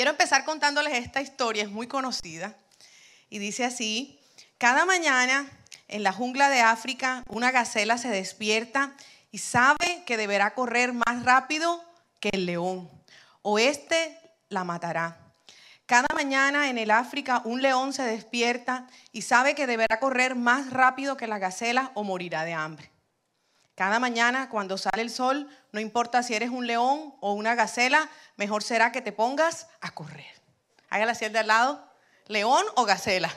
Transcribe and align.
Quiero 0.00 0.12
empezar 0.12 0.46
contándoles 0.46 0.94
esta 0.94 1.20
historia, 1.20 1.62
es 1.62 1.68
muy 1.68 1.86
conocida. 1.86 2.56
Y 3.28 3.38
dice 3.38 3.66
así, 3.66 4.18
cada 4.56 4.86
mañana 4.86 5.46
en 5.88 6.02
la 6.02 6.10
jungla 6.10 6.48
de 6.48 6.62
África 6.62 7.22
una 7.28 7.50
gacela 7.50 7.98
se 7.98 8.08
despierta 8.08 8.94
y 9.30 9.36
sabe 9.36 10.02
que 10.06 10.16
deberá 10.16 10.54
correr 10.54 10.94
más 10.94 11.22
rápido 11.22 11.84
que 12.18 12.30
el 12.32 12.46
león, 12.46 12.90
o 13.42 13.58
éste 13.58 14.18
la 14.48 14.64
matará. 14.64 15.18
Cada 15.84 16.08
mañana 16.14 16.70
en 16.70 16.78
el 16.78 16.92
África 16.92 17.42
un 17.44 17.60
león 17.60 17.92
se 17.92 18.04
despierta 18.04 18.86
y 19.12 19.20
sabe 19.20 19.54
que 19.54 19.66
deberá 19.66 20.00
correr 20.00 20.34
más 20.34 20.70
rápido 20.70 21.18
que 21.18 21.26
la 21.26 21.38
gacela 21.38 21.90
o 21.92 22.04
morirá 22.04 22.46
de 22.46 22.54
hambre. 22.54 22.90
Cada 23.80 23.98
mañana 23.98 24.50
cuando 24.50 24.76
sale 24.76 25.00
el 25.00 25.08
sol, 25.08 25.48
no 25.72 25.80
importa 25.80 26.22
si 26.22 26.34
eres 26.34 26.50
un 26.50 26.66
león 26.66 27.14
o 27.20 27.32
una 27.32 27.54
gacela, 27.54 28.10
mejor 28.36 28.62
será 28.62 28.92
que 28.92 29.00
te 29.00 29.10
pongas 29.10 29.68
a 29.80 29.90
correr. 29.92 30.34
Hágala 30.90 31.12
así 31.12 31.26
de 31.26 31.38
al 31.38 31.46
lado, 31.46 31.90
león 32.26 32.62
o 32.74 32.84
gacela. 32.84 33.32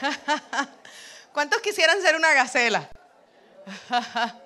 ¿Cuántos 1.32 1.60
quisieran 1.60 2.02
ser 2.02 2.16
una 2.16 2.32
gacela? 2.32 2.90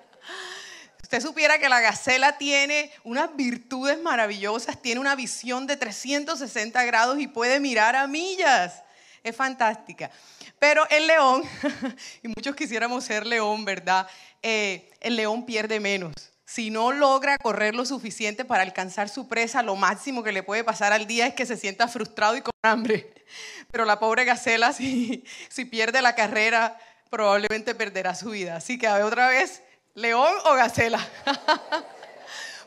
Usted 1.01 1.21
supiera 1.21 1.57
que 1.57 1.69
la 1.69 1.81
gacela 1.81 2.37
tiene 2.37 2.91
unas 3.03 3.35
virtudes 3.35 3.99
maravillosas, 3.99 4.79
tiene 4.79 5.01
una 5.01 5.15
visión 5.15 5.65
de 5.65 5.77
360 5.77 6.85
grados 6.85 7.17
y 7.17 7.25
puede 7.25 7.59
mirar 7.59 7.95
a 7.95 8.05
millas. 8.05 8.83
Es 9.23 9.35
fantástica. 9.35 10.11
Pero 10.59 10.87
el 10.89 11.07
león, 11.07 11.43
y 12.23 12.27
muchos 12.29 12.55
quisiéramos 12.55 13.03
ser 13.03 13.25
león, 13.25 13.63
¿verdad? 13.65 14.07
Eh, 14.41 14.91
el 15.01 15.15
león 15.15 15.45
pierde 15.45 15.79
menos. 15.79 16.13
Si 16.45 16.69
no 16.71 16.93
logra 16.93 17.37
correr 17.37 17.75
lo 17.75 17.85
suficiente 17.85 18.45
para 18.45 18.63
alcanzar 18.63 19.09
su 19.09 19.27
presa, 19.27 19.61
lo 19.61 19.75
máximo 19.75 20.23
que 20.23 20.31
le 20.31 20.43
puede 20.43 20.63
pasar 20.63 20.93
al 20.93 21.05
día 21.05 21.27
es 21.27 21.33
que 21.33 21.45
se 21.45 21.57
sienta 21.57 21.89
frustrado 21.89 22.37
y 22.37 22.41
con 22.41 22.53
hambre. 22.63 23.13
Pero 23.71 23.85
la 23.85 23.99
pobre 23.99 24.23
gacela, 24.23 24.71
si, 24.73 25.23
pierde 25.69 26.01
la 26.01 26.15
carrera, 26.15 26.79
probablemente 27.09 27.75
perderá 27.75 28.15
su 28.15 28.29
vida. 28.29 28.55
Así 28.55 28.79
que 28.79 28.87
a 28.87 28.95
ver 28.95 29.03
otra 29.03 29.27
vez, 29.27 29.61
¿León 29.93 30.33
o 30.45 30.53
gacela? 30.53 31.05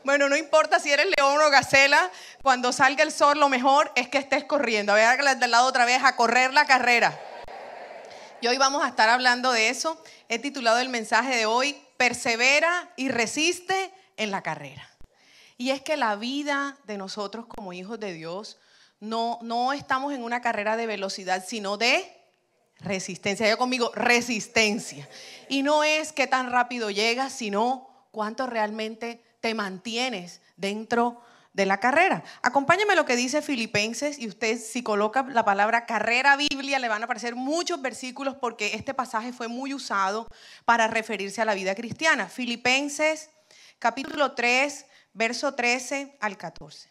bueno, 0.03 0.29
no 0.29 0.37
importa 0.37 0.79
si 0.79 0.91
eres 0.91 1.07
león 1.17 1.41
o 1.41 1.49
gacela, 1.49 2.11
cuando 2.43 2.71
salga 2.71 3.03
el 3.03 3.11
sol 3.11 3.39
lo 3.39 3.49
mejor 3.49 3.91
es 3.95 4.09
que 4.09 4.19
estés 4.19 4.43
corriendo. 4.43 4.93
A 4.93 4.95
ver, 4.95 5.37
del 5.37 5.51
lado 5.51 5.67
otra 5.67 5.85
vez 5.85 6.03
a 6.03 6.15
correr 6.15 6.53
la 6.53 6.65
carrera. 6.65 7.19
Y 8.41 8.47
hoy 8.47 8.57
vamos 8.57 8.83
a 8.83 8.87
estar 8.87 9.07
hablando 9.07 9.51
de 9.51 9.69
eso. 9.69 10.01
He 10.27 10.39
titulado 10.39 10.79
el 10.79 10.89
mensaje 10.89 11.35
de 11.35 11.45
hoy, 11.45 11.75
persevera 11.97 12.91
y 12.95 13.09
resiste 13.09 13.93
en 14.17 14.31
la 14.31 14.41
carrera. 14.41 14.89
Y 15.57 15.69
es 15.69 15.81
que 15.81 15.95
la 15.95 16.15
vida 16.15 16.75
de 16.85 16.97
nosotros 16.97 17.45
como 17.45 17.71
hijos 17.71 17.99
de 17.99 18.13
Dios 18.13 18.57
no, 18.99 19.37
no 19.43 19.73
estamos 19.73 20.11
en 20.13 20.23
una 20.23 20.41
carrera 20.41 20.75
de 20.75 20.87
velocidad, 20.87 21.45
sino 21.47 21.77
de 21.77 22.17
Resistencia, 22.83 23.47
yo 23.47 23.59
conmigo, 23.59 23.91
resistencia. 23.93 25.07
Y 25.49 25.61
no 25.61 25.83
es 25.83 26.11
qué 26.13 26.25
tan 26.25 26.51
rápido 26.51 26.89
llegas, 26.89 27.31
sino 27.31 27.87
cuánto 28.09 28.47
realmente 28.47 29.23
te 29.39 29.53
mantienes 29.53 30.41
dentro 30.57 31.21
de 31.53 31.65
la 31.65 31.79
carrera. 31.79 32.23
Acompáñame 32.41 32.95
lo 32.95 33.05
que 33.05 33.15
dice 33.15 33.41
Filipenses 33.41 34.19
y 34.19 34.27
usted 34.27 34.59
si 34.59 34.83
coloca 34.83 35.23
la 35.23 35.43
palabra 35.43 35.85
carrera 35.85 36.37
Biblia 36.37 36.79
le 36.79 36.87
van 36.87 37.01
a 37.01 37.05
aparecer 37.05 37.35
muchos 37.35 37.81
versículos 37.81 38.35
porque 38.35 38.75
este 38.75 38.93
pasaje 38.93 39.33
fue 39.33 39.47
muy 39.47 39.73
usado 39.73 40.27
para 40.65 40.87
referirse 40.87 41.41
a 41.41 41.45
la 41.45 41.53
vida 41.53 41.75
cristiana. 41.75 42.27
Filipenses 42.27 43.29
capítulo 43.79 44.33
3, 44.33 44.85
verso 45.13 45.53
13 45.53 46.17
al 46.21 46.37
14. 46.37 46.89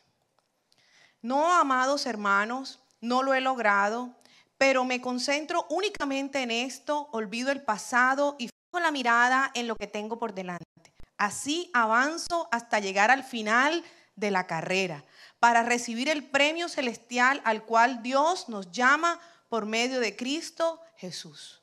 No, 1.22 1.54
amados 1.54 2.06
hermanos, 2.06 2.80
no 3.00 3.22
lo 3.22 3.34
he 3.34 3.40
logrado 3.40 4.14
pero 4.60 4.84
me 4.84 5.00
concentro 5.00 5.64
únicamente 5.70 6.42
en 6.42 6.50
esto, 6.50 7.08
olvido 7.12 7.50
el 7.50 7.62
pasado 7.62 8.36
y 8.38 8.48
fijo 8.48 8.78
la 8.78 8.90
mirada 8.90 9.50
en 9.54 9.66
lo 9.66 9.74
que 9.74 9.86
tengo 9.86 10.18
por 10.18 10.34
delante. 10.34 10.66
Así 11.16 11.70
avanzo 11.72 12.46
hasta 12.52 12.78
llegar 12.78 13.10
al 13.10 13.24
final 13.24 13.82
de 14.20 14.30
la 14.30 14.46
carrera, 14.46 15.04
para 15.40 15.62
recibir 15.62 16.08
el 16.08 16.24
premio 16.24 16.68
celestial 16.68 17.40
al 17.44 17.64
cual 17.64 18.02
Dios 18.02 18.48
nos 18.48 18.70
llama 18.70 19.18
por 19.48 19.66
medio 19.66 19.98
de 19.98 20.14
Cristo 20.14 20.80
Jesús. 20.96 21.62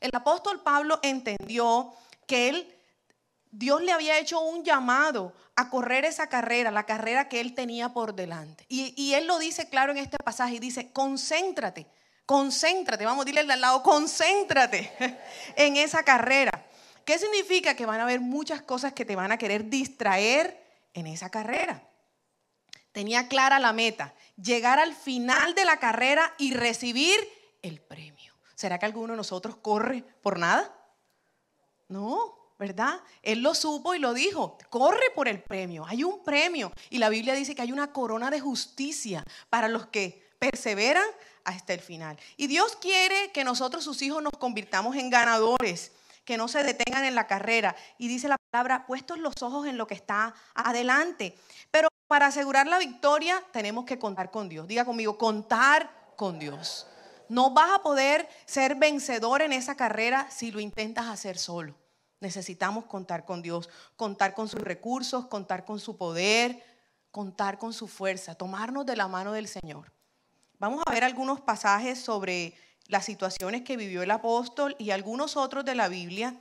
El 0.00 0.10
apóstol 0.14 0.62
Pablo 0.62 0.98
entendió 1.02 1.92
que 2.26 2.48
él, 2.48 2.74
Dios 3.50 3.82
le 3.82 3.92
había 3.92 4.18
hecho 4.18 4.40
un 4.40 4.64
llamado 4.64 5.34
a 5.56 5.68
correr 5.68 6.06
esa 6.06 6.28
carrera, 6.28 6.70
la 6.70 6.86
carrera 6.86 7.28
que 7.28 7.40
él 7.40 7.54
tenía 7.54 7.90
por 7.90 8.14
delante. 8.14 8.64
Y, 8.68 8.94
y 8.96 9.12
él 9.14 9.26
lo 9.26 9.38
dice 9.38 9.68
claro 9.68 9.92
en 9.92 9.98
este 9.98 10.16
pasaje 10.16 10.54
y 10.54 10.58
dice, 10.60 10.92
concéntrate 10.92 11.86
Concéntrate, 12.30 13.04
vamos 13.04 13.22
a 13.22 13.24
decirle 13.24 13.52
al 13.52 13.60
lado, 13.60 13.82
concéntrate 13.82 14.92
en 15.56 15.76
esa 15.76 16.04
carrera. 16.04 16.64
¿Qué 17.04 17.18
significa? 17.18 17.74
Que 17.74 17.86
van 17.86 17.98
a 17.98 18.04
haber 18.04 18.20
muchas 18.20 18.62
cosas 18.62 18.92
que 18.92 19.04
te 19.04 19.16
van 19.16 19.32
a 19.32 19.36
querer 19.36 19.68
distraer 19.68 20.69
en 20.94 21.06
esa 21.06 21.30
carrera. 21.30 21.88
Tenía 22.92 23.28
clara 23.28 23.58
la 23.58 23.72
meta, 23.72 24.14
llegar 24.36 24.78
al 24.78 24.94
final 24.94 25.54
de 25.54 25.64
la 25.64 25.78
carrera 25.78 26.34
y 26.38 26.54
recibir 26.54 27.18
el 27.62 27.80
premio. 27.80 28.34
¿Será 28.54 28.78
que 28.78 28.86
alguno 28.86 29.12
de 29.12 29.16
nosotros 29.16 29.56
corre 29.56 30.04
por 30.22 30.38
nada? 30.38 30.76
No, 31.88 32.54
¿verdad? 32.58 33.00
Él 33.22 33.42
lo 33.42 33.54
supo 33.54 33.94
y 33.94 33.98
lo 33.98 34.12
dijo, 34.12 34.58
corre 34.68 35.10
por 35.14 35.28
el 35.28 35.42
premio, 35.42 35.86
hay 35.86 36.04
un 36.04 36.22
premio. 36.22 36.72
Y 36.90 36.98
la 36.98 37.08
Biblia 37.08 37.34
dice 37.34 37.54
que 37.54 37.62
hay 37.62 37.72
una 37.72 37.92
corona 37.92 38.30
de 38.30 38.40
justicia 38.40 39.24
para 39.48 39.68
los 39.68 39.86
que 39.86 40.28
perseveran 40.38 41.06
hasta 41.44 41.72
el 41.72 41.80
final. 41.80 42.18
Y 42.36 42.48
Dios 42.48 42.76
quiere 42.76 43.30
que 43.32 43.44
nosotros, 43.44 43.84
sus 43.84 44.02
hijos, 44.02 44.22
nos 44.22 44.32
convirtamos 44.32 44.96
en 44.96 45.10
ganadores, 45.10 45.92
que 46.30 46.36
no 46.36 46.46
se 46.46 46.62
detengan 46.62 47.04
en 47.04 47.16
la 47.16 47.26
carrera. 47.26 47.74
Y 47.98 48.06
dice 48.06 48.28
la 48.28 48.36
palabra, 48.38 48.86
puestos 48.86 49.18
los 49.18 49.34
ojos 49.42 49.66
en 49.66 49.76
lo 49.76 49.88
que 49.88 49.94
está 49.94 50.32
adelante. 50.54 51.36
Pero 51.72 51.88
para 52.06 52.26
asegurar 52.26 52.68
la 52.68 52.78
victoria 52.78 53.42
tenemos 53.52 53.84
que 53.84 53.98
contar 53.98 54.30
con 54.30 54.48
Dios. 54.48 54.68
Diga 54.68 54.84
conmigo, 54.84 55.18
contar 55.18 55.90
con 56.14 56.38
Dios. 56.38 56.86
No 57.28 57.50
vas 57.50 57.72
a 57.72 57.82
poder 57.82 58.28
ser 58.44 58.76
vencedor 58.76 59.42
en 59.42 59.52
esa 59.52 59.74
carrera 59.74 60.30
si 60.30 60.52
lo 60.52 60.60
intentas 60.60 61.06
hacer 61.06 61.36
solo. 61.36 61.74
Necesitamos 62.20 62.84
contar 62.84 63.24
con 63.24 63.42
Dios, 63.42 63.68
contar 63.96 64.32
con 64.32 64.46
sus 64.46 64.60
recursos, 64.60 65.26
contar 65.26 65.64
con 65.64 65.80
su 65.80 65.96
poder, 65.96 66.62
contar 67.10 67.58
con 67.58 67.72
su 67.72 67.88
fuerza, 67.88 68.36
tomarnos 68.36 68.86
de 68.86 68.94
la 68.94 69.08
mano 69.08 69.32
del 69.32 69.48
Señor. 69.48 69.92
Vamos 70.60 70.80
a 70.86 70.92
ver 70.92 71.02
algunos 71.02 71.40
pasajes 71.40 71.98
sobre 71.98 72.54
las 72.90 73.04
situaciones 73.04 73.62
que 73.62 73.76
vivió 73.76 74.02
el 74.02 74.10
apóstol 74.10 74.74
y 74.78 74.90
algunos 74.90 75.36
otros 75.36 75.64
de 75.64 75.76
la 75.76 75.88
Biblia. 75.88 76.34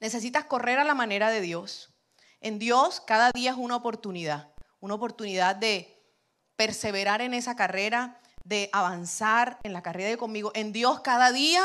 Necesitas 0.00 0.44
correr 0.44 0.78
a 0.78 0.84
la 0.84 0.94
manera 0.94 1.30
de 1.30 1.40
Dios. 1.40 1.94
En 2.40 2.58
Dios 2.58 3.00
cada 3.00 3.30
día 3.32 3.50
es 3.50 3.56
una 3.56 3.76
oportunidad, 3.76 4.52
una 4.80 4.94
oportunidad 4.94 5.54
de 5.54 6.02
perseverar 6.56 7.20
en 7.20 7.34
esa 7.34 7.56
carrera, 7.56 8.20
de 8.44 8.70
avanzar 8.72 9.58
en 9.64 9.72
la 9.72 9.82
carrera 9.82 10.08
de 10.08 10.16
conmigo. 10.16 10.50
En 10.54 10.72
Dios 10.72 11.00
cada 11.00 11.30
día 11.30 11.62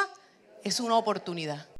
es 0.63 0.79
una 0.79 0.97
oportunidad. 0.97 1.72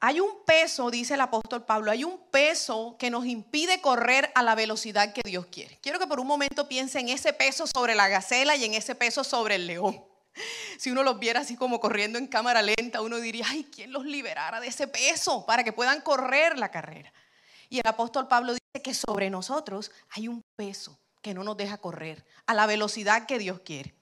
Hay 0.00 0.20
un 0.20 0.44
peso, 0.44 0.90
dice 0.90 1.14
el 1.14 1.20
apóstol 1.20 1.64
Pablo, 1.64 1.90
hay 1.90 2.04
un 2.04 2.18
peso 2.30 2.96
que 2.98 3.10
nos 3.10 3.26
impide 3.26 3.80
correr 3.80 4.30
a 4.36 4.42
la 4.44 4.54
velocidad 4.54 5.12
que 5.12 5.22
Dios 5.24 5.46
quiere. 5.46 5.78
Quiero 5.82 5.98
que 5.98 6.06
por 6.06 6.20
un 6.20 6.26
momento 6.26 6.68
piense 6.68 7.00
en 7.00 7.08
ese 7.08 7.32
peso 7.32 7.66
sobre 7.66 7.96
la 7.96 8.06
gacela 8.06 8.54
y 8.54 8.64
en 8.64 8.74
ese 8.74 8.94
peso 8.94 9.24
sobre 9.24 9.56
el 9.56 9.66
león. 9.66 10.04
Si 10.78 10.92
uno 10.92 11.02
los 11.02 11.18
viera 11.18 11.40
así 11.40 11.56
como 11.56 11.80
corriendo 11.80 12.16
en 12.16 12.28
cámara 12.28 12.62
lenta, 12.62 13.00
uno 13.00 13.16
diría, 13.16 13.44
ay, 13.48 13.66
¿quién 13.74 13.92
los 13.92 14.04
liberara 14.04 14.60
de 14.60 14.68
ese 14.68 14.86
peso 14.86 15.44
para 15.44 15.64
que 15.64 15.72
puedan 15.72 16.00
correr 16.00 16.56
la 16.56 16.70
carrera? 16.70 17.12
Y 17.68 17.80
el 17.80 17.86
apóstol 17.88 18.28
Pablo 18.28 18.52
dice 18.52 18.82
que 18.84 18.94
sobre 18.94 19.30
nosotros 19.30 19.90
hay 20.10 20.28
un 20.28 20.44
peso 20.54 20.96
que 21.22 21.34
no 21.34 21.42
nos 21.42 21.56
deja 21.56 21.78
correr 21.78 22.24
a 22.46 22.54
la 22.54 22.66
velocidad 22.66 23.26
que 23.26 23.40
Dios 23.40 23.58
quiere. 23.64 23.96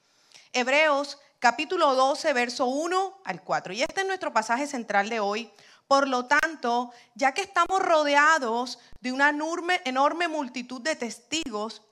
Hebreos 0.52 1.18
capítulo 1.38 1.94
12, 1.94 2.32
verso 2.32 2.66
1 2.66 3.22
al 3.24 3.42
4. 3.42 3.72
Y 3.72 3.82
este 3.82 4.02
es 4.02 4.06
nuestro 4.06 4.32
pasaje 4.32 4.66
central 4.66 5.08
de 5.08 5.20
hoy. 5.20 5.50
Por 5.88 6.08
lo 6.08 6.26
tanto, 6.26 6.92
ya 7.14 7.32
que 7.32 7.42
estamos 7.42 7.80
rodeados 7.80 8.78
de 9.00 9.12
una 9.12 9.30
enorme, 9.30 10.28
multitud 10.28 10.80
de 10.80 10.96
testigos 10.96 11.82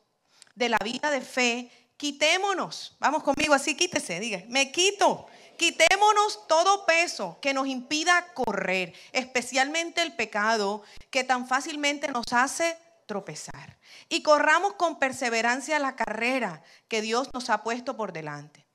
de 0.55 0.69
la 0.69 0.79
vida 0.82 1.11
de 1.11 1.20
fe, 1.20 1.70
quitémonos. 1.96 2.96
Vamos 2.99 3.23
conmigo, 3.23 3.55
así 3.55 3.76
quítese, 3.76 4.19
diga, 4.19 4.43
me 4.49 4.73
quito. 4.73 5.26
Quitémonos 5.56 6.49
todo 6.49 6.85
peso 6.85 7.38
que 7.41 7.55
nos 7.55 7.69
impida 7.69 8.32
correr, 8.35 8.93
especialmente 9.12 10.02
el 10.02 10.12
pecado 10.14 10.82
que 11.11 11.23
tan 11.23 11.46
fácilmente 11.46 12.08
nos 12.08 12.32
hace 12.32 12.76
tropezar. 13.06 13.79
Y 14.08 14.23
corramos 14.23 14.75
con 14.75 14.99
perseverancia 14.99 15.79
la 15.79 15.94
carrera 15.94 16.64
que 16.88 17.02
Dios 17.02 17.29
nos 17.32 17.50
ha 17.50 17.62
puesto 17.62 17.96
por 17.96 18.12
delante. 18.12 18.67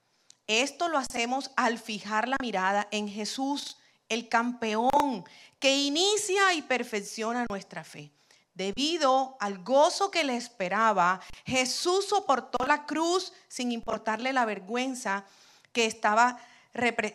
Esto 0.46 0.88
lo 0.88 0.96
hacemos 0.96 1.50
al 1.56 1.78
fijar 1.78 2.26
la 2.26 2.36
mirada 2.40 2.88
en 2.90 3.08
Jesús 3.08 3.76
el 4.10 4.28
campeón 4.28 5.24
que 5.58 5.74
inicia 5.76 6.52
y 6.52 6.60
perfecciona 6.60 7.46
nuestra 7.48 7.82
fe. 7.82 8.12
Debido 8.52 9.38
al 9.40 9.62
gozo 9.64 10.10
que 10.10 10.24
le 10.24 10.36
esperaba, 10.36 11.20
Jesús 11.46 12.08
soportó 12.08 12.66
la 12.66 12.84
cruz 12.84 13.32
sin 13.48 13.72
importarle 13.72 14.34
la 14.34 14.44
vergüenza 14.44 15.24
que 15.72 15.86
estaba 15.86 16.38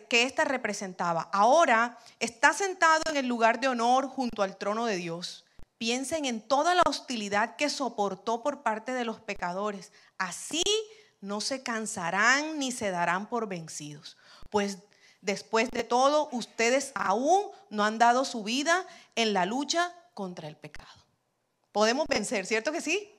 que 0.08 0.24
ésta 0.24 0.44
representaba. 0.44 1.30
Ahora 1.32 1.98
está 2.20 2.52
sentado 2.52 3.02
en 3.10 3.16
el 3.16 3.26
lugar 3.26 3.60
de 3.60 3.68
honor 3.68 4.08
junto 4.08 4.42
al 4.42 4.56
trono 4.56 4.86
de 4.86 4.96
Dios. 4.96 5.44
Piensen 5.78 6.24
en 6.24 6.40
toda 6.40 6.74
la 6.74 6.82
hostilidad 6.86 7.56
que 7.56 7.70
soportó 7.70 8.42
por 8.42 8.62
parte 8.62 8.92
de 8.92 9.04
los 9.04 9.20
pecadores. 9.20 9.92
Así 10.18 10.62
no 11.20 11.40
se 11.40 11.62
cansarán 11.62 12.58
ni 12.58 12.72
se 12.72 12.90
darán 12.90 13.28
por 13.28 13.48
vencidos. 13.48 14.16
Pues 14.50 14.78
después 15.26 15.70
de 15.70 15.84
todo, 15.84 16.30
ustedes 16.32 16.92
aún 16.94 17.50
no 17.68 17.84
han 17.84 17.98
dado 17.98 18.24
su 18.24 18.42
vida 18.42 18.86
en 19.16 19.34
la 19.34 19.44
lucha 19.44 19.94
contra 20.14 20.48
el 20.48 20.56
pecado. 20.56 21.04
Podemos 21.72 22.06
vencer, 22.08 22.46
¿cierto 22.46 22.72
que 22.72 22.80
sí? 22.80 23.12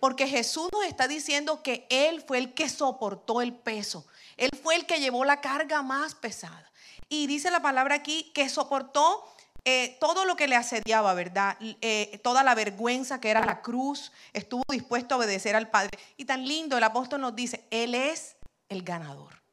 Porque 0.00 0.26
Jesús 0.26 0.68
nos 0.72 0.84
está 0.84 1.06
diciendo 1.06 1.62
que 1.62 1.86
Él 1.88 2.22
fue 2.26 2.38
el 2.38 2.54
que 2.54 2.68
soportó 2.68 3.40
el 3.40 3.54
peso. 3.54 4.06
Él 4.36 4.50
fue 4.62 4.74
el 4.74 4.86
que 4.86 4.98
llevó 4.98 5.24
la 5.24 5.40
carga 5.40 5.82
más 5.82 6.14
pesada. 6.14 6.72
Y 7.08 7.28
dice 7.28 7.50
la 7.50 7.62
palabra 7.62 7.94
aquí 7.94 8.32
que 8.34 8.48
soportó 8.48 9.24
eh, 9.64 9.96
todo 10.00 10.24
lo 10.24 10.36
que 10.36 10.48
le 10.48 10.56
asediaba, 10.56 11.14
¿verdad? 11.14 11.56
Eh, 11.60 12.20
toda 12.22 12.42
la 12.42 12.54
vergüenza 12.54 13.20
que 13.20 13.30
era 13.30 13.46
la 13.46 13.62
cruz, 13.62 14.12
estuvo 14.32 14.62
dispuesto 14.68 15.14
a 15.14 15.18
obedecer 15.18 15.54
al 15.54 15.70
Padre. 15.70 15.98
Y 16.16 16.24
tan 16.24 16.46
lindo, 16.46 16.76
el 16.76 16.84
apóstol 16.84 17.20
nos 17.20 17.34
dice, 17.36 17.66
Él 17.70 17.94
es 17.94 18.36
el 18.68 18.82
ganador. 18.82 19.45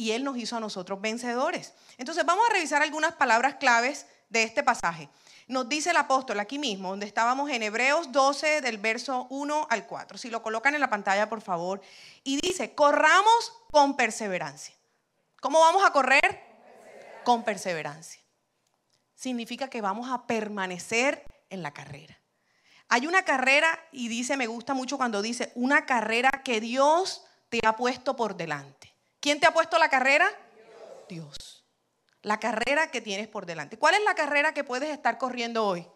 Y 0.00 0.12
Él 0.12 0.24
nos 0.24 0.38
hizo 0.38 0.56
a 0.56 0.60
nosotros 0.60 0.98
vencedores. 0.98 1.74
Entonces 1.98 2.24
vamos 2.24 2.46
a 2.48 2.54
revisar 2.54 2.80
algunas 2.80 3.12
palabras 3.12 3.56
claves 3.56 4.06
de 4.30 4.44
este 4.44 4.62
pasaje. 4.62 5.10
Nos 5.46 5.68
dice 5.68 5.90
el 5.90 5.98
apóstol 5.98 6.40
aquí 6.40 6.58
mismo, 6.58 6.88
donde 6.88 7.04
estábamos 7.04 7.50
en 7.50 7.62
Hebreos 7.62 8.10
12, 8.10 8.62
del 8.62 8.78
verso 8.78 9.26
1 9.28 9.66
al 9.68 9.86
4. 9.86 10.16
Si 10.16 10.30
lo 10.30 10.42
colocan 10.42 10.74
en 10.74 10.80
la 10.80 10.88
pantalla, 10.88 11.28
por 11.28 11.42
favor. 11.42 11.82
Y 12.24 12.40
dice, 12.40 12.74
corramos 12.74 13.52
con 13.70 13.94
perseverancia. 13.94 14.74
¿Cómo 15.42 15.60
vamos 15.60 15.84
a 15.84 15.92
correr? 15.92 16.40
Con 17.22 17.44
perseverancia 17.44 18.22
significa 19.14 19.68
que 19.68 19.82
vamos 19.82 20.10
a 20.10 20.26
permanecer 20.26 21.26
en 21.50 21.62
la 21.62 21.74
carrera. 21.74 22.18
Hay 22.88 23.06
una 23.06 23.22
carrera, 23.26 23.68
y 23.92 24.08
dice, 24.08 24.38
me 24.38 24.46
gusta 24.46 24.72
mucho 24.72 24.96
cuando 24.96 25.20
dice, 25.20 25.52
una 25.56 25.84
carrera 25.84 26.30
que 26.42 26.58
Dios 26.58 27.22
te 27.50 27.60
ha 27.66 27.76
puesto 27.76 28.16
por 28.16 28.34
delante. 28.34 28.79
¿Quién 29.20 29.38
te 29.38 29.46
ha 29.46 29.52
puesto 29.52 29.78
la 29.78 29.88
carrera? 29.88 30.30
Dios. 31.08 31.64
La 32.22 32.40
carrera 32.40 32.90
que 32.90 33.00
tienes 33.00 33.28
por 33.28 33.46
delante. 33.46 33.78
¿Cuál 33.78 33.94
es 33.94 34.02
la 34.04 34.14
carrera 34.14 34.52
que 34.54 34.64
puedes 34.64 34.90
estar 34.90 35.18
corriendo 35.18 35.64
hoy? 35.66 35.86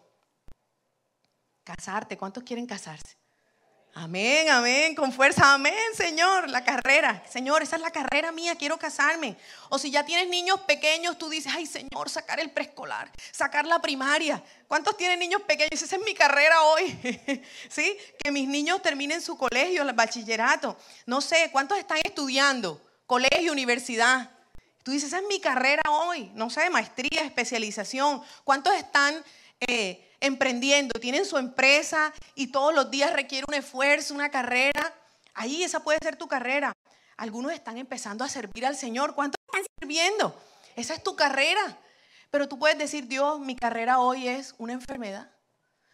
Casarte. 1.63 2.17
¿Cuántos 2.17 2.43
quieren 2.43 2.67
casarse? 2.67 3.17
Amén, 3.97 4.49
amén, 4.49 4.93
con 4.93 5.13
fuerza, 5.13 5.53
amén, 5.53 5.73
Señor, 5.95 6.49
la 6.49 6.65
carrera. 6.65 7.23
Señor, 7.29 7.63
esa 7.63 7.77
es 7.77 7.81
la 7.81 7.91
carrera 7.91 8.33
mía, 8.33 8.55
quiero 8.55 8.77
casarme. 8.77 9.37
O 9.69 9.79
si 9.79 9.89
ya 9.89 10.03
tienes 10.03 10.27
niños 10.27 10.59
pequeños, 10.67 11.17
tú 11.17 11.29
dices, 11.29 11.53
ay, 11.55 11.65
Señor, 11.65 12.09
sacar 12.09 12.41
el 12.41 12.51
preescolar, 12.51 13.09
sacar 13.31 13.65
la 13.65 13.81
primaria. 13.81 14.43
¿Cuántos 14.67 14.97
tienen 14.97 15.17
niños 15.17 15.43
pequeños? 15.43 15.81
Esa 15.81 15.95
es 15.95 16.01
mi 16.01 16.13
carrera 16.13 16.61
hoy. 16.63 17.41
¿Sí? 17.69 17.97
Que 18.21 18.31
mis 18.31 18.49
niños 18.49 18.81
terminen 18.81 19.21
su 19.21 19.37
colegio, 19.37 19.83
el 19.83 19.93
bachillerato. 19.93 20.77
No 21.05 21.21
sé, 21.21 21.49
¿cuántos 21.53 21.77
están 21.77 21.99
estudiando? 22.03 22.81
Colegio, 23.05 23.51
universidad. 23.51 24.31
Tú 24.83 24.91
dices, 24.91 25.07
esa 25.07 25.19
es 25.19 25.27
mi 25.27 25.39
carrera 25.39 25.81
hoy. 25.89 26.31
No 26.35 26.49
sé, 26.49 26.69
maestría, 26.69 27.23
especialización. 27.23 28.21
¿Cuántos 28.43 28.73
están... 28.73 29.23
Eh, 29.67 30.01
emprendiendo, 30.25 30.99
tienen 30.99 31.25
su 31.25 31.37
empresa 31.37 32.13
y 32.33 32.47
todos 32.47 32.73
los 32.73 32.89
días 32.89 33.13
requiere 33.13 33.45
un 33.47 33.53
esfuerzo, 33.53 34.13
una 34.13 34.29
carrera, 34.29 34.93
ahí 35.33 35.63
esa 35.63 35.83
puede 35.83 35.99
ser 36.01 36.15
tu 36.15 36.27
carrera. 36.27 36.73
Algunos 37.17 37.53
están 37.53 37.77
empezando 37.77 38.23
a 38.23 38.29
servir 38.29 38.65
al 38.65 38.75
Señor. 38.75 39.15
¿Cuántos 39.15 39.39
están 39.45 39.63
sirviendo? 39.79 40.35
Esa 40.75 40.95
es 40.95 41.03
tu 41.03 41.15
carrera. 41.15 41.79
Pero 42.29 42.49
tú 42.49 42.59
puedes 42.59 42.77
decir, 42.77 43.07
Dios, 43.07 43.39
mi 43.39 43.55
carrera 43.55 43.99
hoy 43.99 44.27
es 44.27 44.55
una 44.57 44.73
enfermedad. 44.73 45.31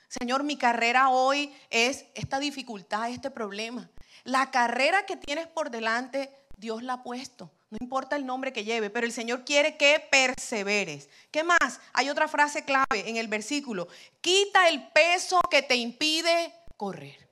Señor, 0.08 0.44
mi 0.44 0.58
carrera 0.58 1.10
hoy 1.10 1.54
es 1.70 2.06
esta 2.16 2.40
dificultad, 2.40 3.10
este 3.10 3.30
problema. 3.30 3.90
La 4.24 4.50
carrera 4.50 5.06
que 5.06 5.16
tienes 5.16 5.48
por 5.48 5.70
delante, 5.70 6.36
Dios 6.62 6.84
la 6.84 6.94
ha 6.94 7.04
puesto. 7.04 7.52
No 7.72 7.78
importa 7.82 8.16
el 8.16 8.26
nombre 8.26 8.54
que 8.54 8.64
lleve, 8.64 8.92
pero 8.92 9.08
el 9.08 9.12
Señor 9.12 9.44
quiere 9.46 9.78
que 9.78 10.00
perseveres. 10.12 11.10
¿Qué 11.32 11.44
más? 11.44 11.82
Hay 11.92 12.08
otra 12.08 12.28
frase 12.28 12.64
clave 12.64 13.10
en 13.10 13.18
el 13.18 13.28
versículo. 13.28 13.88
Quita 14.22 14.70
el 14.70 14.88
peso 14.92 15.42
que 15.50 15.64
te 15.64 15.76
impide 15.76 16.54
correr. 16.78 17.28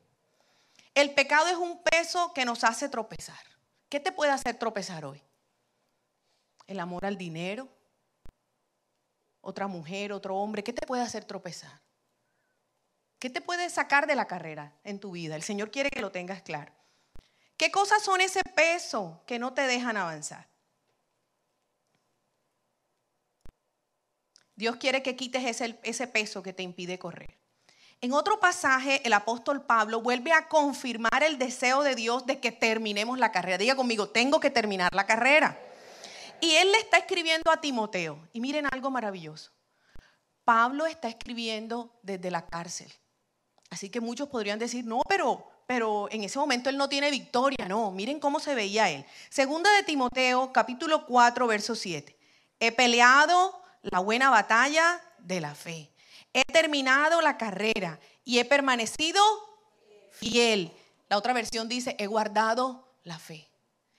El 0.95 1.13
pecado 1.13 1.47
es 1.47 1.57
un 1.57 1.81
peso 1.83 2.33
que 2.33 2.43
nos 2.43 2.63
hace 2.63 2.89
tropezar. 2.89 3.37
¿Qué 3.87 3.99
te 3.99 4.11
puede 4.11 4.31
hacer 4.31 4.57
tropezar 4.57 5.05
hoy? 5.05 5.21
El 6.65 6.79
amor 6.79 7.05
al 7.05 7.17
dinero, 7.17 7.69
otra 9.41 9.67
mujer, 9.67 10.11
otro 10.11 10.37
hombre. 10.37 10.63
¿Qué 10.63 10.73
te 10.73 10.87
puede 10.87 11.03
hacer 11.03 11.23
tropezar? 11.23 11.81
¿Qué 13.19 13.29
te 13.29 13.41
puede 13.41 13.69
sacar 13.69 14.07
de 14.07 14.15
la 14.15 14.25
carrera 14.25 14.73
en 14.83 14.99
tu 14.99 15.11
vida? 15.11 15.35
El 15.35 15.43
Señor 15.43 15.69
quiere 15.69 15.91
que 15.91 16.01
lo 16.01 16.11
tengas 16.11 16.41
claro. 16.41 16.78
¿Qué 17.59 17.71
cosas 17.71 18.01
son 18.01 18.21
ese 18.21 18.41
peso 18.55 19.21
que 19.27 19.37
no 19.37 19.53
te 19.53 19.63
dejan 19.63 19.97
avanzar? 19.97 20.47
Dios 24.55 24.77
quiere 24.77 25.03
que 25.03 25.17
quites 25.17 25.61
ese, 25.83 26.07
peso 26.07 26.41
que 26.41 26.53
te 26.53 26.63
impide 26.63 26.97
correr. 26.97 27.37
En 27.99 28.13
otro 28.13 28.39
pasaje, 28.39 29.05
el 29.05 29.11
apóstol 29.11 29.65
Pablo 29.65 30.01
vuelve 30.01 30.31
a 30.31 30.47
confirmar 30.47 31.21
el 31.21 31.37
deseo 31.37 31.83
de 31.83 31.95
Dios 31.95 32.25
de 32.25 32.39
que 32.39 32.53
terminemos 32.53 33.19
la 33.19 33.33
carrera. 33.33 33.57
Diga 33.57 33.75
conmigo, 33.75 34.07
tengo 34.07 34.39
que 34.39 34.49
terminar 34.49 34.95
la 34.95 35.05
carrera. 35.05 35.59
Y 36.39 36.55
él 36.55 36.71
le 36.71 36.77
está 36.77 36.97
escribiendo 36.97 37.51
a 37.51 37.59
Timoteo. 37.59 38.25
Y 38.31 38.39
miren 38.39 38.67
algo 38.71 38.89
maravilloso. 38.89 39.51
Pablo 40.45 40.85
está 40.85 41.09
escribiendo 41.09 41.99
desde 42.03 42.31
la 42.31 42.45
cárcel. 42.45 42.89
Así 43.69 43.89
que 43.89 43.99
muchos 43.99 44.29
podrían 44.29 44.59
decir, 44.59 44.85
no, 44.85 45.01
pero 45.09 45.48
pero 45.69 46.07
en 46.09 46.23
ese 46.23 46.39
momento 46.39 46.71
él 46.71 46.77
no 46.77 46.89
tiene 46.89 47.11
victoria, 47.11 47.67
no, 47.67 47.91
miren 47.91 48.19
cómo 48.19 48.39
se 48.39 48.55
veía 48.55 48.89
él. 48.89 49.05
Segunda 49.29 49.71
de 49.75 49.83
Timoteo, 49.83 50.51
capítulo 50.51 51.05
4, 51.05 51.45
verso 51.45 51.75
7. 51.75 52.17
He 52.59 52.71
peleado 52.71 53.61
la 53.83 53.99
buena 53.99 54.31
batalla 54.31 54.99
de 55.19 55.39
la 55.39 55.53
fe. 55.53 55.91
He 56.33 56.41
terminado 56.51 57.21
la 57.21 57.37
carrera 57.37 57.99
y 58.25 58.39
he 58.39 58.45
permanecido 58.45 59.21
fiel. 60.11 60.71
La 61.07 61.19
otra 61.19 61.33
versión 61.33 61.69
dice, 61.69 61.95
he 61.99 62.07
guardado 62.07 62.91
la 63.03 63.19
fe. 63.19 63.47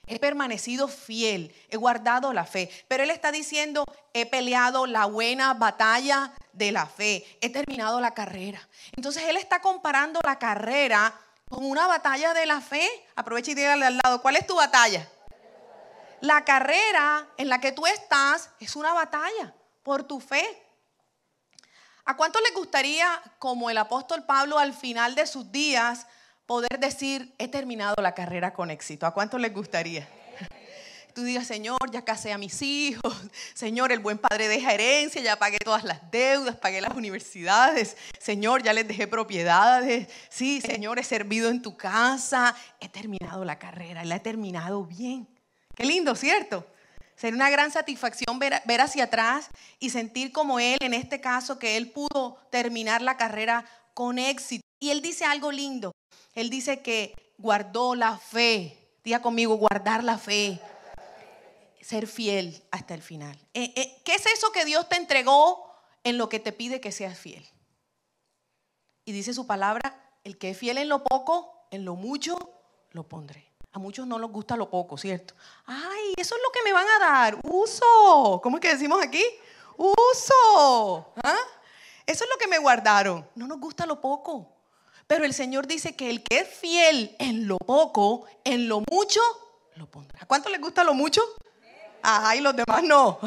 He 0.07 0.19
permanecido 0.19 0.89
fiel, 0.89 1.55
he 1.69 1.77
guardado 1.77 2.33
la 2.33 2.43
fe. 2.43 2.69
Pero 2.89 3.03
él 3.03 3.11
está 3.11 3.31
diciendo, 3.31 3.85
he 4.13 4.25
peleado 4.25 4.87
la 4.87 5.05
buena 5.05 5.53
batalla 5.53 6.33
de 6.51 6.73
la 6.73 6.85
fe, 6.85 7.25
he 7.39 7.49
terminado 7.49 8.01
la 8.01 8.13
carrera. 8.13 8.67
Entonces 8.97 9.23
él 9.29 9.37
está 9.37 9.61
comparando 9.61 10.19
la 10.25 10.37
carrera 10.37 11.17
con 11.51 11.65
una 11.65 11.85
batalla 11.85 12.33
de 12.33 12.45
la 12.45 12.61
fe. 12.61 12.89
Aprovecha 13.15 13.51
y 13.51 13.55
dígale 13.55 13.85
al 13.85 13.99
lado, 14.01 14.21
¿cuál 14.21 14.37
es 14.37 14.47
tu 14.47 14.55
batalla? 14.55 15.07
La 16.21 16.45
carrera 16.45 17.27
en 17.37 17.49
la 17.49 17.59
que 17.59 17.73
tú 17.73 17.85
estás 17.85 18.49
es 18.59 18.75
una 18.75 18.93
batalla 18.93 19.53
por 19.83 20.03
tu 20.03 20.19
fe. 20.19 20.45
¿A 22.05 22.15
cuánto 22.15 22.39
le 22.39 22.51
gustaría, 22.55 23.21
como 23.37 23.69
el 23.69 23.77
apóstol 23.77 24.23
Pablo 24.25 24.57
al 24.57 24.73
final 24.73 25.13
de 25.13 25.27
sus 25.27 25.51
días, 25.51 26.07
poder 26.45 26.79
decir, 26.79 27.35
he 27.37 27.47
terminado 27.47 27.95
la 28.01 28.13
carrera 28.13 28.53
con 28.53 28.71
éxito? 28.71 29.05
¿A 29.05 29.13
cuánto 29.13 29.37
les 29.37 29.53
gustaría? 29.53 30.07
Tú 31.13 31.23
digas, 31.23 31.47
Señor, 31.47 31.79
ya 31.91 32.03
casé 32.03 32.31
a 32.31 32.37
mis 32.37 32.61
hijos, 32.61 33.15
Señor, 33.53 33.91
el 33.91 33.99
buen 33.99 34.17
padre 34.17 34.47
deja 34.47 34.73
herencia, 34.73 35.21
ya 35.21 35.37
pagué 35.37 35.57
todas 35.59 35.83
las 35.83 36.09
deudas, 36.11 36.55
pagué 36.55 36.81
las 36.81 36.95
universidades, 36.95 37.97
Señor, 38.19 38.63
ya 38.63 38.73
les 38.73 38.87
dejé 38.87 39.07
propiedades, 39.07 40.07
sí, 40.29 40.61
Señor, 40.61 40.99
he 40.99 41.03
servido 41.03 41.49
en 41.49 41.61
tu 41.61 41.75
casa, 41.77 42.55
he 42.79 42.89
terminado 42.89 43.45
la 43.45 43.59
carrera, 43.59 44.03
la 44.05 44.15
he 44.15 44.19
terminado 44.19 44.85
bien. 44.85 45.27
Qué 45.75 45.85
lindo, 45.85 46.15
¿cierto? 46.15 46.65
Sería 47.15 47.35
una 47.35 47.49
gran 47.49 47.71
satisfacción 47.71 48.39
ver, 48.39 48.61
ver 48.65 48.81
hacia 48.81 49.05
atrás 49.05 49.47
y 49.79 49.91
sentir 49.91 50.31
como 50.31 50.59
Él, 50.59 50.77
en 50.81 50.93
este 50.93 51.21
caso, 51.21 51.59
que 51.59 51.77
Él 51.77 51.91
pudo 51.91 52.37
terminar 52.49 53.01
la 53.01 53.17
carrera 53.17 53.65
con 53.93 54.17
éxito. 54.17 54.63
Y 54.79 54.89
Él 54.89 55.01
dice 55.01 55.25
algo 55.25 55.51
lindo. 55.51 55.91
Él 56.33 56.49
dice 56.49 56.81
que 56.81 57.13
guardó 57.37 57.93
la 57.93 58.17
fe. 58.17 58.77
Diga 59.03 59.21
conmigo, 59.21 59.55
guardar 59.55 60.03
la 60.03 60.17
fe 60.17 60.59
ser 61.81 62.07
fiel 62.07 62.63
hasta 62.71 62.93
el 62.93 63.01
final. 63.01 63.37
Eh, 63.53 63.73
eh, 63.75 64.01
¿Qué 64.05 64.15
es 64.15 64.25
eso 64.25 64.51
que 64.51 64.65
Dios 64.65 64.87
te 64.87 64.95
entregó 64.95 65.71
en 66.03 66.17
lo 66.17 66.29
que 66.29 66.39
te 66.39 66.51
pide 66.51 66.81
que 66.81 66.91
seas 66.91 67.17
fiel? 67.17 67.45
Y 69.05 69.11
dice 69.11 69.33
su 69.33 69.47
palabra, 69.47 70.13
el 70.23 70.37
que 70.37 70.51
es 70.51 70.57
fiel 70.57 70.77
en 70.77 70.89
lo 70.89 71.03
poco, 71.03 71.67
en 71.71 71.85
lo 71.85 71.95
mucho, 71.95 72.37
lo 72.91 73.07
pondré. 73.07 73.51
A 73.73 73.79
muchos 73.79 74.05
no 74.05 74.19
les 74.19 74.29
gusta 74.29 74.57
lo 74.57 74.69
poco, 74.69 74.97
¿cierto? 74.97 75.33
Ay, 75.65 76.13
eso 76.17 76.35
es 76.35 76.41
lo 76.43 76.51
que 76.51 76.63
me 76.63 76.73
van 76.73 76.87
a 76.87 76.99
dar. 76.99 77.39
Uso. 77.43 78.39
¿Cómo 78.43 78.57
es 78.57 78.61
que 78.61 78.73
decimos 78.73 79.01
aquí? 79.01 79.23
Uso. 79.77 81.13
¿Ah? 81.23 81.37
Eso 82.05 82.25
es 82.25 82.29
lo 82.29 82.37
que 82.37 82.47
me 82.47 82.57
guardaron. 82.57 83.27
No 83.35 83.47
nos 83.47 83.59
gusta 83.59 83.85
lo 83.85 84.01
poco. 84.01 84.51
Pero 85.07 85.25
el 85.25 85.33
Señor 85.33 85.67
dice 85.67 85.95
que 85.95 86.09
el 86.09 86.21
que 86.23 86.39
es 86.39 86.47
fiel 86.47 87.15
en 87.19 87.47
lo 87.47 87.57
poco, 87.57 88.25
en 88.43 88.67
lo 88.67 88.81
mucho, 88.91 89.21
lo 89.75 89.89
pondrá. 89.89 90.19
¿A 90.21 90.25
cuánto 90.25 90.49
les 90.49 90.59
gusta 90.59 90.83
lo 90.83 90.93
mucho? 90.93 91.21
Ay, 92.03 92.41
los 92.41 92.55
demás 92.55 92.83
no. 92.83 93.19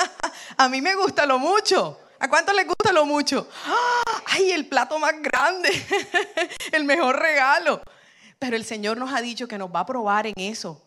A 0.56 0.68
mí 0.68 0.80
me 0.80 0.94
gusta 0.94 1.26
lo 1.26 1.38
mucho. 1.38 1.98
¿A 2.18 2.28
cuánto 2.28 2.52
les 2.52 2.66
gusta 2.66 2.92
lo 2.92 3.06
mucho? 3.06 3.48
Ay, 4.26 4.52
el 4.52 4.66
plato 4.66 4.98
más 4.98 5.14
grande. 5.20 5.70
El 6.72 6.84
mejor 6.84 7.18
regalo. 7.18 7.80
Pero 8.38 8.56
el 8.56 8.64
Señor 8.64 8.96
nos 8.96 9.12
ha 9.12 9.20
dicho 9.20 9.48
que 9.48 9.58
nos 9.58 9.74
va 9.74 9.80
a 9.80 9.86
probar 9.86 10.26
en 10.26 10.34
eso. 10.36 10.82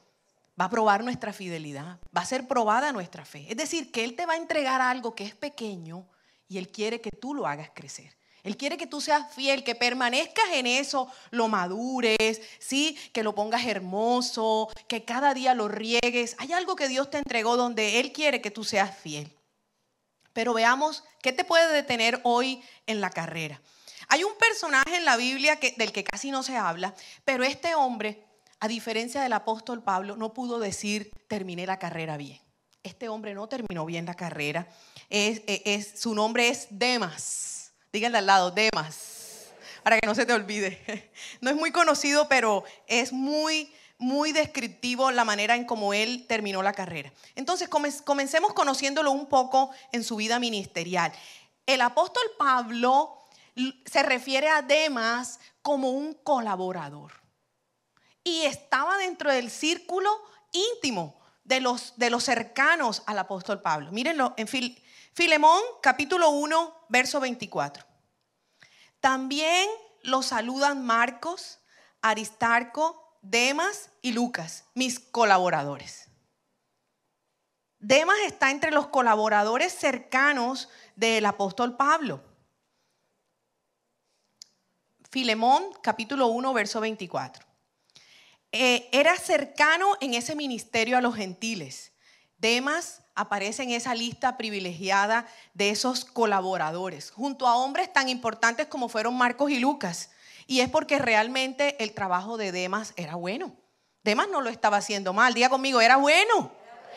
Va 0.60 0.66
a 0.66 0.70
probar 0.70 1.04
nuestra 1.04 1.34
fidelidad. 1.34 2.00
Va 2.16 2.22
a 2.22 2.26
ser 2.26 2.48
probada 2.48 2.92
nuestra 2.92 3.26
fe. 3.26 3.46
Es 3.50 3.58
decir, 3.58 3.92
que 3.92 4.04
Él 4.04 4.16
te 4.16 4.26
va 4.26 4.34
a 4.34 4.38
entregar 4.38 4.82
algo 4.82 5.14
que 5.14 5.24
es 5.24 5.36
pequeño 5.36 6.08
y 6.48 6.58
Él 6.58 6.70
quiere 6.70 7.02
que 7.02 7.12
tú 7.12 7.34
lo 7.34 7.48
hagas 7.48 7.70
crecer. 7.74 8.16
Él 8.44 8.58
quiere 8.58 8.78
que 8.78 8.88
tú 8.88 9.00
seas 9.00 9.34
fiel, 9.34 9.64
que 9.64 9.74
permanezcas 9.74 10.46
en 10.54 10.68
eso, 10.68 11.10
lo 11.32 11.48
madures, 11.48 12.42
¿sí? 12.60 12.98
que 13.14 13.24
lo 13.24 13.34
pongas 13.34 13.66
hermoso, 13.66 14.70
que 14.88 15.06
cada 15.06 15.34
día 15.34 15.54
lo 15.54 15.70
riegues. 15.70 16.36
Hay 16.40 16.52
algo 16.52 16.76
que 16.76 16.90
Dios 16.90 17.10
te 17.10 17.18
entregó 17.18 17.56
donde 17.56 18.02
Él 18.02 18.12
quiere 18.12 18.42
que 18.42 18.52
tú 18.52 18.66
seas 18.66 18.98
fiel. 18.98 19.32
Pero 20.34 20.54
veamos 20.54 21.04
qué 21.22 21.32
te 21.32 21.46
puede 21.46 21.72
detener 21.74 22.20
hoy 22.24 22.62
en 22.86 23.00
la 23.00 23.12
carrera. 23.12 23.62
Hay 24.10 24.24
un 24.24 24.36
personaje 24.38 24.98
en 24.98 25.06
la 25.06 25.16
Biblia 25.16 25.58
del 25.78 25.92
que 25.92 26.04
casi 26.04 26.32
no 26.32 26.44
se 26.44 26.58
habla, 26.58 26.94
pero 27.24 27.44
este 27.44 27.76
hombre, 27.76 28.26
a 28.60 28.68
diferencia 28.68 29.22
del 29.22 29.34
apóstol 29.34 29.84
Pablo, 29.84 30.18
no 30.18 30.34
pudo 30.34 30.60
decir 30.60 31.12
terminé 31.28 31.66
la 31.66 31.80
carrera 31.80 32.18
bien. 32.18 32.42
Este 32.84 33.08
hombre 33.08 33.34
no 33.34 33.48
terminó 33.48 33.86
bien 33.86 34.06
la 34.06 34.16
carrera. 34.16 34.68
Es, 35.10 36.00
su 36.00 36.14
nombre 36.14 36.50
es 36.50 36.68
Demas. 36.70 37.53
Díganle 37.94 38.18
al 38.18 38.26
lado, 38.26 38.50
Demas, 38.50 39.54
para 39.84 40.00
que 40.00 40.08
no 40.08 40.16
se 40.16 40.26
te 40.26 40.34
olvide. 40.34 41.12
No 41.42 41.52
es 41.52 41.56
muy 41.56 41.72
conocido, 41.72 42.28
pero 42.28 42.64
es 42.88 43.14
muy 43.14 43.72
muy 44.00 44.32
descriptivo 44.34 45.12
la 45.12 45.24
manera 45.24 45.56
en 45.56 45.66
cómo 45.66 45.94
él 45.94 46.26
terminó 46.28 46.64
la 46.64 46.74
carrera. 46.74 47.14
Entonces, 47.36 47.70
comencemos 47.70 48.54
conociéndolo 48.54 49.12
un 49.12 49.28
poco 49.28 49.70
en 49.92 50.04
su 50.04 50.16
vida 50.16 50.40
ministerial. 50.40 51.14
El 51.66 51.82
apóstol 51.82 52.24
Pablo 52.38 53.18
se 53.86 54.04
refiere 54.04 54.50
a 54.50 54.62
Demas 54.64 55.40
como 55.62 55.92
un 55.92 56.16
colaborador. 56.16 57.14
Y 58.24 58.42
estaba 58.42 58.98
dentro 58.98 59.32
del 59.32 59.52
círculo 59.52 60.10
íntimo 60.52 61.22
de 61.44 61.62
los, 61.62 61.94
de 61.98 62.10
los 62.10 62.24
cercanos 62.24 63.04
al 63.06 63.20
apóstol 63.20 63.62
Pablo. 63.62 63.92
Mírenlo 63.92 64.34
en 64.36 64.48
Filemón 64.48 65.62
capítulo 65.82 66.30
1, 66.32 66.83
verso 66.94 67.20
24. 67.20 67.84
También 69.00 69.68
lo 70.04 70.22
saludan 70.22 70.86
Marcos, 70.86 71.60
Aristarco, 72.04 73.18
Demas 73.24 73.90
y 74.04 74.12
Lucas, 74.12 74.66
mis 74.76 75.00
colaboradores. 75.00 76.08
Demas 77.80 78.20
está 78.28 78.52
entre 78.52 78.70
los 78.70 78.88
colaboradores 78.88 79.74
cercanos 79.74 80.70
del 80.96 81.26
apóstol 81.26 81.76
Pablo. 81.76 82.24
Filemón, 85.10 85.64
capítulo 85.82 86.28
1, 86.28 86.54
verso 86.54 86.80
24. 86.80 87.44
Eh, 88.52 88.88
era 88.92 89.18
cercano 89.18 89.98
en 90.00 90.14
ese 90.14 90.36
ministerio 90.36 90.96
a 90.96 91.02
los 91.02 91.16
gentiles. 91.16 91.93
Demas 92.44 93.00
aparece 93.16 93.64
en 93.64 93.72
esa 93.72 93.96
lista 93.96 94.36
privilegiada 94.36 95.26
de 95.54 95.70
esos 95.70 96.04
colaboradores, 96.04 97.10
junto 97.10 97.48
a 97.48 97.56
hombres 97.56 97.94
tan 97.94 98.10
importantes 98.10 98.68
como 98.68 98.90
fueron 98.90 99.18
Marcos 99.18 99.50
y 99.50 99.60
Lucas. 99.60 100.10
Y 100.46 100.60
es 100.60 100.70
porque 100.70 101.00
realmente 101.00 101.82
el 101.82 101.94
trabajo 101.94 102.36
de 102.36 102.52
Demas 102.52 102.92
era 102.98 103.16
bueno. 103.16 103.56
Demas 104.04 104.28
no 104.28 104.42
lo 104.42 104.50
estaba 104.50 104.76
haciendo 104.76 105.14
mal. 105.14 105.34
Diga 105.34 105.48
conmigo, 105.48 105.80
era 105.80 105.96
bueno. 105.96 106.52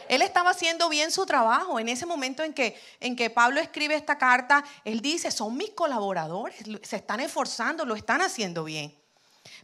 Él 0.09 0.21
estaba 0.21 0.51
haciendo 0.51 0.89
bien 0.89 1.13
su 1.13 1.27
trabajo. 1.27 1.79
En 1.79 1.89
ese 1.89 2.07
momento 2.07 2.43
en 2.43 2.53
que, 2.53 2.77
en 2.99 3.15
que 3.15 3.31
Pablo 3.31 3.61
escribe 3.61 3.95
esta 3.95 4.19
carta, 4.19 4.65
él 4.85 5.01
dice, 5.01 5.31
son 5.31 5.57
mis 5.57 5.71
colaboradores, 5.71 6.57
se 6.83 6.97
están 6.97 7.21
esforzando, 7.21 7.85
lo 7.85 7.95
están 7.95 8.21
haciendo 8.21 8.65
bien. 8.65 8.93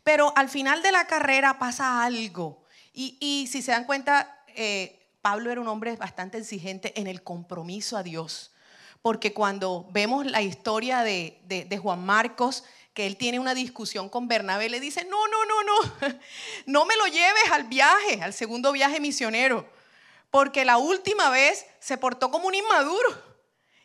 Pero 0.05 0.33
al 0.37 0.49
final 0.49 0.81
de 0.81 0.93
la 0.93 1.09
carrera 1.09 1.59
pasa 1.59 2.05
algo. 2.05 2.63
Y, 2.93 3.49
si 3.51 3.63
se 3.63 3.73
dan 3.73 3.85
cuenta, 3.85 4.45
eh, 4.55 5.02
Pablo 5.23 5.53
era 5.53 5.61
un 5.61 5.69
hombre 5.69 5.95
bastante 5.97 6.39
exigente 6.39 7.01
en 7.01 7.07
el 7.07 7.23
compromiso 7.23 7.97
a 7.97 8.03
Dios. 8.03 8.51
Porque 9.01 9.33
cuando 9.33 9.89
vemos 9.91 10.27
la 10.27 10.43
historia 10.43 11.03
de, 11.03 11.81
Juan 11.81 12.05
Marcos, 12.05 12.65
que 12.93 13.07
él 13.07 13.17
tiene 13.17 13.39
una 13.39 13.55
discusión 13.55 14.09
con 14.09 14.29
Bernabé, 14.29 14.69
le 14.69 14.81
dice, 14.81 15.05
no, 15.05 15.27
no, 15.29 15.45
no, 15.45 15.63
no, 15.65 16.19
no 16.67 16.85
me 16.85 16.97
lo 16.97 17.07
lleves 17.07 17.51
al 17.53 17.65
viaje, 17.65 18.21
al 18.21 18.33
segundo 18.35 18.71
viaje 18.73 19.01
misionero, 19.01 19.67
porque 20.31 20.65
la 20.65 20.77
última 20.77 21.31
vez 21.31 21.67
se 21.81 21.97
portó 21.97 22.31
como 22.31 22.49
un 22.49 22.55
inmaduro 22.55 23.11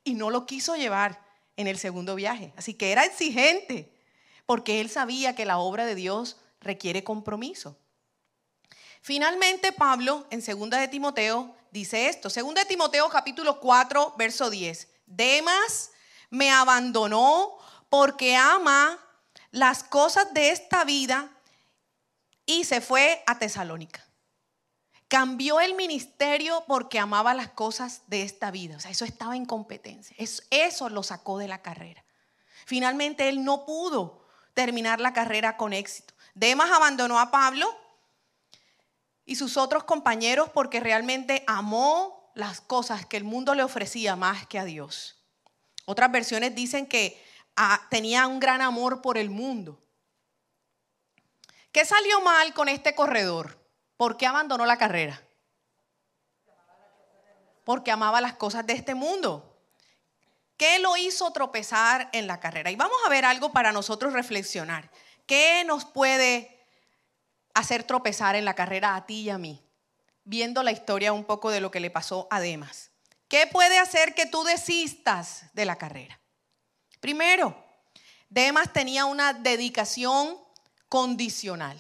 y 0.04 0.16
no 0.16 0.30
lo 0.30 0.46
quiso 0.46 0.76
llevar 0.76 1.24
en 1.56 1.68
el 1.68 1.78
segundo 1.78 2.16
viaje. 2.16 2.52
Así 2.58 2.74
que 2.74 2.92
era 2.92 3.06
exigente, 3.06 3.92
porque 4.46 4.82
él 4.82 4.90
sabía 4.90 5.36
que 5.36 5.46
la 5.46 5.60
obra 5.60 5.86
de 5.86 5.96
Dios 5.96 6.38
requiere 6.62 7.04
compromiso. 7.04 7.78
Finalmente, 9.08 9.72
Pablo, 9.72 10.28
en 10.32 10.42
2 10.42 10.70
de 10.70 10.90
Timoteo, 10.90 11.56
dice 11.72 12.10
esto. 12.10 12.28
2 12.28 12.54
de 12.56 12.66
Timoteo 12.66 13.08
capítulo 13.08 13.62
4, 13.62 14.16
verso 14.18 14.50
10. 14.50 14.86
Demas 15.06 15.92
me 16.30 16.52
abandonó 16.52 17.58
porque 17.88 18.36
ama 18.36 19.00
las 19.52 19.86
cosas 19.86 20.34
de 20.34 20.50
esta 20.50 20.84
vida 20.84 21.30
y 22.46 22.66
se 22.66 22.82
fue 22.82 23.24
a 23.28 23.40
Tesalónica. 23.40 24.06
Cambió 25.08 25.62
el 25.62 25.76
ministerio 25.76 26.66
porque 26.68 27.00
amaba 27.00 27.34
las 27.34 27.48
cosas 27.48 28.02
de 28.08 28.24
esta 28.24 28.52
vida. 28.52 28.76
O 28.76 28.82
sea, 28.82 28.92
eso 28.92 29.06
estaba 29.06 29.38
en 29.38 29.46
competencia. 29.46 30.18
Eso, 30.20 30.44
eso 30.50 30.90
lo 30.90 31.02
sacó 31.02 31.38
de 31.38 31.48
la 31.48 31.62
carrera. 31.62 32.04
Finalmente 32.66 33.30
él 33.30 33.46
no 33.46 33.66
pudo 33.66 34.28
terminar 34.54 35.00
la 35.00 35.14
carrera 35.14 35.56
con 35.56 35.72
éxito. 35.72 36.14
Demas 36.34 36.72
abandonó 36.72 37.22
a 37.22 37.32
Pablo 37.32 37.74
y 39.28 39.36
sus 39.36 39.58
otros 39.58 39.84
compañeros 39.84 40.50
porque 40.50 40.80
realmente 40.80 41.44
amó 41.46 42.32
las 42.34 42.62
cosas 42.62 43.06
que 43.06 43.18
el 43.18 43.26
mundo 43.26 43.54
le 43.54 43.62
ofrecía 43.62 44.16
más 44.16 44.48
que 44.48 44.58
a 44.58 44.64
Dios. 44.64 45.22
Otras 45.86 46.12
versiones 46.12 46.56
dicen 46.56 46.88
que 46.88 47.22
tenía 47.90 48.26
un 48.26 48.40
gran 48.40 48.62
amor 48.62 49.02
por 49.02 49.18
el 49.18 49.30
mundo. 49.30 49.84
¿Qué 51.74 51.84
salió 51.84 52.22
mal 52.22 52.54
con 52.54 52.70
este 52.70 52.96
corredor? 52.96 53.60
¿Por 53.98 54.16
qué 54.16 54.26
abandonó 54.26 54.66
la 54.66 54.78
carrera? 54.78 55.22
Porque 57.66 57.92
amaba 57.92 58.22
las 58.22 58.34
cosas 58.34 58.66
de 58.66 58.74
este 58.74 58.96
mundo. 58.96 59.60
¿Qué 60.56 60.80
lo 60.80 60.96
hizo 60.96 61.30
tropezar 61.34 62.10
en 62.14 62.28
la 62.28 62.40
carrera? 62.40 62.72
Y 62.72 62.78
vamos 62.78 62.98
a 63.06 63.10
ver 63.10 63.26
algo 63.26 63.52
para 63.52 63.74
nosotros 63.74 64.14
reflexionar. 64.14 64.90
¿Qué 65.26 65.64
nos 65.66 65.84
puede 65.84 66.57
hacer 67.60 67.84
tropezar 67.84 68.36
en 68.36 68.46
la 68.46 68.54
carrera 68.54 68.96
a 68.96 69.06
ti 69.06 69.22
y 69.22 69.30
a 69.30 69.38
mí? 69.38 69.64
Viendo 70.24 70.64
la 70.64 70.72
historia 70.72 71.14
un 71.14 71.26
poco 71.26 71.50
de 71.50 71.62
lo 71.62 71.72
que 71.72 71.80
le 71.80 71.90
pasó 71.90 72.28
a 72.30 72.40
Demas. 72.40 72.92
¿Qué 73.28 73.48
puede 73.48 73.78
hacer 73.78 74.14
que 74.16 74.26
tú 74.26 74.44
desistas 74.44 75.46
de 75.54 75.66
la 75.66 75.78
carrera? 75.78 76.20
Primero, 77.00 77.56
Demas 78.30 78.72
tenía 78.74 79.06
una 79.06 79.34
dedicación 79.34 80.38
condicional. 80.90 81.80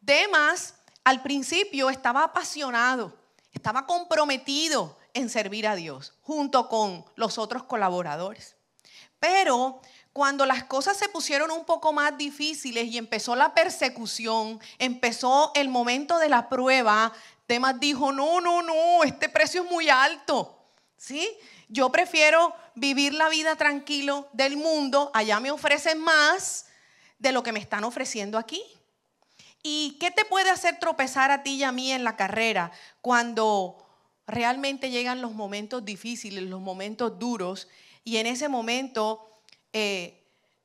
Demas 0.00 0.74
al 1.04 1.22
principio 1.22 1.90
estaba 1.90 2.24
apasionado, 2.24 3.16
estaba 3.52 3.86
comprometido 3.86 4.98
en 5.14 5.28
servir 5.28 5.66
a 5.66 5.76
Dios 5.76 6.14
junto 6.22 6.68
con 6.68 7.04
los 7.16 7.38
otros 7.38 7.64
colaboradores. 7.64 8.56
Pero 9.18 9.80
cuando 10.12 10.44
las 10.44 10.64
cosas 10.64 10.96
se 10.96 11.08
pusieron 11.08 11.50
un 11.50 11.64
poco 11.64 11.92
más 11.92 12.16
difíciles 12.18 12.86
y 12.86 12.98
empezó 12.98 13.34
la 13.34 13.54
persecución, 13.54 14.60
empezó 14.78 15.52
el 15.54 15.68
momento 15.68 16.18
de 16.18 16.28
la 16.28 16.48
prueba, 16.48 17.12
Demas 17.48 17.80
dijo, 17.80 18.12
no, 18.12 18.40
no, 18.40 18.62
no, 18.62 19.04
este 19.04 19.28
precio 19.28 19.62
es 19.62 19.70
muy 19.70 19.88
alto. 19.88 20.58
¿Sí? 20.96 21.28
Yo 21.68 21.90
prefiero 21.90 22.54
vivir 22.74 23.12
la 23.14 23.28
vida 23.28 23.56
tranquilo 23.56 24.28
del 24.32 24.56
mundo, 24.56 25.10
allá 25.14 25.40
me 25.40 25.50
ofrecen 25.50 25.98
más 25.98 26.66
de 27.18 27.32
lo 27.32 27.42
que 27.42 27.52
me 27.52 27.58
están 27.58 27.82
ofreciendo 27.82 28.38
aquí. 28.38 28.62
¿Y 29.62 29.96
qué 29.98 30.10
te 30.10 30.24
puede 30.24 30.50
hacer 30.50 30.78
tropezar 30.78 31.30
a 31.30 31.42
ti 31.42 31.54
y 31.54 31.64
a 31.64 31.72
mí 31.72 31.92
en 31.92 32.04
la 32.04 32.16
carrera 32.16 32.70
cuando 33.00 33.84
realmente 34.26 34.90
llegan 34.90 35.22
los 35.22 35.32
momentos 35.32 35.84
difíciles, 35.84 36.44
los 36.44 36.60
momentos 36.60 37.18
duros, 37.18 37.68
y 38.04 38.18
en 38.18 38.26
ese 38.26 38.48
momento 38.48 39.31
eh, 39.72 40.22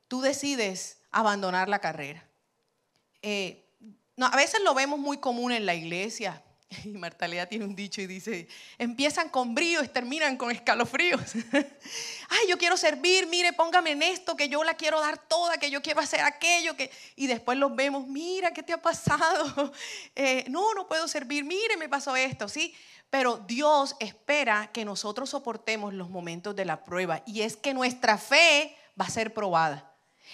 tú 0.08 0.22
decides 0.22 1.00
abandonar 1.12 1.70
la 1.70 1.80
carrera? 1.80 2.28
Eh, 3.22 3.66
a 4.20 4.36
veces 4.36 4.62
lo 4.64 4.74
vemos 4.74 5.00
muy 5.00 5.18
común 5.18 5.52
en 5.52 5.66
la 5.66 5.76
iglesia, 5.76 6.44
Y 6.84 7.46
tiene 7.48 7.66
un 7.66 7.76
dicho 7.76 8.02
y 8.02 8.08
dice, 8.08 8.48
empiezan 8.78 9.30
con 9.30 9.56
bríos, 9.56 9.92
terminan 9.92 10.38
con 10.38 10.52
escalofríos. 10.52 11.22
Ay, 12.30 12.48
yo 12.50 12.58
quiero 12.58 12.78
servir, 12.78 13.28
mire, 13.28 13.54
póngame 13.54 13.92
en 13.92 14.04
esto, 14.04 14.36
que 14.36 14.50
yo 14.50 14.64
la 14.64 14.76
quiero 14.76 15.00
dar 15.00 15.18
toda, 15.18 15.58
que 15.58 15.70
yo 15.70 15.82
quiero 15.82 16.02
hacer 16.02 16.22
aquello, 16.22 16.76
que... 16.76 16.92
Y 17.16 17.28
después 17.28 17.58
los 17.58 17.76
vemos, 17.76 18.08
mira, 18.08 18.52
¿qué 18.52 18.64
te 18.64 18.74
ha 18.74 18.82
pasado? 18.82 19.72
Eh, 20.16 20.46
no, 20.50 20.74
no 20.74 20.88
puedo 20.88 21.08
servir, 21.08 21.44
mire, 21.44 21.78
me 21.78 21.90
pasó 21.90 22.16
esto, 22.16 22.48
¿sí? 22.48 22.74
Pero 23.10 23.38
Dios 23.38 23.96
espera 24.00 24.72
que 24.74 24.84
nosotros 24.84 25.30
soportemos 25.30 25.94
los 25.94 26.10
momentos 26.10 26.56
de 26.56 26.66
la 26.66 26.84
prueba 26.84 27.22
y 27.26 27.42
es 27.42 27.56
que 27.56 27.74
nuestra 27.74 28.18
fe 28.18 28.76
va 29.00 29.06
a 29.06 29.10
ser 29.10 29.34
probada. 29.34 29.94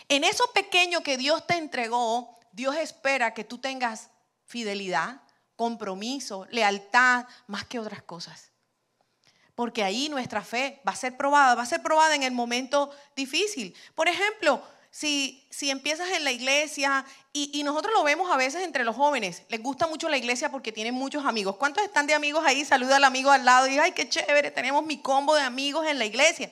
En 0.09 0.23
eso 0.23 0.43
pequeño 0.53 1.03
que 1.03 1.17
Dios 1.17 1.45
te 1.45 1.55
entregó, 1.57 2.39
Dios 2.51 2.75
espera 2.75 3.33
que 3.33 3.43
tú 3.43 3.57
tengas 3.57 4.09
fidelidad, 4.45 5.21
compromiso, 5.55 6.47
lealtad, 6.49 7.25
más 7.47 7.65
que 7.65 7.79
otras 7.79 8.03
cosas. 8.03 8.51
Porque 9.55 9.83
ahí 9.83 10.09
nuestra 10.09 10.43
fe 10.43 10.81
va 10.87 10.93
a 10.93 10.95
ser 10.95 11.15
probada, 11.15 11.55
va 11.55 11.63
a 11.63 11.67
ser 11.67 11.83
probada 11.83 12.15
en 12.15 12.23
el 12.23 12.31
momento 12.31 12.91
difícil. 13.15 13.75
Por 13.93 14.07
ejemplo, 14.07 14.63
si, 14.89 15.47
si 15.51 15.69
empiezas 15.69 16.09
en 16.11 16.23
la 16.23 16.31
iglesia, 16.31 17.05
y, 17.33 17.49
y, 17.59 17.63
nosotros 17.63 17.93
lo 17.93 18.03
vemos 18.03 18.31
a 18.31 18.37
veces 18.37 18.63
entre 18.63 18.83
los 18.83 18.95
jóvenes, 18.95 19.43
les 19.49 19.61
gusta 19.61 19.87
mucho 19.87 20.09
la 20.09 20.17
iglesia 20.17 20.49
porque 20.49 20.71
tienen 20.71 20.93
muchos 20.93 21.25
amigos. 21.25 21.55
¿Cuántos 21.57 21.83
están 21.83 22.05
de 22.05 22.13
amigos 22.13 22.43
ahí? 22.45 22.63
Saluda 22.65 22.97
al 22.97 23.03
amigo 23.03 23.31
al 23.31 23.45
lado 23.45 23.67
y 23.67 23.79
ay, 23.79 23.91
qué 23.93 24.07
chévere, 24.07 24.51
tenemos 24.51 24.85
mi 24.85 25.01
combo 25.01 25.35
de 25.35 25.41
amigos 25.41 25.87
en 25.87 25.97
la 25.97 26.05
iglesia. 26.05 26.51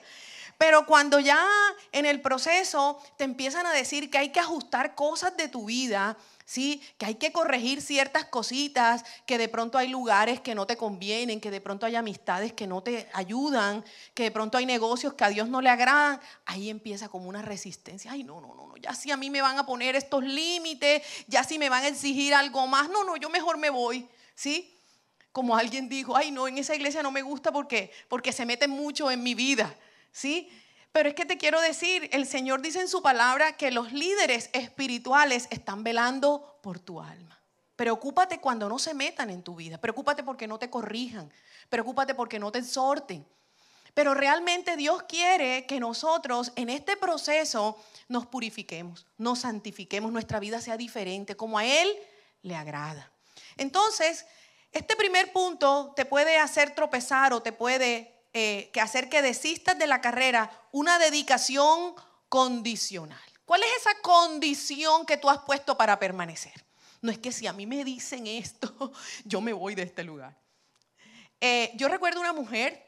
Pero 0.61 0.85
cuando 0.85 1.19
ya 1.19 1.43
en 1.91 2.05
el 2.05 2.21
proceso 2.21 3.01
te 3.17 3.23
empiezan 3.23 3.65
a 3.65 3.73
decir 3.73 4.11
que 4.11 4.19
hay 4.19 4.29
que 4.29 4.39
ajustar 4.39 4.93
cosas 4.93 5.35
de 5.35 5.47
tu 5.47 5.65
vida, 5.65 6.15
¿sí? 6.45 6.83
Que 6.99 7.07
hay 7.07 7.15
que 7.15 7.31
corregir 7.31 7.81
ciertas 7.81 8.25
cositas, 8.25 9.03
que 9.25 9.39
de 9.39 9.49
pronto 9.49 9.79
hay 9.79 9.87
lugares 9.87 10.39
que 10.39 10.53
no 10.53 10.67
te 10.67 10.77
convienen, 10.77 11.41
que 11.41 11.49
de 11.49 11.61
pronto 11.61 11.87
hay 11.87 11.95
amistades 11.95 12.53
que 12.53 12.67
no 12.67 12.83
te 12.83 13.09
ayudan, 13.13 13.83
que 14.13 14.21
de 14.21 14.29
pronto 14.29 14.59
hay 14.59 14.67
negocios 14.67 15.15
que 15.15 15.23
a 15.23 15.29
Dios 15.29 15.49
no 15.49 15.61
le 15.61 15.69
agradan, 15.71 16.21
ahí 16.45 16.69
empieza 16.69 17.09
como 17.09 17.27
una 17.27 17.41
resistencia. 17.41 18.11
Ay, 18.11 18.23
no, 18.23 18.39
no, 18.39 18.53
no, 18.53 18.67
no, 18.67 18.77
ya 18.77 18.93
si 18.93 19.09
a 19.09 19.17
mí 19.17 19.31
me 19.31 19.41
van 19.41 19.57
a 19.57 19.65
poner 19.65 19.95
estos 19.95 20.23
límites, 20.23 21.01
ya 21.25 21.43
si 21.43 21.57
me 21.57 21.69
van 21.69 21.85
a 21.85 21.87
exigir 21.87 22.35
algo 22.35 22.67
más, 22.67 22.87
no, 22.87 23.03
no, 23.03 23.17
yo 23.17 23.31
mejor 23.31 23.57
me 23.57 23.71
voy, 23.71 24.07
¿sí? 24.35 24.77
Como 25.31 25.55
alguien 25.57 25.89
dijo, 25.89 26.15
ay, 26.15 26.29
no, 26.29 26.47
en 26.47 26.59
esa 26.59 26.75
iglesia 26.75 27.01
no 27.01 27.09
me 27.09 27.23
gusta 27.23 27.51
porque, 27.51 27.91
porque 28.07 28.31
se 28.31 28.45
meten 28.45 28.69
mucho 28.69 29.09
en 29.09 29.23
mi 29.23 29.33
vida. 29.33 29.75
¿Sí? 30.11 30.49
Pero 30.91 31.09
es 31.09 31.15
que 31.15 31.25
te 31.25 31.37
quiero 31.37 31.61
decir, 31.61 32.09
el 32.11 32.27
Señor 32.27 32.61
dice 32.61 32.81
en 32.81 32.89
su 32.89 33.01
palabra 33.01 33.55
que 33.55 33.71
los 33.71 33.93
líderes 33.93 34.49
espirituales 34.53 35.47
están 35.49 35.83
velando 35.83 36.59
por 36.61 36.79
tu 36.79 36.99
alma. 37.01 37.39
Preocúpate 37.75 38.39
cuando 38.39 38.67
no 38.67 38.77
se 38.77 38.93
metan 38.93 39.29
en 39.29 39.41
tu 39.41 39.55
vida. 39.55 39.79
Preocúpate 39.79 40.23
porque 40.23 40.47
no 40.47 40.59
te 40.59 40.69
corrijan. 40.69 41.31
Preocúpate 41.69 42.13
porque 42.13 42.39
no 42.39 42.51
te 42.51 42.59
exhorten. 42.59 43.25
Pero 43.93 44.13
realmente 44.13 44.77
Dios 44.77 45.03
quiere 45.03 45.65
que 45.65 45.79
nosotros 45.79 46.51
en 46.55 46.69
este 46.69 46.95
proceso 46.95 47.77
nos 48.07 48.25
purifiquemos, 48.25 49.05
nos 49.17 49.39
santifiquemos, 49.39 50.11
nuestra 50.11 50.39
vida 50.39 50.61
sea 50.61 50.77
diferente, 50.77 51.35
como 51.35 51.57
a 51.57 51.65
Él 51.65 51.89
le 52.41 52.55
agrada. 52.55 53.11
Entonces, 53.57 54.25
este 54.71 54.95
primer 54.95 55.33
punto 55.33 55.93
te 55.95 56.05
puede 56.05 56.37
hacer 56.37 56.73
tropezar 56.73 57.33
o 57.33 57.41
te 57.41 57.51
puede 57.51 58.20
eh, 58.33 58.69
que 58.71 58.81
hacer 58.81 59.09
que 59.09 59.21
desistas 59.21 59.77
de 59.77 59.87
la 59.87 60.01
carrera 60.01 60.51
una 60.71 60.99
dedicación 60.99 61.95
condicional. 62.29 63.19
¿Cuál 63.43 63.63
es 63.63 63.69
esa 63.81 63.99
condición 64.01 65.05
que 65.05 65.17
tú 65.17 65.29
has 65.29 65.39
puesto 65.39 65.75
para 65.75 65.99
permanecer? 65.99 66.53
No 67.01 67.11
es 67.11 67.17
que 67.17 67.33
si 67.33 67.47
a 67.47 67.53
mí 67.53 67.65
me 67.65 67.83
dicen 67.83 68.27
esto, 68.27 68.93
yo 69.25 69.41
me 69.41 69.51
voy 69.51 69.75
de 69.75 69.83
este 69.83 70.03
lugar. 70.03 70.37
Eh, 71.41 71.71
yo 71.75 71.89
recuerdo 71.89 72.21
una 72.21 72.31
mujer, 72.31 72.81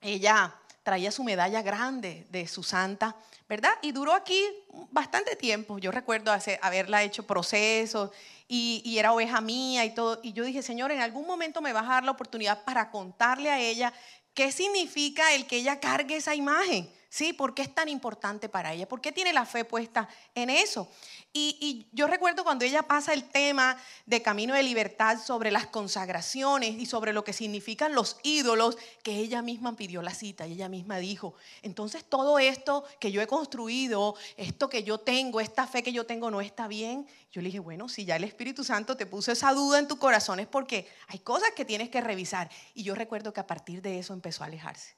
ella 0.00 0.52
traía 0.82 1.12
su 1.12 1.22
medalla 1.22 1.62
grande 1.62 2.26
de 2.30 2.48
su 2.48 2.62
santa, 2.62 3.14
¿verdad? 3.48 3.72
Y 3.82 3.92
duró 3.92 4.12
aquí 4.12 4.42
bastante 4.90 5.36
tiempo. 5.36 5.78
Yo 5.78 5.92
recuerdo 5.92 6.32
haberla 6.62 7.02
hecho 7.04 7.26
procesos 7.26 8.10
y, 8.48 8.82
y, 8.84 8.98
era 8.98 9.12
oveja 9.12 9.40
mía 9.40 9.84
y 9.84 9.94
todo. 9.94 10.20
Y 10.22 10.32
yo 10.32 10.44
dije, 10.44 10.62
Señor, 10.62 10.90
en 10.92 11.00
algún 11.00 11.26
momento 11.26 11.60
me 11.62 11.72
vas 11.72 11.84
a 11.84 11.94
dar 11.94 12.04
la 12.04 12.10
oportunidad 12.10 12.64
para 12.64 12.90
contarle 12.90 13.50
a 13.50 13.60
ella 13.60 13.92
¿Qué 14.34 14.50
significa 14.50 15.32
el 15.34 15.46
que 15.46 15.58
ella 15.58 15.78
cargue 15.78 16.16
esa 16.16 16.34
imagen? 16.34 16.90
¿Sí? 17.14 17.32
¿Por 17.32 17.54
qué 17.54 17.62
es 17.62 17.72
tan 17.72 17.88
importante 17.88 18.48
para 18.48 18.72
ella? 18.72 18.88
¿Por 18.88 19.00
qué 19.00 19.12
tiene 19.12 19.32
la 19.32 19.46
fe 19.46 19.64
puesta 19.64 20.08
en 20.34 20.50
eso? 20.50 20.90
Y, 21.32 21.86
yo 21.92 22.08
recuerdo 22.08 22.42
cuando 22.42 22.64
ella 22.64 22.82
pasa 22.82 23.12
el 23.12 23.28
tema 23.28 23.76
de 24.04 24.20
camino 24.20 24.52
de 24.52 24.64
libertad 24.64 25.20
sobre 25.24 25.52
las 25.52 25.68
consagraciones 25.68 26.74
y 26.74 26.86
sobre 26.86 27.12
lo 27.12 27.22
que 27.22 27.32
significan 27.32 27.94
los 27.94 28.16
ídolos, 28.24 28.76
que 29.04 29.16
ella 29.18 29.42
misma 29.42 29.76
pidió 29.76 30.02
la 30.02 30.12
cita 30.12 30.48
y 30.48 30.54
ella 30.54 30.68
misma 30.68 30.98
dijo, 30.98 31.36
entonces 31.62 32.04
todo 32.04 32.40
esto 32.40 32.82
que 32.98 33.12
yo 33.12 33.22
he 33.22 33.28
construido, 33.28 34.16
esto 34.36 34.68
que 34.68 34.82
yo 34.82 34.98
tengo, 34.98 35.40
esta 35.40 35.68
fe 35.68 35.84
que 35.84 35.92
yo 35.92 36.06
tengo 36.06 36.32
no 36.32 36.40
está 36.40 36.66
bien. 36.66 37.06
Yo 37.30 37.42
le 37.42 37.46
dije, 37.46 37.60
bueno, 37.60 37.88
si 37.88 38.04
ya 38.04 38.16
el 38.16 38.24
Espíritu 38.24 38.64
Santo 38.64 38.96
te 38.96 39.06
puso 39.06 39.30
esa 39.30 39.52
duda 39.52 39.78
en 39.78 39.86
tu 39.86 40.00
corazón 40.00 40.40
es 40.40 40.48
porque 40.48 40.88
hay 41.06 41.20
cosas 41.20 41.52
que 41.54 41.64
tienes 41.64 41.90
que 41.90 42.00
revisar. 42.00 42.50
Y 42.74 42.82
yo 42.82 42.96
recuerdo 42.96 43.32
que 43.32 43.38
a 43.38 43.46
partir 43.46 43.82
de 43.82 44.00
eso 44.00 44.14
empezó 44.14 44.42
a 44.42 44.46
alejarse. 44.46 44.96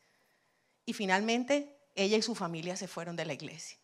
Y 0.86 0.94
finalmente 0.94 1.75
ella 1.96 2.16
y 2.16 2.22
su 2.22 2.34
familia 2.34 2.76
se 2.76 2.86
fueron 2.86 3.16
de 3.16 3.24
la 3.24 3.32
iglesia. 3.32 3.78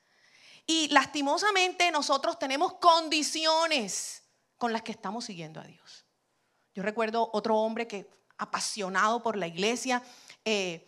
Y 0.66 0.88
lastimosamente 0.88 1.90
nosotros 1.90 2.38
tenemos 2.38 2.74
condiciones 2.74 4.22
con 4.56 4.72
las 4.72 4.82
que 4.82 4.92
estamos 4.92 5.24
siguiendo 5.24 5.60
a 5.60 5.64
Dios. 5.64 6.04
Yo 6.74 6.82
recuerdo 6.82 7.30
otro 7.32 7.56
hombre 7.56 7.88
que 7.88 8.08
apasionado 8.38 9.22
por 9.22 9.36
la 9.36 9.46
iglesia, 9.46 10.02
eh, 10.44 10.86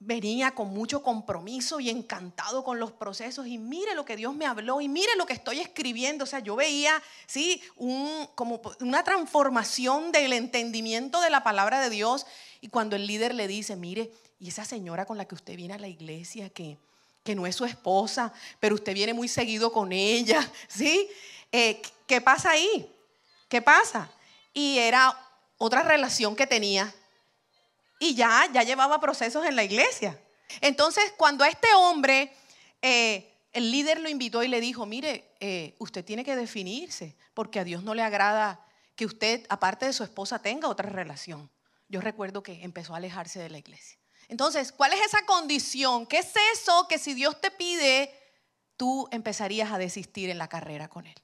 venía 0.00 0.54
con 0.54 0.68
mucho 0.68 1.02
compromiso 1.02 1.80
y 1.80 1.90
encantado 1.90 2.62
con 2.62 2.78
los 2.78 2.92
procesos 2.92 3.46
y 3.46 3.58
mire 3.58 3.94
lo 3.94 4.04
que 4.04 4.16
Dios 4.16 4.34
me 4.34 4.46
habló 4.46 4.80
y 4.80 4.88
mire 4.88 5.16
lo 5.16 5.26
que 5.26 5.32
estoy 5.32 5.60
escribiendo. 5.60 6.24
O 6.24 6.26
sea, 6.26 6.38
yo 6.38 6.54
veía, 6.54 7.02
sí, 7.26 7.60
un, 7.76 8.28
como 8.34 8.60
una 8.80 9.02
transformación 9.02 10.12
del 10.12 10.32
entendimiento 10.32 11.20
de 11.20 11.30
la 11.30 11.42
palabra 11.42 11.80
de 11.80 11.90
Dios 11.90 12.26
y 12.60 12.68
cuando 12.68 12.96
el 12.96 13.06
líder 13.06 13.34
le 13.34 13.46
dice, 13.46 13.76
mire, 13.76 14.10
y 14.40 14.48
esa 14.48 14.64
señora 14.64 15.06
con 15.06 15.16
la 15.16 15.26
que 15.26 15.34
usted 15.34 15.56
viene 15.56 15.74
a 15.74 15.78
la 15.78 15.88
iglesia, 15.88 16.50
que, 16.50 16.76
que 17.24 17.34
no 17.34 17.46
es 17.46 17.56
su 17.56 17.64
esposa, 17.64 18.32
pero 18.60 18.74
usted 18.74 18.94
viene 18.94 19.14
muy 19.14 19.28
seguido 19.28 19.72
con 19.72 19.92
ella, 19.92 20.50
¿sí? 20.68 21.08
Eh, 21.52 21.80
¿Qué 22.06 22.20
pasa 22.20 22.50
ahí? 22.50 22.90
¿Qué 23.48 23.62
pasa? 23.62 24.10
Y 24.52 24.78
era 24.78 25.16
otra 25.56 25.82
relación 25.82 26.36
que 26.36 26.46
tenía 26.46 26.94
y 27.98 28.14
ya, 28.14 28.48
ya 28.52 28.62
llevaba 28.62 29.00
procesos 29.00 29.44
en 29.44 29.56
la 29.56 29.64
iglesia. 29.64 30.18
Entonces, 30.60 31.12
cuando 31.16 31.44
a 31.44 31.48
este 31.48 31.68
hombre, 31.74 32.32
eh, 32.80 33.30
el 33.52 33.70
líder 33.70 34.00
lo 34.00 34.08
invitó 34.08 34.42
y 34.42 34.48
le 34.48 34.60
dijo, 34.60 34.86
mire, 34.86 35.32
eh, 35.40 35.74
usted 35.78 36.04
tiene 36.04 36.24
que 36.24 36.36
definirse, 36.36 37.16
porque 37.34 37.60
a 37.60 37.64
Dios 37.64 37.82
no 37.82 37.94
le 37.94 38.02
agrada 38.02 38.64
que 38.94 39.06
usted, 39.06 39.44
aparte 39.48 39.86
de 39.86 39.92
su 39.92 40.04
esposa, 40.04 40.40
tenga 40.40 40.68
otra 40.68 40.88
relación. 40.88 41.50
Yo 41.88 42.00
recuerdo 42.00 42.42
que 42.42 42.62
empezó 42.62 42.94
a 42.94 42.98
alejarse 42.98 43.38
de 43.38 43.50
la 43.50 43.58
iglesia. 43.58 43.98
Entonces, 44.28 44.72
¿cuál 44.72 44.92
es 44.92 45.00
esa 45.00 45.24
condición? 45.24 46.06
¿Qué 46.06 46.18
es 46.18 46.32
eso 46.52 46.86
que 46.86 46.98
si 46.98 47.14
Dios 47.14 47.40
te 47.40 47.50
pide, 47.50 48.14
tú 48.76 49.08
empezarías 49.10 49.72
a 49.72 49.78
desistir 49.78 50.28
en 50.28 50.36
la 50.36 50.48
carrera 50.48 50.88
con 50.88 51.06
Él? 51.06 51.16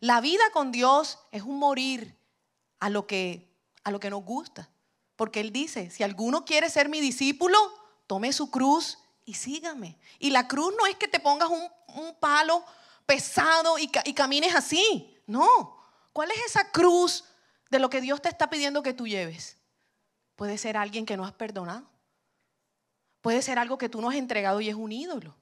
La 0.00 0.20
vida 0.22 0.42
con 0.52 0.72
Dios 0.72 1.18
es 1.32 1.42
un 1.42 1.58
morir 1.58 2.18
a 2.80 2.88
lo 2.88 3.06
que, 3.06 3.54
a 3.84 3.90
lo 3.90 4.00
que 4.00 4.10
nos 4.10 4.24
gusta. 4.24 4.70
Porque 5.16 5.40
Él 5.40 5.52
dice, 5.52 5.90
si 5.90 6.02
alguno 6.02 6.44
quiere 6.46 6.70
ser 6.70 6.88
mi 6.88 7.00
discípulo, 7.00 7.58
tome 8.06 8.32
su 8.32 8.50
cruz 8.50 8.98
y 9.26 9.34
sígame. 9.34 9.98
Y 10.18 10.30
la 10.30 10.48
cruz 10.48 10.74
no 10.78 10.86
es 10.86 10.96
que 10.96 11.08
te 11.08 11.20
pongas 11.20 11.48
un, 11.48 11.70
palo 12.20 12.62
pesado 13.06 13.78
y, 13.78 13.90
y 14.04 14.14
camines 14.14 14.54
así. 14.54 15.18
No. 15.26 15.76
¿Cuál 16.12 16.30
es 16.30 16.38
esa 16.46 16.70
cruz 16.70 17.24
de 17.70 17.78
lo 17.78 17.90
que 17.90 18.00
Dios 18.00 18.22
te 18.22 18.28
está 18.28 18.50
pidiendo 18.50 18.82
que 18.82 18.94
tú 18.94 19.06
lleves? 19.06 19.56
Puede 20.36 20.58
ser 20.58 20.76
alguien 20.76 21.06
que 21.06 21.16
no 21.16 21.24
has 21.24 21.32
perdonado. 21.32 21.88
Puede 23.20 23.42
ser 23.42 23.58
algo 23.58 23.78
que 23.78 23.88
tú 23.88 24.00
no 24.00 24.10
has 24.10 24.16
entregado 24.16 24.60
y 24.60 24.68
es 24.68 24.74
un 24.74 24.92
ídolo. 24.92 25.36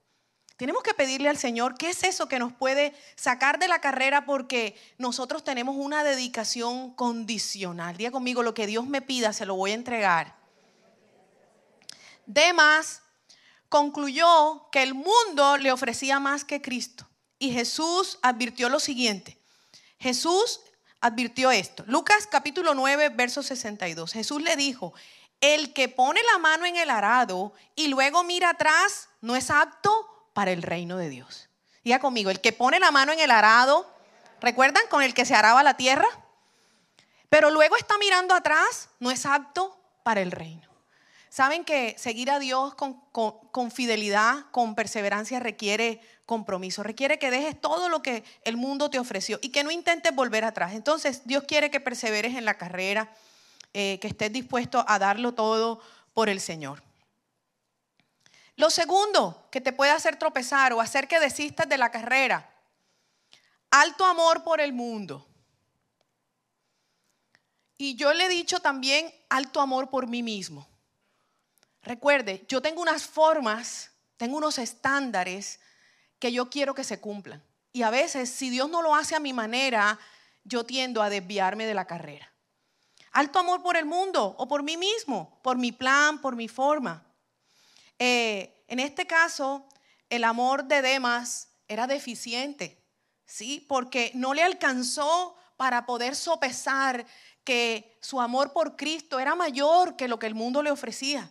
Tenemos 0.56 0.84
que 0.84 0.94
pedirle 0.94 1.28
al 1.28 1.36
Señor 1.36 1.76
qué 1.76 1.90
es 1.90 2.04
eso 2.04 2.28
que 2.28 2.38
nos 2.38 2.52
puede 2.52 2.94
sacar 3.16 3.58
de 3.58 3.66
la 3.66 3.80
carrera 3.80 4.24
porque 4.24 4.76
nosotros 4.98 5.42
tenemos 5.42 5.74
una 5.76 6.04
dedicación 6.04 6.94
condicional. 6.94 7.96
Diga 7.96 8.12
conmigo, 8.12 8.44
lo 8.44 8.54
que 8.54 8.68
Dios 8.68 8.86
me 8.86 9.02
pida 9.02 9.32
se 9.32 9.46
lo 9.46 9.56
voy 9.56 9.72
a 9.72 9.74
entregar. 9.74 10.36
Demas 12.26 13.02
concluyó 13.68 14.68
que 14.70 14.84
el 14.84 14.94
mundo 14.94 15.56
le 15.56 15.72
ofrecía 15.72 16.20
más 16.20 16.44
que 16.44 16.62
Cristo. 16.62 17.08
Y 17.40 17.50
Jesús 17.50 18.20
advirtió 18.22 18.68
lo 18.68 18.78
siguiente. 18.78 19.36
Jesús 19.98 20.60
advirtió 21.04 21.50
esto. 21.50 21.84
Lucas 21.86 22.26
capítulo 22.30 22.74
9, 22.74 23.10
verso 23.10 23.42
62. 23.42 24.12
Jesús 24.12 24.42
le 24.42 24.56
dijo, 24.56 24.94
el 25.40 25.72
que 25.72 25.88
pone 25.88 26.20
la 26.32 26.38
mano 26.38 26.64
en 26.66 26.76
el 26.76 26.90
arado 26.90 27.52
y 27.76 27.88
luego 27.88 28.24
mira 28.24 28.50
atrás 28.50 29.08
no 29.20 29.36
es 29.36 29.50
apto 29.50 30.28
para 30.32 30.52
el 30.52 30.62
reino 30.62 30.96
de 30.96 31.08
Dios. 31.08 31.48
Diga 31.82 31.98
conmigo, 31.98 32.30
el 32.30 32.40
que 32.40 32.52
pone 32.52 32.80
la 32.80 32.90
mano 32.90 33.12
en 33.12 33.20
el 33.20 33.30
arado, 33.30 33.90
¿recuerdan 34.40 34.84
con 34.88 35.02
el 35.02 35.12
que 35.12 35.26
se 35.26 35.34
araba 35.34 35.62
la 35.62 35.76
tierra? 35.76 36.08
pero 37.34 37.50
luego 37.50 37.74
está 37.76 37.98
mirando 37.98 38.32
atrás, 38.32 38.90
no 39.00 39.10
es 39.10 39.26
apto 39.26 39.76
para 40.04 40.20
el 40.20 40.30
reino. 40.30 40.68
Saben 41.34 41.64
que 41.64 41.96
seguir 41.98 42.30
a 42.30 42.38
Dios 42.38 42.76
con, 42.76 43.70
fidelidad, 43.72 44.46
con 44.52 44.76
perseverancia, 44.76 45.40
requiere 45.40 46.00
compromiso, 46.26 46.84
requiere 46.84 47.18
que 47.18 47.32
dejes 47.32 47.60
todo 47.60 47.88
lo 47.88 48.02
que 48.02 48.22
el 48.44 48.56
mundo 48.56 48.88
te 48.88 49.00
ofreció 49.00 49.40
y 49.42 49.48
que 49.48 49.64
no 49.64 49.72
intentes 49.72 50.14
volver 50.14 50.44
atrás. 50.44 50.74
Entonces, 50.74 51.22
Dios 51.24 51.42
quiere 51.42 51.72
que 51.72 51.80
perseveres 51.80 52.36
en 52.36 52.44
la 52.44 52.54
carrera, 52.56 53.12
eh, 53.72 53.98
que 54.00 54.06
estés 54.06 54.32
dispuesto 54.32 54.84
a 54.86 54.96
darlo 55.00 55.34
todo 55.34 55.80
por 56.12 56.28
el 56.28 56.40
Señor. 56.40 56.84
Lo 58.54 58.70
segundo 58.70 59.48
que 59.50 59.60
te 59.60 59.72
puede 59.72 59.90
hacer 59.90 60.16
tropezar 60.16 60.72
o 60.72 60.80
hacer 60.80 61.08
que 61.08 61.18
desistas 61.18 61.68
de 61.68 61.78
la 61.78 61.90
carrera, 61.90 62.48
alto 63.72 64.06
amor 64.06 64.44
por 64.44 64.60
el 64.60 64.72
mundo. 64.72 65.26
Y 67.76 67.96
yo 67.96 68.14
le 68.14 68.26
he 68.26 68.28
dicho 68.28 68.60
también 68.60 69.12
alto 69.28 69.60
amor 69.60 69.90
por 69.90 70.06
mí 70.06 70.22
mismo. 70.22 70.68
Recuerde, 71.84 72.44
yo 72.48 72.62
tengo 72.62 72.80
unas 72.80 73.04
formas, 73.04 73.90
tengo 74.16 74.38
unos 74.38 74.58
estándares 74.58 75.60
que 76.18 76.32
yo 76.32 76.48
quiero 76.48 76.74
que 76.74 76.82
se 76.82 76.98
cumplan. 76.98 77.42
Y 77.72 77.82
a 77.82 77.90
veces, 77.90 78.30
si 78.30 78.48
Dios 78.48 78.70
no 78.70 78.80
lo 78.80 78.94
hace 78.94 79.14
a 79.14 79.20
mi 79.20 79.34
manera, 79.34 79.98
yo 80.44 80.64
tiendo 80.64 81.02
a 81.02 81.10
desviarme 81.10 81.66
de 81.66 81.74
la 81.74 81.86
carrera. 81.86 82.32
Alto 83.12 83.38
amor 83.38 83.62
por 83.62 83.76
el 83.76 83.84
mundo 83.84 84.34
o 84.38 84.48
por 84.48 84.62
mí 84.62 84.78
mismo, 84.78 85.38
por 85.42 85.58
mi 85.58 85.72
plan, 85.72 86.20
por 86.20 86.36
mi 86.36 86.48
forma. 86.48 87.04
Eh, 87.98 88.64
en 88.66 88.80
este 88.80 89.06
caso, 89.06 89.68
el 90.08 90.24
amor 90.24 90.64
de 90.64 90.80
Demas 90.80 91.48
era 91.68 91.86
deficiente, 91.86 92.82
¿sí? 93.26 93.64
Porque 93.68 94.10
no 94.14 94.32
le 94.32 94.42
alcanzó 94.42 95.36
para 95.56 95.84
poder 95.84 96.16
sopesar 96.16 97.04
que 97.44 97.98
su 98.00 98.20
amor 98.20 98.52
por 98.52 98.74
Cristo 98.74 99.18
era 99.18 99.34
mayor 99.34 99.96
que 99.96 100.08
lo 100.08 100.18
que 100.18 100.26
el 100.26 100.34
mundo 100.34 100.62
le 100.62 100.70
ofrecía. 100.70 101.30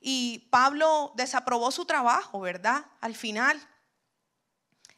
Y 0.00 0.48
Pablo 0.50 1.12
desaprobó 1.16 1.70
su 1.70 1.84
trabajo, 1.84 2.40
¿verdad? 2.40 2.86
Al 3.00 3.14
final, 3.14 3.60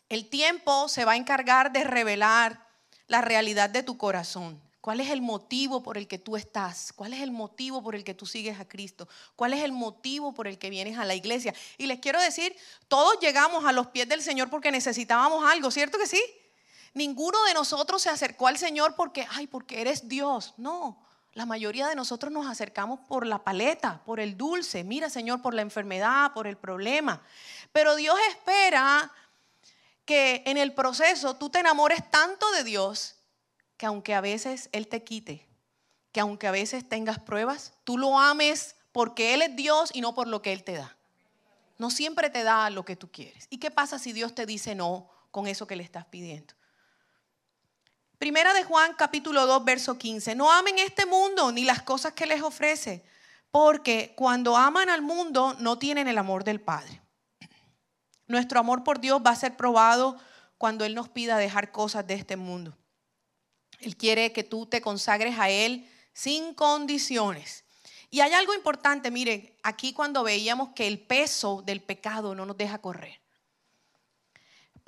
el 0.08 0.28
tiempo 0.28 0.88
se 0.88 1.04
va 1.04 1.12
a 1.12 1.16
encargar 1.16 1.72
de 1.72 1.84
revelar 1.84 2.66
la 3.06 3.20
realidad 3.20 3.70
de 3.70 3.82
tu 3.82 3.96
corazón. 3.96 4.60
¿Cuál 4.80 5.00
es 5.00 5.10
el 5.10 5.20
motivo 5.20 5.82
por 5.82 5.98
el 5.98 6.08
que 6.08 6.18
tú 6.18 6.36
estás? 6.36 6.92
¿Cuál 6.94 7.12
es 7.12 7.20
el 7.20 7.30
motivo 7.30 7.82
por 7.82 7.94
el 7.94 8.02
que 8.02 8.14
tú 8.14 8.24
sigues 8.24 8.58
a 8.58 8.66
Cristo? 8.66 9.08
¿Cuál 9.36 9.52
es 9.52 9.62
el 9.62 9.72
motivo 9.72 10.32
por 10.32 10.48
el 10.48 10.58
que 10.58 10.70
vienes 10.70 10.98
a 10.98 11.04
la 11.04 11.14
iglesia? 11.14 11.54
Y 11.76 11.86
les 11.86 12.00
quiero 12.00 12.20
decir, 12.20 12.56
todos 12.88 13.20
llegamos 13.20 13.66
a 13.66 13.72
los 13.72 13.88
pies 13.88 14.08
del 14.08 14.22
Señor 14.22 14.48
porque 14.48 14.70
necesitábamos 14.70 15.44
algo, 15.44 15.70
¿cierto 15.70 15.98
que 15.98 16.06
sí? 16.06 16.22
Ninguno 16.94 17.42
de 17.44 17.54
nosotros 17.54 18.00
se 18.02 18.08
acercó 18.08 18.46
al 18.46 18.56
Señor 18.56 18.94
porque, 18.96 19.26
ay, 19.32 19.46
porque 19.46 19.82
eres 19.82 20.08
Dios. 20.08 20.54
No, 20.56 20.98
la 21.32 21.46
mayoría 21.46 21.88
de 21.88 21.94
nosotros 21.94 22.32
nos 22.32 22.46
acercamos 22.46 23.00
por 23.00 23.26
la 23.26 23.44
paleta, 23.44 24.02
por 24.04 24.18
el 24.18 24.36
dulce. 24.36 24.82
Mira, 24.82 25.08
Señor, 25.08 25.40
por 25.42 25.54
la 25.54 25.62
enfermedad, 25.62 26.32
por 26.32 26.46
el 26.46 26.56
problema. 26.56 27.22
Pero 27.72 27.94
Dios 27.94 28.16
espera 28.28 29.12
que 30.04 30.42
en 30.46 30.56
el 30.56 30.74
proceso 30.74 31.36
tú 31.36 31.50
te 31.50 31.60
enamores 31.60 32.10
tanto 32.10 32.50
de 32.52 32.64
Dios 32.64 33.16
que 33.76 33.86
aunque 33.86 34.14
a 34.14 34.20
veces 34.20 34.68
Él 34.72 34.88
te 34.88 35.04
quite, 35.04 35.48
que 36.12 36.20
aunque 36.20 36.48
a 36.48 36.50
veces 36.50 36.88
tengas 36.88 37.20
pruebas, 37.20 37.74
tú 37.84 37.96
lo 37.96 38.18
ames 38.18 38.74
porque 38.90 39.34
Él 39.34 39.42
es 39.42 39.54
Dios 39.54 39.90
y 39.94 40.00
no 40.00 40.14
por 40.14 40.26
lo 40.26 40.42
que 40.42 40.52
Él 40.52 40.64
te 40.64 40.72
da. 40.72 40.96
No 41.78 41.90
siempre 41.90 42.28
te 42.28 42.42
da 42.42 42.68
lo 42.70 42.84
que 42.84 42.96
tú 42.96 43.10
quieres. 43.10 43.46
¿Y 43.50 43.58
qué 43.58 43.70
pasa 43.70 43.98
si 44.00 44.12
Dios 44.12 44.34
te 44.34 44.46
dice 44.46 44.74
no 44.74 45.08
con 45.30 45.46
eso 45.46 45.66
que 45.66 45.76
le 45.76 45.84
estás 45.84 46.06
pidiendo? 46.06 46.54
Primera 48.20 48.52
de 48.52 48.64
Juan 48.64 48.92
capítulo 48.98 49.46
2 49.46 49.64
verso 49.64 49.96
15. 49.96 50.34
No 50.34 50.52
amen 50.52 50.78
este 50.78 51.06
mundo 51.06 51.52
ni 51.52 51.64
las 51.64 51.80
cosas 51.80 52.12
que 52.12 52.26
les 52.26 52.42
ofrece, 52.42 53.02
porque 53.50 54.12
cuando 54.14 54.58
aman 54.58 54.90
al 54.90 55.00
mundo 55.00 55.56
no 55.58 55.78
tienen 55.78 56.06
el 56.06 56.18
amor 56.18 56.44
del 56.44 56.60
Padre. 56.60 57.00
Nuestro 58.26 58.60
amor 58.60 58.84
por 58.84 59.00
Dios 59.00 59.22
va 59.26 59.30
a 59.30 59.36
ser 59.36 59.56
probado 59.56 60.18
cuando 60.58 60.84
Él 60.84 60.94
nos 60.94 61.08
pida 61.08 61.38
dejar 61.38 61.72
cosas 61.72 62.06
de 62.06 62.12
este 62.12 62.36
mundo. 62.36 62.76
Él 63.78 63.96
quiere 63.96 64.32
que 64.32 64.44
tú 64.44 64.66
te 64.66 64.82
consagres 64.82 65.38
a 65.38 65.48
Él 65.48 65.90
sin 66.12 66.52
condiciones. 66.52 67.64
Y 68.10 68.20
hay 68.20 68.34
algo 68.34 68.52
importante, 68.52 69.10
miren, 69.10 69.50
aquí 69.62 69.94
cuando 69.94 70.22
veíamos 70.24 70.74
que 70.74 70.86
el 70.86 71.00
peso 71.00 71.62
del 71.64 71.80
pecado 71.80 72.34
no 72.34 72.44
nos 72.44 72.58
deja 72.58 72.82
correr. 72.82 73.18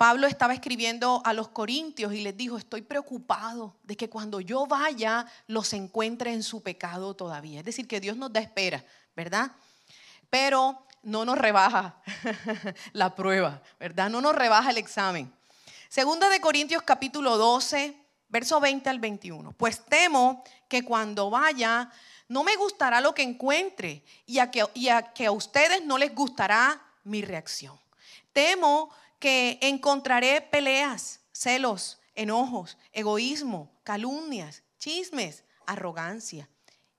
Pablo 0.03 0.27
estaba 0.27 0.53
escribiendo 0.53 1.21
a 1.23 1.31
los 1.31 1.47
corintios 1.47 2.13
y 2.13 2.19
les 2.19 2.35
dijo, 2.35 2.57
estoy 2.57 2.81
preocupado 2.81 3.77
de 3.83 3.95
que 3.95 4.09
cuando 4.09 4.41
yo 4.41 4.67
vaya 4.67 5.25
los 5.47 5.71
encuentre 5.71 6.33
en 6.33 6.43
su 6.43 6.61
pecado 6.61 7.13
todavía. 7.13 7.59
Es 7.59 7.65
decir, 7.65 7.87
que 7.87 8.01
Dios 8.01 8.17
nos 8.17 8.33
da 8.33 8.41
espera, 8.41 8.83
¿verdad? 9.15 9.53
Pero 10.29 10.85
no 11.03 11.23
nos 11.23 11.37
rebaja 11.37 12.01
la 12.91 13.15
prueba, 13.15 13.61
¿verdad? 13.79 14.09
No 14.09 14.19
nos 14.19 14.35
rebaja 14.35 14.71
el 14.71 14.77
examen. 14.77 15.33
Segunda 15.87 16.27
de 16.27 16.41
Corintios 16.41 16.83
capítulo 16.83 17.37
12, 17.37 17.95
verso 18.27 18.59
20 18.59 18.89
al 18.89 18.99
21. 18.99 19.53
Pues 19.53 19.85
temo 19.85 20.43
que 20.67 20.83
cuando 20.83 21.29
vaya 21.29 21.89
no 22.27 22.43
me 22.43 22.57
gustará 22.57 22.99
lo 22.99 23.15
que 23.15 23.23
encuentre 23.23 24.03
y 24.25 24.39
a 24.39 24.51
que, 24.51 24.65
y 24.73 24.89
a, 24.89 25.13
que 25.13 25.27
a 25.27 25.31
ustedes 25.31 25.85
no 25.85 25.97
les 25.97 26.13
gustará 26.13 26.81
mi 27.05 27.21
reacción. 27.21 27.79
Temo 28.33 28.89
que 29.23 29.57
encontraré 29.61 30.41
peleas, 30.41 31.21
celos, 31.31 31.97
enojos, 32.13 32.77
egoísmo, 32.91 33.71
calumnias, 33.83 34.63
chismes, 34.79 35.45
arrogancia 35.65 36.49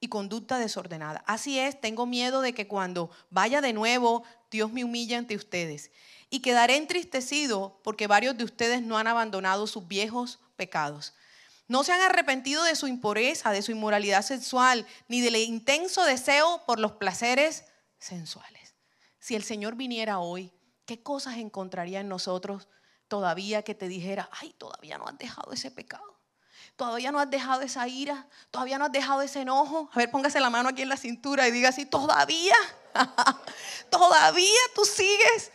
y 0.00 0.08
conducta 0.08 0.58
desordenada. 0.58 1.22
Así 1.26 1.58
es, 1.58 1.78
tengo 1.78 2.06
miedo 2.06 2.40
de 2.40 2.54
que 2.54 2.66
cuando 2.66 3.10
vaya 3.28 3.60
de 3.60 3.74
nuevo, 3.74 4.24
Dios 4.50 4.72
me 4.72 4.84
humille 4.84 5.16
ante 5.16 5.36
ustedes. 5.36 5.90
Y 6.30 6.40
quedaré 6.40 6.76
entristecido 6.76 7.78
porque 7.84 8.06
varios 8.06 8.38
de 8.38 8.44
ustedes 8.44 8.80
no 8.80 8.96
han 8.96 9.06
abandonado 9.06 9.66
sus 9.66 9.86
viejos 9.86 10.40
pecados. 10.56 11.12
No 11.68 11.84
se 11.84 11.92
han 11.92 12.00
arrepentido 12.00 12.64
de 12.64 12.74
su 12.74 12.86
impureza, 12.86 13.50
de 13.50 13.60
su 13.60 13.70
inmoralidad 13.70 14.22
sexual, 14.22 14.86
ni 15.08 15.20
del 15.20 15.36
intenso 15.36 16.02
deseo 16.06 16.62
por 16.64 16.78
los 16.78 16.92
placeres 16.92 17.66
sensuales. 17.98 18.74
Si 19.18 19.34
el 19.34 19.44
Señor 19.44 19.76
viniera 19.76 20.20
hoy 20.20 20.54
¿Qué 20.86 21.02
cosas 21.02 21.36
encontraría 21.36 22.00
en 22.00 22.08
nosotros 22.08 22.68
todavía 23.08 23.62
que 23.62 23.74
te 23.74 23.88
dijera, 23.88 24.28
ay, 24.32 24.52
todavía 24.58 24.98
no 24.98 25.06
has 25.06 25.18
dejado 25.18 25.52
ese 25.52 25.70
pecado? 25.70 26.14
Todavía 26.76 27.12
no 27.12 27.20
has 27.20 27.30
dejado 27.30 27.62
esa 27.62 27.86
ira, 27.86 28.26
todavía 28.50 28.78
no 28.78 28.86
has 28.86 28.92
dejado 28.92 29.22
ese 29.22 29.42
enojo. 29.42 29.88
A 29.92 29.98
ver, 29.98 30.10
póngase 30.10 30.40
la 30.40 30.50
mano 30.50 30.68
aquí 30.68 30.82
en 30.82 30.88
la 30.88 30.96
cintura 30.96 31.46
y 31.46 31.52
diga 31.52 31.68
así, 31.68 31.86
todavía, 31.86 32.56
todavía 33.90 34.60
tú 34.74 34.84
sigues 34.84 35.52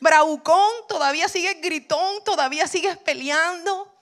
bravucón, 0.00 0.72
todavía 0.88 1.28
sigues 1.28 1.60
gritón, 1.60 2.24
todavía 2.24 2.66
sigues 2.66 2.96
peleando. 2.98 3.92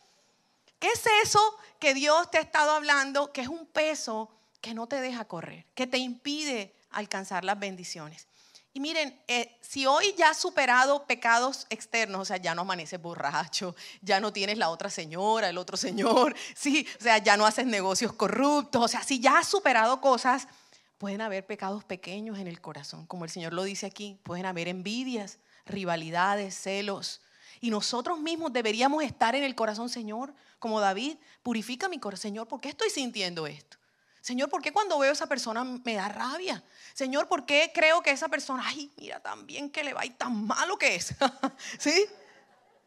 ¿Qué 0.78 0.88
es 0.88 1.02
eso 1.22 1.40
que 1.78 1.94
Dios 1.94 2.30
te 2.30 2.38
ha 2.38 2.42
estado 2.42 2.72
hablando? 2.72 3.32
Que 3.32 3.40
es 3.40 3.48
un 3.48 3.66
peso 3.66 4.30
que 4.60 4.74
no 4.74 4.86
te 4.86 5.00
deja 5.00 5.24
correr, 5.26 5.66
que 5.74 5.86
te 5.86 5.98
impide 5.98 6.74
alcanzar 6.90 7.44
las 7.44 7.58
bendiciones. 7.58 8.28
Y 8.74 8.80
miren, 8.80 9.20
eh, 9.28 9.58
si 9.60 9.84
hoy 9.84 10.14
ya 10.16 10.30
has 10.30 10.38
superado 10.38 11.06
pecados 11.06 11.66
externos, 11.68 12.22
o 12.22 12.24
sea, 12.24 12.38
ya 12.38 12.54
no 12.54 12.62
amaneces 12.62 13.00
borracho, 13.00 13.76
ya 14.00 14.18
no 14.18 14.32
tienes 14.32 14.56
la 14.56 14.70
otra 14.70 14.88
señora, 14.88 15.50
el 15.50 15.58
otro 15.58 15.76
señor, 15.76 16.34
sí, 16.56 16.86
o 16.98 17.02
sea, 17.02 17.18
ya 17.18 17.36
no 17.36 17.44
haces 17.44 17.66
negocios 17.66 18.14
corruptos, 18.14 18.82
o 18.82 18.88
sea, 18.88 19.02
si 19.02 19.20
ya 19.20 19.38
has 19.38 19.48
superado 19.48 20.00
cosas, 20.00 20.48
pueden 20.96 21.20
haber 21.20 21.44
pecados 21.44 21.84
pequeños 21.84 22.38
en 22.38 22.46
el 22.46 22.62
corazón, 22.62 23.06
como 23.06 23.24
el 23.24 23.30
Señor 23.30 23.52
lo 23.52 23.64
dice 23.64 23.84
aquí, 23.86 24.18
pueden 24.22 24.46
haber 24.46 24.68
envidias, 24.68 25.38
rivalidades, 25.66 26.54
celos. 26.54 27.20
Y 27.60 27.70
nosotros 27.70 28.20
mismos 28.20 28.52
deberíamos 28.52 29.02
estar 29.02 29.34
en 29.34 29.44
el 29.44 29.54
corazón, 29.54 29.88
Señor, 29.88 30.32
como 30.58 30.80
David, 30.80 31.16
purifica 31.42 31.88
mi 31.88 31.98
corazón, 31.98 32.22
Señor, 32.22 32.48
¿por 32.48 32.60
qué 32.60 32.70
estoy 32.70 32.88
sintiendo 32.88 33.46
esto? 33.46 33.76
Señor, 34.22 34.48
¿por 34.48 34.62
qué 34.62 34.72
cuando 34.72 35.00
veo 35.00 35.10
a 35.10 35.12
esa 35.12 35.26
persona 35.26 35.64
me 35.64 35.94
da 35.94 36.08
rabia? 36.08 36.62
Señor, 36.94 37.26
¿por 37.26 37.44
qué 37.44 37.72
creo 37.74 38.00
que 38.02 38.12
esa 38.12 38.28
persona, 38.28 38.62
ay, 38.64 38.88
mira 38.96 39.18
tan 39.18 39.46
bien 39.46 39.68
que 39.68 39.82
le 39.82 39.92
va 39.92 40.06
y 40.06 40.10
tan 40.10 40.46
malo 40.46 40.78
que 40.78 40.94
es? 40.94 41.12
¿Sí? 41.80 42.06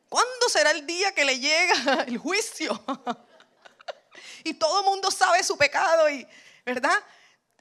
¿Cuándo 0.08 0.48
será 0.48 0.71
el 0.71 0.88
día 0.88 1.13
que 1.13 1.26
le 1.26 1.38
llega 1.38 2.04
el 2.08 2.17
juicio? 2.17 2.82
y 4.45 4.54
todo 4.54 4.80
el 4.80 4.86
mundo 4.86 5.12
sabe 5.12 5.43
su 5.43 5.58
pecado 5.58 6.10
y, 6.10 6.26
¿verdad? 6.65 6.98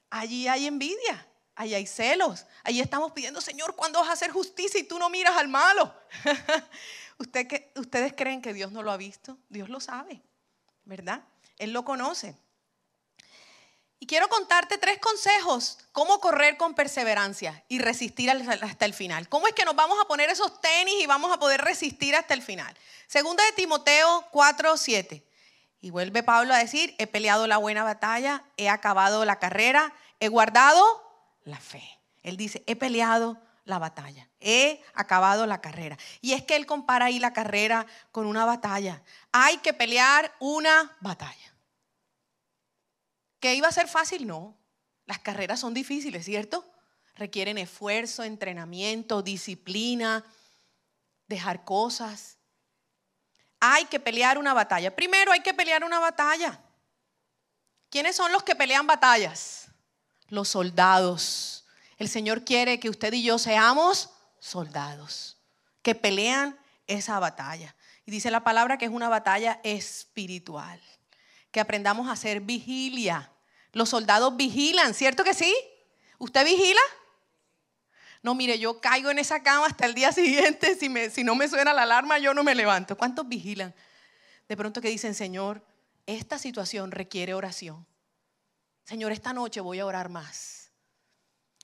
Allí 0.09 0.47
hay 0.47 0.69
envidia, 0.69 1.27
allí 1.57 1.75
hay 1.75 1.87
celos, 1.89 2.47
allí 2.63 2.81
estamos 2.81 3.11
pidiendo, 3.11 3.41
Señor, 3.41 3.75
¿cuándo 3.75 3.99
vas 3.99 4.09
a 4.09 4.13
hacer 4.13 4.31
justicia 4.31 4.79
y 4.79 4.85
tú 4.85 5.01
no 5.01 5.11
miras 5.11 5.37
al 5.37 5.49
malo? 5.49 5.93
¿Ustedes 7.19 8.13
creen 8.17 8.41
que 8.41 8.53
Dios 8.53 8.71
no 8.71 8.85
lo 8.85 8.93
ha 8.93 8.97
visto? 8.97 9.37
Dios 9.49 9.69
lo 9.69 9.81
sabe, 9.81 10.23
¿verdad? 10.85 11.25
Él 11.59 11.73
lo 11.73 11.85
conoce. 11.85 12.37
Y 14.05 14.07
quiero 14.07 14.29
contarte 14.29 14.77
tres 14.77 14.99
consejos, 14.99 15.79
cómo 15.91 16.21
correr 16.21 16.59
con 16.59 16.75
perseverancia 16.75 17.65
y 17.69 17.79
resistir 17.79 18.31
hasta 18.31 18.85
el 18.85 18.93
final. 18.93 19.31
¿Cómo 19.31 19.47
es 19.47 19.55
que 19.55 19.65
nos 19.65 19.75
vamos 19.75 19.99
a 19.99 20.07
poner 20.07 20.29
esos 20.29 20.61
tenis 20.61 20.97
y 21.01 21.07
vamos 21.07 21.33
a 21.33 21.39
poder 21.39 21.63
resistir 21.63 22.15
hasta 22.15 22.35
el 22.35 22.43
final? 22.43 22.77
Segunda 23.07 23.43
de 23.47 23.53
Timoteo 23.53 24.27
4, 24.31 24.77
7. 24.77 25.27
Y 25.81 25.89
vuelve 25.89 26.23
Pablo 26.23 26.53
a 26.53 26.59
decir, 26.59 26.95
he 26.99 27.07
peleado 27.07 27.47
la 27.47 27.57
buena 27.57 27.83
batalla, 27.83 28.45
he 28.59 28.69
acabado 28.69 29.25
la 29.25 29.39
carrera, 29.39 29.95
he 30.21 30.29
guardado 30.29 30.85
la 31.45 31.59
fe. 31.59 31.99
Él 32.23 32.37
dice, 32.37 32.63
he 32.67 32.77
peleado 32.77 33.39
la 33.65 33.79
batalla, 33.79 34.29
he 34.39 34.85
acabado 34.93 35.47
la 35.47 35.63
carrera. 35.63 35.97
Y 36.21 36.35
es 36.35 36.43
que 36.43 36.57
él 36.57 36.67
compara 36.67 37.07
ahí 37.07 37.21
la 37.21 37.33
carrera 37.33 37.87
con 38.13 38.27
una 38.27 38.45
batalla. 38.45 39.01
Hay 39.33 39.57
que 39.57 39.73
pelear 39.73 40.31
una 40.41 40.95
batalla. 41.01 41.54
¿Que 43.45 43.55
iba 43.55 43.69
a 43.69 43.73
ser 43.73 43.89
fácil? 43.89 44.27
No. 44.27 44.57
Las 45.05 45.19
carreras 45.19 45.61
son 45.61 45.75
difíciles, 45.75 46.25
¿cierto? 46.25 46.65
Requieren 47.15 47.59
esfuerzo, 47.59 48.25
entrenamiento, 48.25 49.21
disciplina, 49.21 50.25
dejar 51.29 51.63
cosas 51.65 52.39
hay 53.67 53.87
que 53.87 53.99
pelear 53.99 54.37
una 54.37 54.53
batalla. 54.53 54.95
Primero 54.95 55.33
hay 55.33 55.41
que 55.41 55.55
pelear 55.55 55.85
una 55.85 55.99
batalla. 55.99 56.61
¿Quiénes 57.89 58.15
son 58.15 58.31
los 58.31 58.43
que 58.43 58.55
pelean 58.55 58.87
batallas? 58.87 59.69
Los 60.29 60.51
soldados. 60.51 61.65
El 61.97 62.11
Señor 62.11 62.45
quiere 62.45 62.79
que 62.79 62.91
usted 62.91 63.15
y 63.15 63.23
yo 63.23 63.39
seamos 63.39 64.11
soldados, 64.39 65.39
que 65.81 65.95
pelean 65.95 66.59
esa 66.87 67.19
batalla. 67.19 67.75
Y 68.05 68.11
dice 68.11 68.31
la 68.31 68.45
palabra 68.45 68.77
que 68.77 68.85
es 68.85 68.91
una 68.91 69.09
batalla 69.09 69.61
espiritual, 69.65 70.79
que 71.51 71.61
aprendamos 71.61 72.09
a 72.09 72.13
hacer 72.13 72.41
vigilia. 72.41 73.31
Los 73.75 73.91
soldados 73.91 74.37
vigilan, 74.37 74.95
¿cierto 74.95 75.23
que 75.23 75.35
sí? 75.35 75.55
¿Usted 76.19 76.45
vigila? 76.45 76.81
No, 78.23 78.35
mire, 78.35 78.59
yo 78.59 78.81
caigo 78.81 79.11
en 79.11 79.19
esa 79.19 79.43
cama 79.43 79.67
hasta 79.67 79.85
el 79.85 79.95
día 79.95 80.11
siguiente, 80.13 80.77
si, 80.77 80.89
si 81.11 81.25
no 81.25 81.35
me 81.35 81.49
suena 81.49 81.75
la 81.75 81.83
alarma, 81.83 82.19
yo 82.19 82.33
no 82.33 82.43
me 82.43 82.55
levanto. 82.55 82.97
¿Cuántos 82.97 83.29
vigilan? 83.29 83.75
De 84.49 84.57
pronto 84.57 84.81
que 84.81 84.89
dicen, 84.89 85.15
Señor, 85.15 85.63
esta 86.07 86.39
situación 86.39 86.91
requiere 86.91 87.35
oración. 87.35 87.87
Señor, 88.85 89.13
esta 89.13 89.33
noche 89.33 89.61
voy 89.61 89.81
a 89.81 89.87
orar 89.87 90.09
más. 90.09 90.64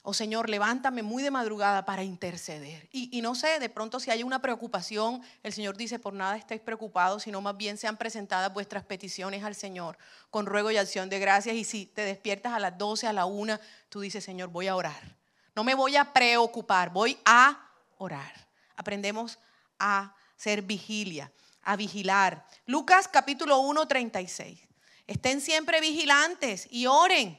O 0.02 0.14
Señor, 0.14 0.48
levántame 0.48 1.02
muy 1.02 1.22
de 1.22 1.30
madrugada 1.30 1.84
para 1.84 2.02
interceder. 2.02 2.88
Y, 2.90 3.20
no 3.20 3.34
sé, 3.34 3.58
de 3.58 3.68
pronto 3.68 4.00
si 4.00 4.10
hay 4.10 4.22
una 4.22 4.40
preocupación, 4.40 5.22
el 5.42 5.52
Señor 5.52 5.76
dice, 5.76 5.98
por 5.98 6.14
nada 6.14 6.38
estéis 6.38 6.62
preocupados, 6.62 7.24
sino 7.24 7.42
más 7.42 7.56
bien 7.56 7.76
sean 7.76 7.98
presentadas 7.98 8.52
vuestras 8.52 8.82
peticiones 8.84 9.44
al 9.44 9.54
Señor 9.54 9.98
con 10.30 10.46
ruego 10.46 10.70
y 10.70 10.78
acción 10.78 11.10
de 11.10 11.18
gracias. 11.18 11.54
Y 11.54 11.64
si 11.64 11.84
te 11.84 12.02
despiertas 12.02 12.54
a 12.54 12.58
las 12.58 12.78
12, 12.78 13.08
a 13.08 13.12
la 13.12 13.26
1, 13.26 13.58
tú 13.90 14.00
dices, 14.00 14.24
Señor, 14.24 14.48
voy 14.48 14.68
a 14.68 14.76
orar. 14.76 15.16
No 15.54 15.64
me 15.64 15.74
voy 15.74 15.96
a 15.96 16.14
preocupar, 16.14 16.90
voy 16.90 17.18
a 17.26 17.70
orar. 17.98 18.48
Aprendemos 18.76 19.38
a 19.78 20.14
ser 20.34 20.62
vigilia, 20.62 21.30
a 21.62 21.76
vigilar. 21.76 22.46
Lucas 22.64 23.06
capítulo 23.06 23.58
1, 23.58 23.86
36. 23.86 24.60
Estén 25.06 25.42
siempre 25.42 25.82
vigilantes 25.82 26.68
y 26.70 26.86
oren 26.86 27.38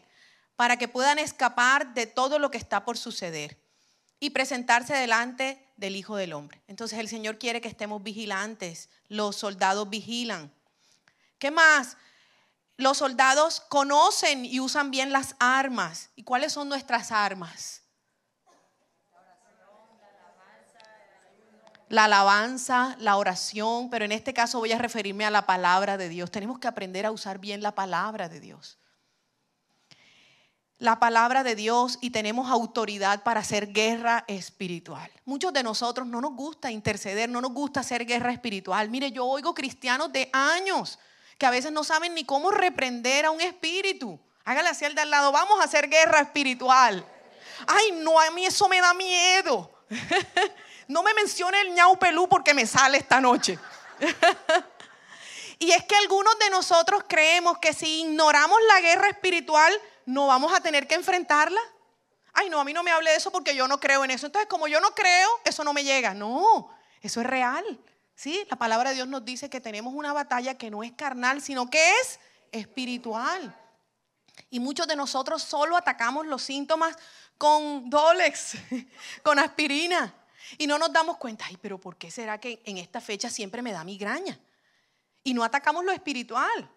para 0.62 0.78
que 0.78 0.88
puedan 0.88 1.18
escapar 1.18 1.96
de 1.96 2.06
todo 2.06 2.38
lo 2.38 2.52
que 2.52 2.60
está 2.60 2.86
por 2.86 2.96
suceder 2.96 3.60
y 4.20 4.30
presentarse 4.30 4.94
delante 4.94 5.74
del 5.76 5.96
Hijo 5.96 6.16
del 6.16 6.34
Hombre. 6.34 6.62
Entonces 6.68 7.00
el 7.00 7.08
Señor 7.08 7.40
quiere 7.40 7.62
que 7.62 7.68
estemos 7.68 8.04
vigilantes. 8.04 8.88
Los 9.08 9.38
soldados 9.38 9.90
vigilan. 9.90 10.54
¿Qué 11.40 11.50
más? 11.50 11.98
Los 12.78 13.00
soldados 13.00 13.62
conocen 13.70 14.46
y 14.46 14.60
usan 14.60 14.92
bien 14.92 15.12
las 15.12 15.36
armas. 15.40 16.12
¿Y 16.16 16.22
cuáles 16.22 16.54
son 16.54 16.70
nuestras 16.70 17.12
armas? 17.12 17.82
la 21.90 22.04
alabanza, 22.06 22.96
la 23.00 23.18
oración, 23.18 23.90
pero 23.90 24.06
en 24.06 24.12
este 24.12 24.32
caso 24.32 24.60
voy 24.60 24.74
a 24.74 24.78
referirme 24.78 25.26
a 25.26 25.32
la 25.32 25.48
palabra 25.48 25.98
de 25.98 26.08
Dios. 26.08 26.30
Tenemos 26.30 26.60
que 26.60 26.68
aprender 26.68 27.08
a 27.08 27.12
usar 27.12 27.40
bien 27.40 27.64
la 27.64 27.74
palabra 27.74 28.30
de 28.30 28.40
Dios. 28.40 28.78
La 30.82 31.00
palabra 31.00 31.44
de 31.44 31.54
Dios 31.54 32.00
y 32.02 32.10
tenemos 32.10 32.50
autoridad 32.50 33.22
para 33.22 33.42
hacer 33.42 33.72
guerra 33.72 34.26
espiritual. 34.28 35.12
Muchos 35.26 35.54
de 35.54 35.62
nosotros 35.62 36.08
no 36.08 36.20
nos 36.22 36.34
gusta 36.34 36.72
interceder, 36.72 37.30
no 37.30 37.40
nos 37.40 37.52
gusta 37.54 37.82
hacer 37.82 38.04
guerra 38.04 38.32
espiritual. 38.34 38.90
Mire, 38.90 39.12
yo 39.12 39.28
oigo 39.28 39.54
cristianos 39.54 40.12
de 40.12 40.32
años 40.34 40.98
que 41.38 41.46
a 41.46 41.52
veces 41.52 41.72
no 41.72 41.84
saben 41.84 42.16
ni 42.16 42.26
cómo 42.26 42.50
reprender 42.50 43.28
a 43.28 43.30
un 43.30 43.42
espíritu. 43.42 44.20
Hágale 44.44 44.70
así 44.70 44.84
al 44.84 44.96
de 44.96 45.02
al 45.02 45.12
lado, 45.12 45.32
vamos 45.32 45.62
a 45.62 45.66
hacer 45.66 45.88
guerra 45.88 46.22
espiritual. 46.22 47.06
Ay, 47.68 47.92
no, 47.92 48.20
a 48.20 48.32
mí 48.32 48.48
eso 48.48 48.68
me 48.68 48.82
da 48.82 48.96
miedo. 48.96 49.72
No 50.88 51.04
me 51.04 51.14
mencione 51.14 51.62
el 51.62 51.74
ñau 51.74 51.98
pelú 51.98 52.28
porque 52.28 52.54
me 52.54 52.66
sale 52.66 52.98
esta 52.98 53.22
noche. 53.22 53.58
y 55.60 55.72
es 55.72 55.86
que 55.86 55.96
algunos 55.96 56.38
de 56.38 56.50
nosotros 56.50 57.04
creemos 57.08 57.60
que 57.60 57.72
si 57.72 58.02
ignoramos 58.02 58.58
la 58.68 58.82
guerra 58.82 59.08
espiritual, 59.08 59.72
no 60.06 60.28
vamos 60.28 60.54
a 60.54 60.62
tener 60.62 60.88
que 60.88 60.96
enfrentarla. 60.96 61.62
Ay, 62.34 62.50
no, 62.50 62.60
a 62.60 62.64
mí 62.64 62.74
no 62.74 62.84
me 62.84 62.92
hable 62.92 63.12
de 63.12 63.18
eso 63.18 63.32
porque 63.32 63.56
yo 63.56 63.68
no 63.68 63.80
creo 63.80 64.06
en 64.06 64.12
eso. 64.12 64.26
Entonces, 64.26 64.48
como 64.50 64.68
yo 64.68 64.80
no 64.80 64.94
creo, 64.96 65.30
eso 65.44 65.64
no 65.64 65.74
me 65.74 65.84
llega. 65.84 66.14
No, 66.14 66.70
eso 67.02 67.22
es 67.22 67.28
real. 67.28 67.80
Sí, 68.16 68.46
la 68.50 68.58
palabra 68.58 68.90
de 68.90 68.98
Dios 68.98 69.08
nos 69.08 69.26
dice 69.26 69.50
que 69.50 69.60
tenemos 69.60 69.94
una 69.94 70.14
batalla 70.14 70.58
que 70.58 70.70
no 70.70 70.84
es 70.84 70.92
carnal, 70.94 71.42
sino 71.42 71.70
que 71.70 71.92
es 72.02 72.20
espiritual. 72.52 73.56
Y 74.50 74.60
muchos 74.60 74.88
de 74.88 74.96
nosotros 74.96 75.44
solo 75.44 75.76
atacamos 75.76 76.26
los 76.26 76.42
síntomas 76.42 76.96
con 77.38 77.90
Dolex, 77.90 78.54
con 79.24 79.40
aspirina. 79.40 80.14
Y 80.58 80.68
no 80.68 80.78
nos 80.78 80.92
damos 80.92 81.18
cuenta, 81.18 81.46
ay, 81.48 81.58
pero 81.62 81.80
¿por 81.80 81.98
qué 81.98 82.12
será 82.12 82.40
que 82.40 82.62
en 82.66 82.78
esta 82.78 83.02
fecha 83.02 83.30
siempre 83.30 83.62
me 83.62 83.72
da 83.72 83.84
migraña? 83.84 84.38
Y 85.24 85.34
no 85.34 85.44
atacamos 85.44 85.86
lo 85.86 85.92
espiritual. 85.92 86.70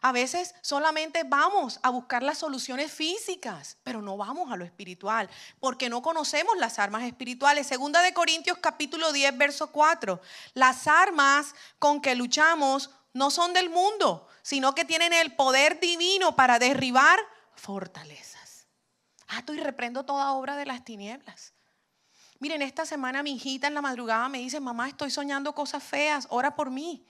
A 0.00 0.12
veces 0.12 0.54
solamente 0.60 1.24
vamos 1.24 1.80
a 1.82 1.90
buscar 1.90 2.22
las 2.22 2.38
soluciones 2.38 2.92
físicas, 2.92 3.76
pero 3.82 4.02
no 4.02 4.16
vamos 4.16 4.52
a 4.52 4.56
lo 4.56 4.64
espiritual, 4.64 5.28
porque 5.60 5.88
no 5.88 6.02
conocemos 6.02 6.56
las 6.58 6.78
armas 6.78 7.02
espirituales. 7.02 7.66
Segunda 7.66 8.02
de 8.02 8.14
Corintios 8.14 8.58
capítulo 8.58 9.12
10, 9.12 9.36
verso 9.36 9.72
4. 9.72 10.20
Las 10.54 10.86
armas 10.86 11.54
con 11.78 12.00
que 12.00 12.14
luchamos 12.14 12.90
no 13.12 13.30
son 13.30 13.52
del 13.52 13.70
mundo, 13.70 14.28
sino 14.42 14.74
que 14.74 14.84
tienen 14.84 15.12
el 15.12 15.34
poder 15.34 15.80
divino 15.80 16.36
para 16.36 16.58
derribar 16.58 17.18
fortalezas. 17.54 18.66
Ah, 19.28 19.42
y 19.46 19.56
reprendo 19.58 20.04
toda 20.04 20.32
obra 20.32 20.56
de 20.56 20.64
las 20.64 20.84
tinieblas. 20.84 21.52
Miren, 22.38 22.62
esta 22.62 22.86
semana 22.86 23.22
mi 23.22 23.32
hijita 23.32 23.66
en 23.66 23.74
la 23.74 23.82
madrugada 23.82 24.28
me 24.28 24.38
dice, 24.38 24.60
mamá, 24.60 24.88
estoy 24.88 25.10
soñando 25.10 25.54
cosas 25.54 25.82
feas, 25.82 26.26
ora 26.30 26.54
por 26.54 26.70
mí. 26.70 27.04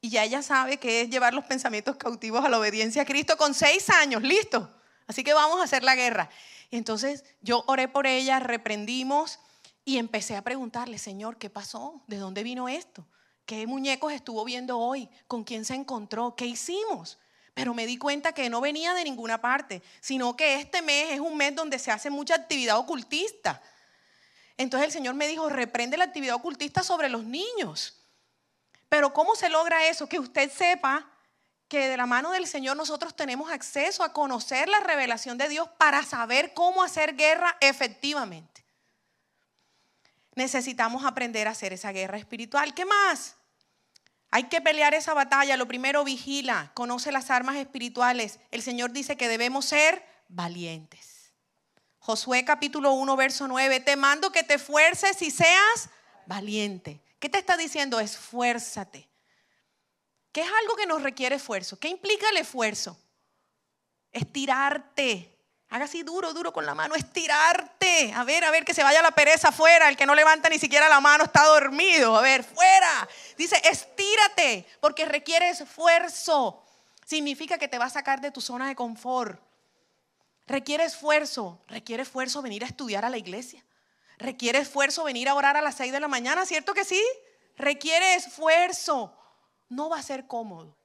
Y 0.00 0.10
ya 0.10 0.24
ella 0.24 0.42
sabe 0.42 0.78
que 0.78 1.00
es 1.00 1.10
llevar 1.10 1.34
los 1.34 1.44
pensamientos 1.44 1.96
cautivos 1.96 2.44
a 2.44 2.48
la 2.48 2.58
obediencia 2.58 3.02
a 3.02 3.04
Cristo 3.04 3.36
con 3.36 3.54
seis 3.54 3.90
años, 3.90 4.22
listo. 4.22 4.70
Así 5.06 5.24
que 5.24 5.32
vamos 5.32 5.60
a 5.60 5.64
hacer 5.64 5.82
la 5.82 5.96
guerra. 5.96 6.30
Y 6.70 6.76
entonces 6.76 7.24
yo 7.40 7.64
oré 7.66 7.88
por 7.88 8.06
ella, 8.06 8.38
reprendimos 8.38 9.40
y 9.84 9.98
empecé 9.98 10.36
a 10.36 10.42
preguntarle, 10.42 10.98
Señor, 10.98 11.38
¿qué 11.38 11.50
pasó? 11.50 12.02
¿De 12.06 12.18
dónde 12.18 12.42
vino 12.42 12.68
esto? 12.68 13.06
¿Qué 13.46 13.66
muñecos 13.66 14.12
estuvo 14.12 14.44
viendo 14.44 14.78
hoy? 14.78 15.08
¿Con 15.26 15.42
quién 15.42 15.64
se 15.64 15.74
encontró? 15.74 16.36
¿Qué 16.36 16.44
hicimos? 16.44 17.18
Pero 17.54 17.72
me 17.72 17.86
di 17.86 17.96
cuenta 17.96 18.32
que 18.32 18.50
no 18.50 18.60
venía 18.60 18.92
de 18.92 19.02
ninguna 19.02 19.40
parte, 19.40 19.82
sino 20.00 20.36
que 20.36 20.56
este 20.56 20.82
mes 20.82 21.12
es 21.12 21.20
un 21.20 21.36
mes 21.36 21.56
donde 21.56 21.78
se 21.78 21.90
hace 21.90 22.10
mucha 22.10 22.34
actividad 22.34 22.78
ocultista. 22.78 23.62
Entonces 24.58 24.88
el 24.88 24.92
Señor 24.92 25.14
me 25.14 25.26
dijo, 25.26 25.48
reprende 25.48 25.96
la 25.96 26.04
actividad 26.04 26.36
ocultista 26.36 26.82
sobre 26.82 27.08
los 27.08 27.24
niños. 27.24 27.97
Pero 28.88 29.12
¿cómo 29.12 29.34
se 29.36 29.48
logra 29.48 29.86
eso? 29.86 30.08
Que 30.08 30.18
usted 30.18 30.50
sepa 30.50 31.06
que 31.68 31.88
de 31.88 31.96
la 31.96 32.06
mano 32.06 32.30
del 32.30 32.46
Señor 32.46 32.76
nosotros 32.76 33.14
tenemos 33.14 33.50
acceso 33.50 34.02
a 34.02 34.12
conocer 34.12 34.68
la 34.68 34.80
revelación 34.80 35.36
de 35.36 35.48
Dios 35.48 35.68
para 35.78 36.02
saber 36.02 36.54
cómo 36.54 36.82
hacer 36.82 37.14
guerra 37.14 37.56
efectivamente. 37.60 38.64
Necesitamos 40.34 41.04
aprender 41.04 41.48
a 41.48 41.50
hacer 41.50 41.72
esa 41.72 41.92
guerra 41.92 42.16
espiritual. 42.16 42.72
¿Qué 42.72 42.84
más? 42.84 43.36
Hay 44.30 44.44
que 44.44 44.60
pelear 44.60 44.94
esa 44.94 45.12
batalla. 45.12 45.56
Lo 45.56 45.66
primero, 45.66 46.04
vigila, 46.04 46.70
conoce 46.74 47.12
las 47.12 47.30
armas 47.30 47.56
espirituales. 47.56 48.38
El 48.50 48.62
Señor 48.62 48.92
dice 48.92 49.16
que 49.16 49.28
debemos 49.28 49.66
ser 49.66 50.04
valientes. 50.28 51.32
Josué 51.98 52.44
capítulo 52.44 52.92
1, 52.92 53.16
verso 53.16 53.48
9, 53.48 53.80
te 53.80 53.96
mando 53.96 54.32
que 54.32 54.42
te 54.42 54.54
esfuerces 54.54 55.20
y 55.20 55.30
seas 55.30 55.90
valiente. 56.26 57.02
¿Qué 57.18 57.28
te 57.28 57.38
está 57.38 57.56
diciendo? 57.56 58.00
Esfuérzate. 58.00 59.08
¿Qué 60.32 60.42
es 60.42 60.50
algo 60.62 60.76
que 60.76 60.86
nos 60.86 61.02
requiere 61.02 61.36
esfuerzo? 61.36 61.78
¿Qué 61.78 61.88
implica 61.88 62.28
el 62.30 62.36
esfuerzo? 62.36 62.98
Estirarte. 64.12 65.34
Haga 65.70 65.84
así 65.84 66.02
duro, 66.02 66.32
duro 66.32 66.52
con 66.52 66.64
la 66.64 66.74
mano, 66.74 66.94
estirarte. 66.94 68.12
A 68.14 68.24
ver, 68.24 68.44
a 68.44 68.50
ver, 68.50 68.64
que 68.64 68.72
se 68.72 68.82
vaya 68.82 69.02
la 69.02 69.10
pereza 69.10 69.48
afuera. 69.48 69.88
El 69.88 69.96
que 69.96 70.06
no 70.06 70.14
levanta 70.14 70.48
ni 70.48 70.58
siquiera 70.58 70.88
la 70.88 71.00
mano 71.00 71.24
está 71.24 71.44
dormido. 71.44 72.16
A 72.16 72.22
ver, 72.22 72.42
fuera. 72.42 73.08
Dice, 73.36 73.60
estírate, 73.64 74.66
porque 74.80 75.04
requiere 75.04 75.50
esfuerzo. 75.50 76.64
Significa 77.04 77.58
que 77.58 77.68
te 77.68 77.78
va 77.78 77.86
a 77.86 77.90
sacar 77.90 78.20
de 78.20 78.30
tu 78.30 78.40
zona 78.40 78.68
de 78.68 78.74
confort. 78.74 79.40
Requiere 80.46 80.84
esfuerzo, 80.84 81.62
requiere 81.68 82.02
esfuerzo 82.02 82.40
venir 82.40 82.64
a 82.64 82.66
estudiar 82.66 83.04
a 83.04 83.10
la 83.10 83.18
iglesia. 83.18 83.62
Requiere 84.18 84.58
esfuerzo 84.58 85.04
venir 85.04 85.28
a 85.28 85.34
orar 85.34 85.56
a 85.56 85.62
las 85.62 85.76
6 85.76 85.92
de 85.92 86.00
la 86.00 86.08
mañana, 86.08 86.44
¿cierto 86.44 86.74
que 86.74 86.84
sí? 86.84 87.02
Requiere 87.56 88.14
esfuerzo. 88.14 89.14
No 89.68 89.88
va 89.88 89.98
a 89.98 90.02
ser 90.02 90.26
cómodo, 90.26 90.78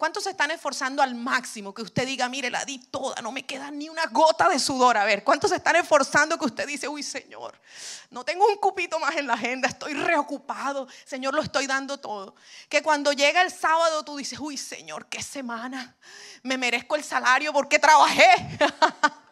¿Cuántos 0.00 0.24
se 0.24 0.30
están 0.30 0.50
esforzando 0.50 1.02
al 1.02 1.14
máximo? 1.14 1.74
Que 1.74 1.82
usted 1.82 2.06
diga, 2.06 2.26
mire, 2.30 2.48
la 2.48 2.64
di 2.64 2.78
toda, 2.78 3.20
no 3.20 3.32
me 3.32 3.44
queda 3.44 3.70
ni 3.70 3.90
una 3.90 4.06
gota 4.06 4.48
de 4.48 4.58
sudor. 4.58 4.96
A 4.96 5.04
ver, 5.04 5.22
¿cuántos 5.22 5.50
se 5.50 5.56
están 5.56 5.76
esforzando 5.76 6.38
que 6.38 6.46
usted 6.46 6.66
dice, 6.66 6.88
uy, 6.88 7.02
Señor, 7.02 7.60
no 8.08 8.24
tengo 8.24 8.46
un 8.46 8.56
cupito 8.56 8.98
más 8.98 9.14
en 9.16 9.26
la 9.26 9.34
agenda, 9.34 9.68
estoy 9.68 9.92
reocupado, 9.92 10.88
Señor, 11.04 11.34
lo 11.34 11.42
estoy 11.42 11.66
dando 11.66 11.98
todo? 11.98 12.34
Que 12.70 12.82
cuando 12.82 13.12
llega 13.12 13.42
el 13.42 13.50
sábado 13.50 14.02
tú 14.02 14.16
dices, 14.16 14.38
uy, 14.40 14.56
Señor, 14.56 15.06
qué 15.06 15.22
semana, 15.22 15.98
me 16.42 16.56
merezco 16.56 16.96
el 16.96 17.04
salario 17.04 17.52
porque 17.52 17.78
trabajé. 17.78 18.30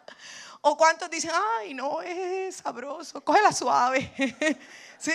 o 0.61 0.77
cuántos 0.77 1.11
dicen, 1.11 1.31
ay, 1.59 1.75
no, 1.75 2.03
es 2.03 2.57
sabroso, 2.57 3.23
cógela 3.25 3.53
suave. 3.53 4.12
¿Sí? 4.99 5.14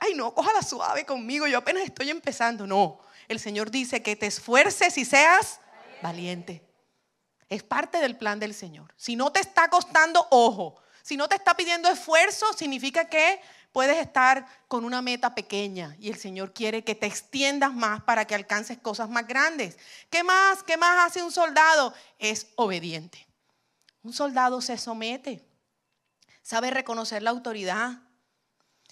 Ay, 0.00 0.14
no, 0.14 0.34
cógela 0.34 0.62
suave 0.62 1.04
conmigo, 1.04 1.46
yo 1.46 1.58
apenas 1.58 1.84
estoy 1.84 2.10
empezando. 2.10 2.66
No 2.66 3.04
el 3.28 3.40
Señor 3.40 3.70
dice 3.70 4.02
que 4.02 4.16
te 4.16 4.26
esfuerces 4.26 4.96
y 4.98 5.04
seas 5.04 5.60
valiente. 6.02 6.62
Es 7.48 7.62
parte 7.62 7.98
del 7.98 8.16
plan 8.16 8.38
del 8.38 8.54
Señor. 8.54 8.92
Si 8.96 9.16
no 9.16 9.32
te 9.32 9.40
está 9.40 9.68
costando, 9.68 10.26
ojo, 10.30 10.76
si 11.02 11.16
no 11.16 11.28
te 11.28 11.36
está 11.36 11.54
pidiendo 11.54 11.88
esfuerzo, 11.88 12.52
significa 12.54 13.08
que 13.08 13.40
puedes 13.72 13.98
estar 13.98 14.46
con 14.68 14.84
una 14.84 15.02
meta 15.02 15.34
pequeña 15.34 15.96
y 15.98 16.08
el 16.08 16.16
Señor 16.16 16.52
quiere 16.52 16.84
que 16.84 16.94
te 16.94 17.06
extiendas 17.06 17.74
más 17.74 18.02
para 18.02 18.24
que 18.26 18.34
alcances 18.34 18.78
cosas 18.78 19.08
más 19.08 19.26
grandes. 19.26 19.76
¿Qué 20.10 20.22
más? 20.22 20.62
¿Qué 20.62 20.76
más 20.76 21.06
hace 21.06 21.22
un 21.22 21.32
soldado? 21.32 21.92
Es 22.18 22.46
obediente. 22.56 23.26
Un 24.04 24.12
soldado 24.12 24.60
se 24.60 24.76
somete, 24.76 25.48
sabe 26.42 26.70
reconocer 26.70 27.22
la 27.22 27.30
autoridad. 27.30 28.02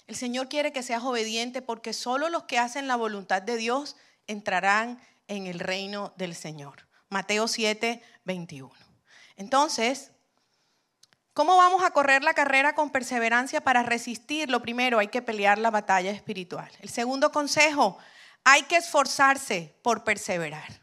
El 0.07 0.15
Señor 0.15 0.49
quiere 0.49 0.73
que 0.73 0.81
seas 0.81 1.03
obediente 1.03 1.61
porque 1.61 1.93
solo 1.93 2.29
los 2.29 2.43
que 2.45 2.57
hacen 2.57 2.87
la 2.87 2.95
voluntad 2.95 3.43
de 3.43 3.55
Dios 3.55 3.95
entrarán 4.25 4.99
en 5.27 5.45
el 5.45 5.59
reino 5.59 6.13
del 6.17 6.33
Señor. 6.33 6.87
Mateo 7.09 7.47
7, 7.47 8.01
21. 8.25 8.73
Entonces, 9.35 10.11
¿cómo 11.35 11.57
vamos 11.57 11.83
a 11.83 11.91
correr 11.91 12.23
la 12.23 12.33
carrera 12.33 12.73
con 12.73 12.89
perseverancia 12.89 13.61
para 13.61 13.83
resistir? 13.83 14.49
Lo 14.49 14.63
primero, 14.63 14.97
hay 14.97 15.09
que 15.09 15.21
pelear 15.21 15.59
la 15.59 15.69
batalla 15.69 16.09
espiritual. 16.09 16.71
El 16.79 16.89
segundo 16.89 17.31
consejo, 17.31 17.99
hay 18.43 18.63
que 18.63 18.77
esforzarse 18.77 19.77
por 19.83 20.03
perseverar. 20.03 20.81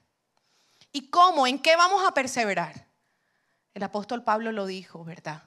¿Y 0.92 1.10
cómo? 1.10 1.48
¿En 1.48 1.58
qué 1.58 1.74
vamos 1.74 2.06
a 2.06 2.14
perseverar? 2.14 2.89
El 3.74 3.82
apóstol 3.82 4.24
Pablo 4.24 4.52
lo 4.52 4.66
dijo, 4.66 5.04
¿verdad? 5.04 5.42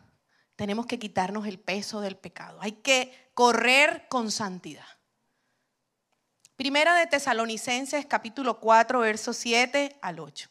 Tenemos 0.56 0.86
que 0.86 1.00
quitarnos 1.00 1.48
el 1.48 1.60
peso 1.60 2.02
del 2.02 2.16
pecado. 2.16 2.60
Hay 2.62 2.74
que 2.74 3.32
correr 3.34 4.08
con 4.10 4.32
santidad. 4.32 4.86
Primera 6.56 6.96
de 6.96 7.08
Tesalonicenses 7.08 8.06
capítulo 8.06 8.60
4, 8.60 9.00
versos 9.00 9.36
7 9.38 9.98
al 10.02 10.20
8. 10.20 10.50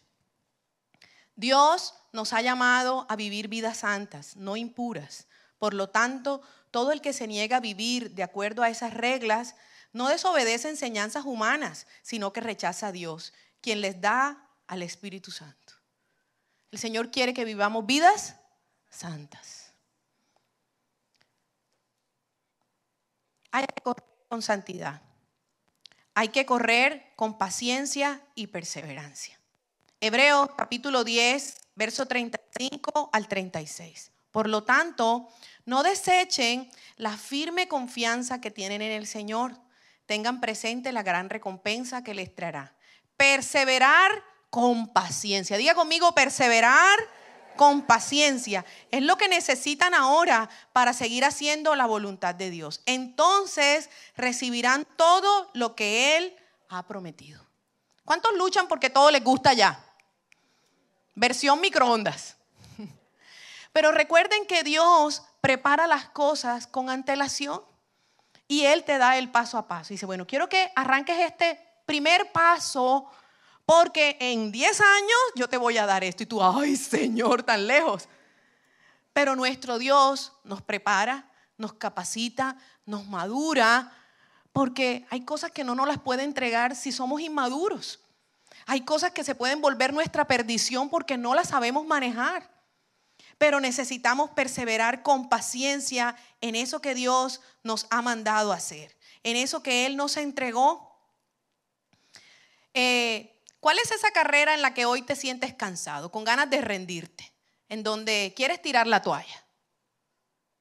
Dios 1.37 1.95
nos 2.13 2.33
ha 2.33 2.43
llamado 2.43 3.07
a 3.09 3.17
vivir 3.17 3.49
vidas 3.49 3.79
santas, 3.79 4.37
no 4.37 4.57
impuras. 4.57 5.29
Por 5.59 5.75
lo 5.75 5.89
tanto, 5.89 6.43
todo 6.71 6.93
el 6.93 7.01
que 7.01 7.13
se 7.13 7.27
niega 7.27 7.59
a 7.59 7.61
vivir 7.61 8.11
de 8.11 8.25
acuerdo 8.25 8.63
a 8.63 8.69
esas 8.69 8.93
reglas 8.93 9.55
no 9.93 10.09
desobedece 10.09 10.69
enseñanzas 10.69 11.25
humanas, 11.25 11.87
sino 12.03 12.33
que 12.33 12.41
rechaza 12.41 12.89
a 12.89 12.93
Dios, 12.93 13.33
quien 13.61 13.81
les 13.81 14.01
da 14.01 14.49
al 14.67 14.83
Espíritu 14.83 15.31
Santo. 15.31 15.62
El 16.73 16.79
Señor 16.79 17.11
quiere 17.11 17.35
que 17.35 17.45
vivamos 17.45 17.85
vidas 17.85 18.37
santas. 18.89 19.75
Hay 23.51 23.67
que 23.67 23.83
correr 23.83 24.05
con 24.29 24.41
santidad. 24.41 25.03
Hay 26.15 26.29
que 26.29 26.47
correr 26.47 27.13
con 27.15 27.37
paciencia 27.37 28.23
y 28.35 28.47
perseverancia. 28.47 29.39
Hebreos 30.01 30.49
capítulo 30.57 31.05
10, 31.05 31.59
verso 31.75 32.07
35 32.07 33.11
al 33.13 33.29
36. 33.29 34.11
Por 34.31 34.49
lo 34.49 34.65
tanto, 34.65 35.29
no 35.67 35.83
desechen 35.83 36.71
la 36.97 37.19
firme 37.19 37.69
confianza 37.69 38.41
que 38.41 38.51
tienen 38.51 38.81
en 38.81 38.93
el 38.93 39.07
Señor. 39.07 39.55
Tengan 40.07 40.41
presente 40.41 40.91
la 40.93 41.03
gran 41.03 41.29
recompensa 41.29 42.03
que 42.03 42.15
les 42.15 42.35
traerá. 42.35 42.75
Perseverar 43.19 44.32
con 44.53 44.87
paciencia. 44.89 45.57
Diga 45.57 45.75
conmigo, 45.75 46.13
perseverar 46.15 46.99
con 47.57 47.87
paciencia. 47.87 48.67
Es 48.91 49.01
lo 49.01 49.17
que 49.17 49.27
necesitan 49.27 49.95
ahora 49.95 50.51
para 50.75 50.93
seguir 50.93 51.25
haciendo 51.25 51.75
la 51.75 51.87
voluntad 51.87 52.35
de 52.35 52.51
Dios. 52.51 52.83
Entonces 52.85 53.89
recibirán 54.15 54.87
todo 54.97 55.51
lo 55.55 55.75
que 55.75 56.19
Él 56.19 56.37
ha 56.69 56.87
prometido. 56.87 57.43
¿Cuántos 58.05 58.37
luchan 58.37 58.69
porque 58.69 58.91
todo 58.91 59.11
les 59.11 59.25
gusta 59.25 59.55
ya? 59.55 59.83
Versión 61.15 61.59
microondas. 61.59 62.37
Pero 63.73 63.91
recuerden 63.91 64.45
que 64.45 64.63
Dios 64.65 65.23
prepara 65.41 65.87
las 65.87 66.11
cosas 66.11 66.67
con 66.67 66.91
antelación 66.91 67.63
y 68.49 68.67
Él 68.67 68.85
te 68.85 68.99
da 68.99 69.17
el 69.17 69.31
paso 69.31 69.57
a 69.57 69.67
paso. 69.67 69.95
Dice, 69.95 70.05
bueno, 70.05 70.27
quiero 70.27 70.51
que 70.51 70.71
arranques 70.77 71.19
este 71.21 71.59
primer 71.87 72.33
paso 72.33 73.09
porque 73.65 74.17
en 74.21 74.53
10 74.53 74.81
años 74.81 75.19
yo 75.37 75.49
te 75.49 75.57
voy 75.57 75.79
a 75.79 75.87
dar 75.87 76.05
esto. 76.05 76.23
Y 76.23 76.27
tú, 76.27 76.43
ay 76.43 76.77
Señor, 76.77 77.43
tan 77.43 77.67
lejos. 77.67 78.09
Pero 79.13 79.37
nuestro 79.37 79.79
Dios 79.79 80.33
nos 80.45 80.63
prepara, 80.63 81.31
nos 81.59 81.75
capacita, 81.75 82.57
nos 82.87 83.07
madura, 83.07 83.93
porque 84.53 85.07
hay 85.11 85.25
cosas 85.25 85.51
que 85.51 85.65
no 85.65 85.75
nos 85.75 85.87
las 85.87 85.99
puede 85.99 86.25
entregar 86.25 86.77
si 86.77 86.93
somos 86.93 87.21
inmaduros. 87.21 88.01
Hay 88.67 88.83
cosas 88.83 89.13
que 89.13 89.25
se 89.25 89.35
pueden 89.35 89.61
volver 89.61 89.93
nuestra 89.93 90.27
perdición 90.27 90.89
porque 90.89 91.17
no 91.17 91.35
las 91.35 91.49
sabemos 91.49 91.87
manejar. 91.87 92.51
Pero 93.39 93.61
necesitamos 93.61 94.31
perseverar 94.31 95.03
con 95.03 95.29
paciencia 95.29 96.17
en 96.41 96.55
eso 96.55 96.81
que 96.81 96.95
Dios 96.95 97.41
nos 97.63 97.87
ha 97.91 98.03
mandado 98.03 98.53
hacer, 98.53 98.97
en 99.23 99.37
eso 99.37 99.63
que 99.63 99.87
Él 99.87 99.97
nos 99.97 100.17
entregó. 100.17 100.93
Eh, 102.75 103.32
¿Cuál 103.63 103.79
es 103.79 103.93
esa 103.93 104.11
carrera 104.11 104.55
en 104.55 104.61
la 104.61 104.75
que 104.75 104.87
hoy 104.87 105.03
te 105.03 105.15
sientes 105.15 105.55
cansado, 105.55 106.11
con 106.11 106.25
ganas 106.25 106.51
de 106.51 106.61
rendirte, 106.61 107.33
en 107.69 107.85
donde 107.85 108.33
quieres 108.35 108.61
tirar 108.61 108.89
la 108.89 109.03
toalla? 109.03 109.45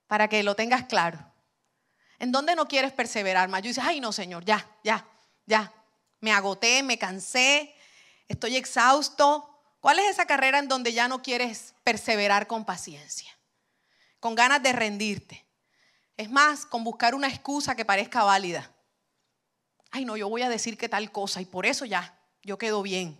Para 0.06 0.28
que 0.28 0.44
lo 0.44 0.56
tengas 0.56 0.86
claro. 0.86 1.18
¿En 2.20 2.32
donde 2.32 2.56
no 2.56 2.68
quieres 2.68 2.92
perseverar 2.92 3.50
más? 3.50 3.64
Yo 3.64 3.70
dices, 3.70 3.84
ay 3.84 4.00
no, 4.00 4.12
Señor, 4.12 4.46
ya, 4.46 4.70
ya, 4.84 5.04
ya. 5.48 5.74
Me 6.20 6.32
agoté, 6.32 6.84
me 6.84 7.00
cansé, 7.00 7.74
estoy 8.28 8.56
exhausto. 8.56 9.50
¿Cuál 9.80 9.98
es 9.98 10.12
esa 10.12 10.28
carrera 10.28 10.60
en 10.60 10.68
donde 10.68 10.94
ya 10.94 11.08
no 11.08 11.24
quieres 11.24 11.74
perseverar 11.84 12.46
con 12.46 12.66
paciencia? 12.66 13.36
Con 14.20 14.36
ganas 14.36 14.62
de 14.62 14.74
rendirte. 14.74 15.44
Es 16.18 16.30
más, 16.30 16.68
con 16.68 16.84
buscar 16.84 17.16
una 17.16 17.30
excusa 17.30 17.76
que 17.76 17.84
parezca 17.84 18.24
válida. 18.24 18.72
Ay, 19.90 20.06
no, 20.06 20.18
yo 20.18 20.30
voy 20.30 20.44
a 20.44 20.50
decir 20.50 20.78
que 20.78 20.88
tal 20.88 21.12
cosa 21.12 21.42
y 21.42 21.46
por 21.46 21.66
eso 21.66 21.86
ya, 21.86 22.21
yo 22.44 22.58
quedo 22.58 22.82
bien. 22.82 23.20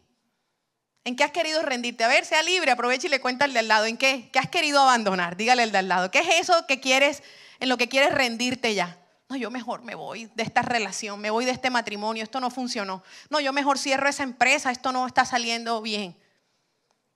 ¿En 1.04 1.16
qué 1.16 1.24
has 1.24 1.32
querido 1.32 1.62
rendirte? 1.64 2.04
A 2.04 2.08
ver, 2.08 2.26
sea 2.26 2.44
libre, 2.44 2.72
aprovecha 2.72 3.08
y 3.08 3.10
le 3.10 3.22
cuenta 3.22 3.46
al 3.46 3.54
de 3.54 3.60
al 3.60 3.68
lado. 3.68 3.86
¿En 3.86 3.98
qué? 3.98 4.30
¿Qué 4.32 4.40
has 4.40 4.50
querido 4.50 4.80
abandonar? 4.82 5.36
Dígale 5.36 5.64
al 5.64 5.72
de 5.72 5.80
al 5.80 5.88
lado. 5.88 6.12
¿Qué 6.12 6.20
es 6.20 6.42
eso 6.42 6.68
que 6.68 6.80
quieres, 6.80 7.24
en 7.60 7.70
lo 7.70 7.78
que 7.78 7.90
quieres 7.90 8.14
rendirte 8.14 8.76
ya? 8.76 8.98
No, 9.30 9.36
yo 9.36 9.50
mejor 9.50 9.82
me 9.82 9.96
voy 9.96 10.26
de 10.36 10.44
esta 10.44 10.62
relación, 10.62 11.20
me 11.20 11.30
voy 11.30 11.46
de 11.46 11.52
este 11.52 11.70
matrimonio, 11.70 12.24
esto 12.24 12.40
no 12.40 12.52
funcionó. 12.52 13.02
No, 13.30 13.40
yo 13.40 13.54
mejor 13.54 13.80
cierro 13.80 14.10
esa 14.10 14.24
empresa, 14.24 14.72
esto 14.72 14.92
no 14.92 15.08
está 15.08 15.26
saliendo 15.26 15.82
bien. 15.82 16.18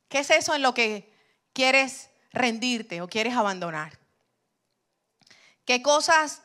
¿Qué 0.07 0.19
es 0.19 0.29
eso 0.29 0.55
en 0.55 0.61
lo 0.61 0.73
que 0.73 1.13
quieres 1.53 2.09
rendirte 2.31 3.01
o 3.01 3.07
quieres 3.07 3.35
abandonar? 3.35 3.99
¿Qué 5.65 5.81
cosas 5.81 6.41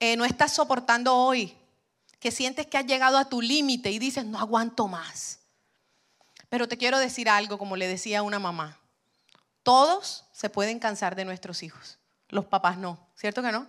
eh, 0.00 0.16
no 0.16 0.24
estás 0.24 0.52
soportando 0.52 1.14
hoy 1.14 1.56
que 2.22 2.30
sientes 2.30 2.68
que 2.68 2.78
has 2.78 2.86
llegado 2.86 3.18
a 3.18 3.24
tu 3.24 3.42
límite 3.42 3.90
y 3.90 3.98
dices, 3.98 4.24
no 4.24 4.38
aguanto 4.38 4.86
más. 4.86 5.40
Pero 6.48 6.68
te 6.68 6.78
quiero 6.78 7.00
decir 7.00 7.28
algo, 7.28 7.58
como 7.58 7.74
le 7.74 7.88
decía 7.88 8.22
una 8.22 8.38
mamá. 8.38 8.78
Todos 9.64 10.24
se 10.30 10.48
pueden 10.48 10.78
cansar 10.78 11.16
de 11.16 11.24
nuestros 11.24 11.64
hijos. 11.64 11.98
Los 12.28 12.44
papás 12.44 12.78
no. 12.78 13.10
¿Cierto 13.16 13.42
que 13.42 13.50
no? 13.50 13.68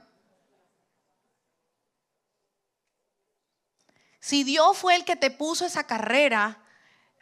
Si 4.19 4.43
Dios 4.43 4.77
fue 4.77 4.97
el 4.97 5.03
que 5.03 5.15
te 5.15 5.31
puso 5.31 5.65
esa 5.65 5.87
carrera, 5.87 6.61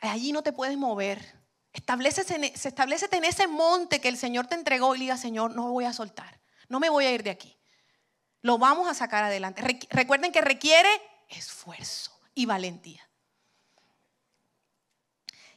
allí 0.01 0.33
no 0.33 0.43
te 0.43 0.51
puedes 0.51 0.77
mover. 0.77 1.39
Establecete 1.71 2.35
en, 2.35 2.43
en 2.43 3.23
ese 3.23 3.47
monte 3.47 4.01
que 4.01 4.09
el 4.09 4.17
Señor 4.17 4.47
te 4.47 4.55
entregó 4.55 4.93
y 4.95 4.99
diga, 4.99 5.15
Señor, 5.15 5.55
no 5.55 5.69
voy 5.69 5.85
a 5.85 5.93
soltar. 5.93 6.41
No 6.67 6.81
me 6.81 6.89
voy 6.89 7.05
a 7.05 7.11
ir 7.13 7.23
de 7.23 7.29
aquí. 7.29 7.57
Lo 8.41 8.57
vamos 8.57 8.89
a 8.89 8.93
sacar 8.93 9.23
adelante. 9.23 9.61
Recuerden 9.91 10.33
que 10.33 10.41
requiere 10.41 10.89
esfuerzo 11.31 12.11
y 12.35 12.45
valentía. 12.45 13.07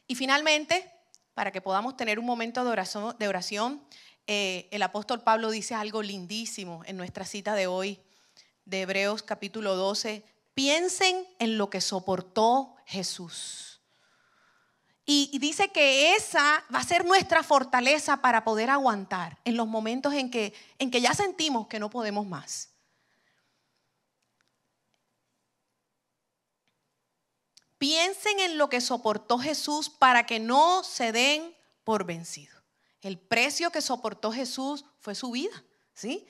Y 0.07 0.15
finalmente, 0.15 0.91
para 1.33 1.51
que 1.51 1.61
podamos 1.61 1.97
tener 1.97 2.19
un 2.19 2.25
momento 2.25 2.63
de 2.63 3.27
oración, 3.27 3.81
eh, 4.27 4.67
el 4.71 4.81
apóstol 4.81 5.21
Pablo 5.21 5.51
dice 5.51 5.75
algo 5.75 6.01
lindísimo 6.01 6.81
en 6.85 6.97
nuestra 6.97 7.25
cita 7.25 7.53
de 7.55 7.67
hoy, 7.67 7.99
de 8.65 8.81
Hebreos 8.81 9.21
capítulo 9.21 9.75
12. 9.75 10.23
Piensen 10.53 11.27
en 11.39 11.57
lo 11.57 11.69
que 11.69 11.81
soportó 11.81 12.75
Jesús. 12.85 13.81
Y, 15.07 15.37
dice 15.37 15.69
que 15.69 16.15
esa 16.15 16.63
va 16.73 16.79
a 16.79 16.83
ser 16.83 17.05
nuestra 17.05 17.43
fortaleza 17.43 18.17
para 18.17 18.43
poder 18.43 18.71
aguantar 18.71 19.37
en 19.45 19.55
los 19.55 19.67
momentos 19.67 20.13
en 20.13 20.31
que, 20.31 20.53
en 20.79 20.89
que 20.89 20.99
ya 20.99 21.13
sentimos 21.13 21.67
que 21.67 21.79
no 21.79 21.91
podemos 21.91 22.25
más. 22.25 22.69
Piensen 27.77 28.39
en 28.39 28.57
lo 28.57 28.69
que 28.69 28.81
soportó 28.81 29.37
Jesús 29.37 29.89
para 29.89 30.25
que 30.25 30.39
no 30.39 30.83
se 30.83 31.11
den 31.11 31.55
por 31.83 32.05
vencidos. 32.05 32.63
El 33.01 33.19
precio 33.19 33.71
que 33.71 33.81
soportó 33.81 34.31
Jesús 34.31 34.85
fue 34.99 35.13
su 35.13 35.31
vida, 35.31 35.63
¿sí? 35.93 36.25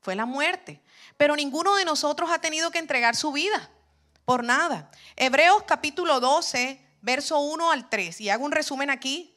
Fue 0.00 0.14
la 0.14 0.26
muerte. 0.26 0.82
Pero 1.16 1.36
ninguno 1.36 1.76
de 1.76 1.84
nosotros 1.84 2.30
ha 2.30 2.40
tenido 2.40 2.70
que 2.70 2.78
entregar 2.78 3.16
su 3.16 3.32
vida 3.32 3.70
por 4.24 4.44
nada. 4.44 4.90
Hebreos 5.16 5.62
capítulo 5.66 6.20
12 6.20 6.86
verso 7.00 7.38
1 7.40 7.70
al 7.70 7.88
3. 7.88 8.20
Y 8.20 8.30
hago 8.30 8.44
un 8.44 8.52
resumen 8.52 8.90
aquí. 8.90 9.36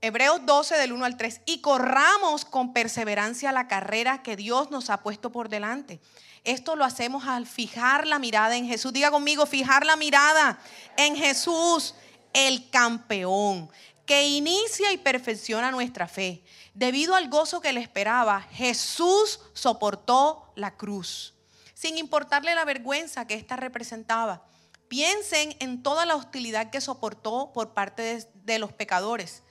Hebreos 0.00 0.44
12 0.44 0.76
del 0.76 0.92
1 0.92 1.04
al 1.04 1.16
3. 1.16 1.40
Y 1.46 1.60
corramos 1.60 2.44
con 2.44 2.72
perseverancia 2.72 3.52
la 3.52 3.68
carrera 3.68 4.22
que 4.22 4.36
Dios 4.36 4.70
nos 4.70 4.90
ha 4.90 5.02
puesto 5.02 5.32
por 5.32 5.48
delante. 5.48 6.00
Esto 6.44 6.76
lo 6.76 6.84
hacemos 6.84 7.26
al 7.26 7.46
fijar 7.46 8.06
la 8.06 8.18
mirada 8.18 8.56
en 8.56 8.66
Jesús. 8.66 8.92
Diga 8.92 9.10
conmigo, 9.10 9.46
fijar 9.46 9.86
la 9.86 9.96
mirada 9.96 10.58
en 10.96 11.16
Jesús, 11.16 11.94
el 12.32 12.68
campeón, 12.70 13.70
que 14.04 14.26
inicia 14.28 14.92
y 14.92 14.98
perfecciona 14.98 15.70
nuestra 15.70 16.06
fe. 16.06 16.44
Debido 16.74 17.14
al 17.14 17.30
gozo 17.30 17.60
que 17.60 17.72
le 17.72 17.80
esperaba, 17.80 18.42
Jesús 18.52 19.40
soportó 19.54 20.52
la 20.54 20.76
cruz, 20.76 21.34
sin 21.72 21.96
importarle 21.96 22.54
la 22.54 22.64
vergüenza 22.64 23.26
que 23.26 23.34
ésta 23.34 23.56
representaba 23.56 24.44
Piensen 24.88 25.56
en 25.60 25.82
toda 25.82 26.06
la 26.06 26.14
hostilidad 26.14 26.70
que 26.70 26.80
soportó 26.80 27.52
por 27.52 27.72
parte 27.72 28.28
de, 28.44 28.58
los 28.58 28.72
pecadores. 28.72 29.42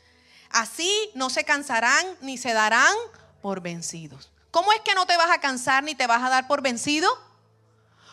Así 0.54 1.10
no 1.16 1.32
se 1.32 1.44
cansarán 1.44 2.06
ni 2.22 2.38
se 2.38 2.54
darán 2.54 2.96
por 3.42 3.62
vencidos. 3.62 4.32
¿Cómo 4.52 4.72
es 4.72 4.82
que 4.82 4.94
no 4.94 5.08
te 5.08 5.18
vas 5.18 5.32
a 5.32 5.42
cansar 5.42 5.84
ni 5.84 5.96
te 5.96 6.06
vas 6.06 6.22
a 6.22 6.30
dar 6.30 6.48
por 6.48 6.62
vencido? 6.62 7.10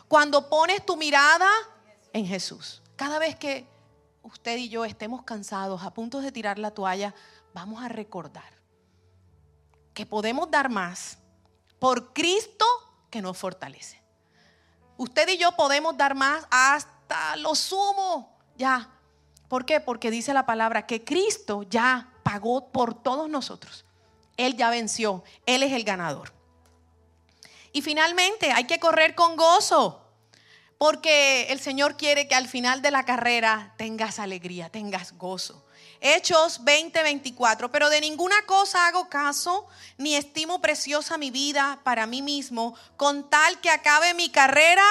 Cuando 0.09 0.49
pones 0.49 0.84
tu 0.84 0.97
mirada 0.97 1.49
en 2.14 2.26
Jesús. 2.26 2.80
Cada 2.97 3.18
vez 3.18 3.36
que 3.36 3.68
usted 4.22 4.57
y 4.57 4.70
yo 4.70 4.86
estemos 4.86 5.22
cansados, 5.24 5.82
a 5.82 5.93
punto 5.93 6.22
de 6.22 6.32
tirar 6.32 6.59
la 6.59 6.70
toalla, 6.70 7.14
vamos 7.53 7.84
a 7.84 7.88
recordar 7.88 8.59
que 9.93 10.07
podemos 10.07 10.51
dar 10.51 10.70
más 10.70 11.18
por 11.78 12.14
Cristo 12.14 12.64
que 13.11 13.20
nos 13.20 13.36
fortalece. 13.36 14.01
Usted 14.97 15.28
y 15.28 15.36
yo 15.36 15.53
podemos 15.53 15.95
dar 15.95 16.14
más 16.14 16.47
hasta 16.51 17.36
lo 17.36 17.55
sumo, 17.55 18.38
ya. 18.57 18.88
¿Por 19.47 19.66
qué? 19.66 19.80
Porque 19.80 20.11
dice 20.11 20.32
la 20.32 20.47
palabra 20.47 20.86
que 20.86 21.05
Cristo 21.05 21.64
ya 21.64 22.10
pagó 22.31 22.70
por 22.70 22.95
todos 22.95 23.28
nosotros. 23.28 23.85
Él 24.37 24.57
ya 24.57 24.70
venció, 24.70 25.24
Él 25.47 25.64
es 25.64 25.72
el 25.72 25.83
ganador. 25.83 26.33
Y 27.72 27.83
finalmente 27.83 28.53
hay 28.53 28.68
que 28.68 28.78
correr 28.78 29.16
con 29.16 29.35
gozo, 29.35 30.07
porque 30.78 31.49
el 31.51 31.59
Señor 31.59 31.97
quiere 31.97 32.28
que 32.28 32.37
al 32.37 32.47
final 32.47 32.83
de 32.83 32.93
la 32.93 33.05
carrera 33.05 33.74
tengas 33.78 34.20
alegría, 34.20 34.68
tengas 34.68 35.18
gozo. 35.18 35.66
Hechos 36.01 36.62
20, 36.62 37.03
24. 37.03 37.72
Pero 37.72 37.91
de 37.91 38.01
ninguna 38.01 38.41
cosa 38.47 38.87
hago 38.87 39.09
caso, 39.09 39.66
ni 39.99 40.14
estimo 40.14 40.62
preciosa 40.62 41.18
mi 41.18 41.33
vida 41.33 41.81
para 41.83 42.07
mí 42.07 42.22
mismo, 42.22 42.76
con 42.97 43.28
tal 43.28 43.61
que 43.61 43.70
acabe 43.70 44.14
mi 44.14 44.31
carrera 44.31 44.87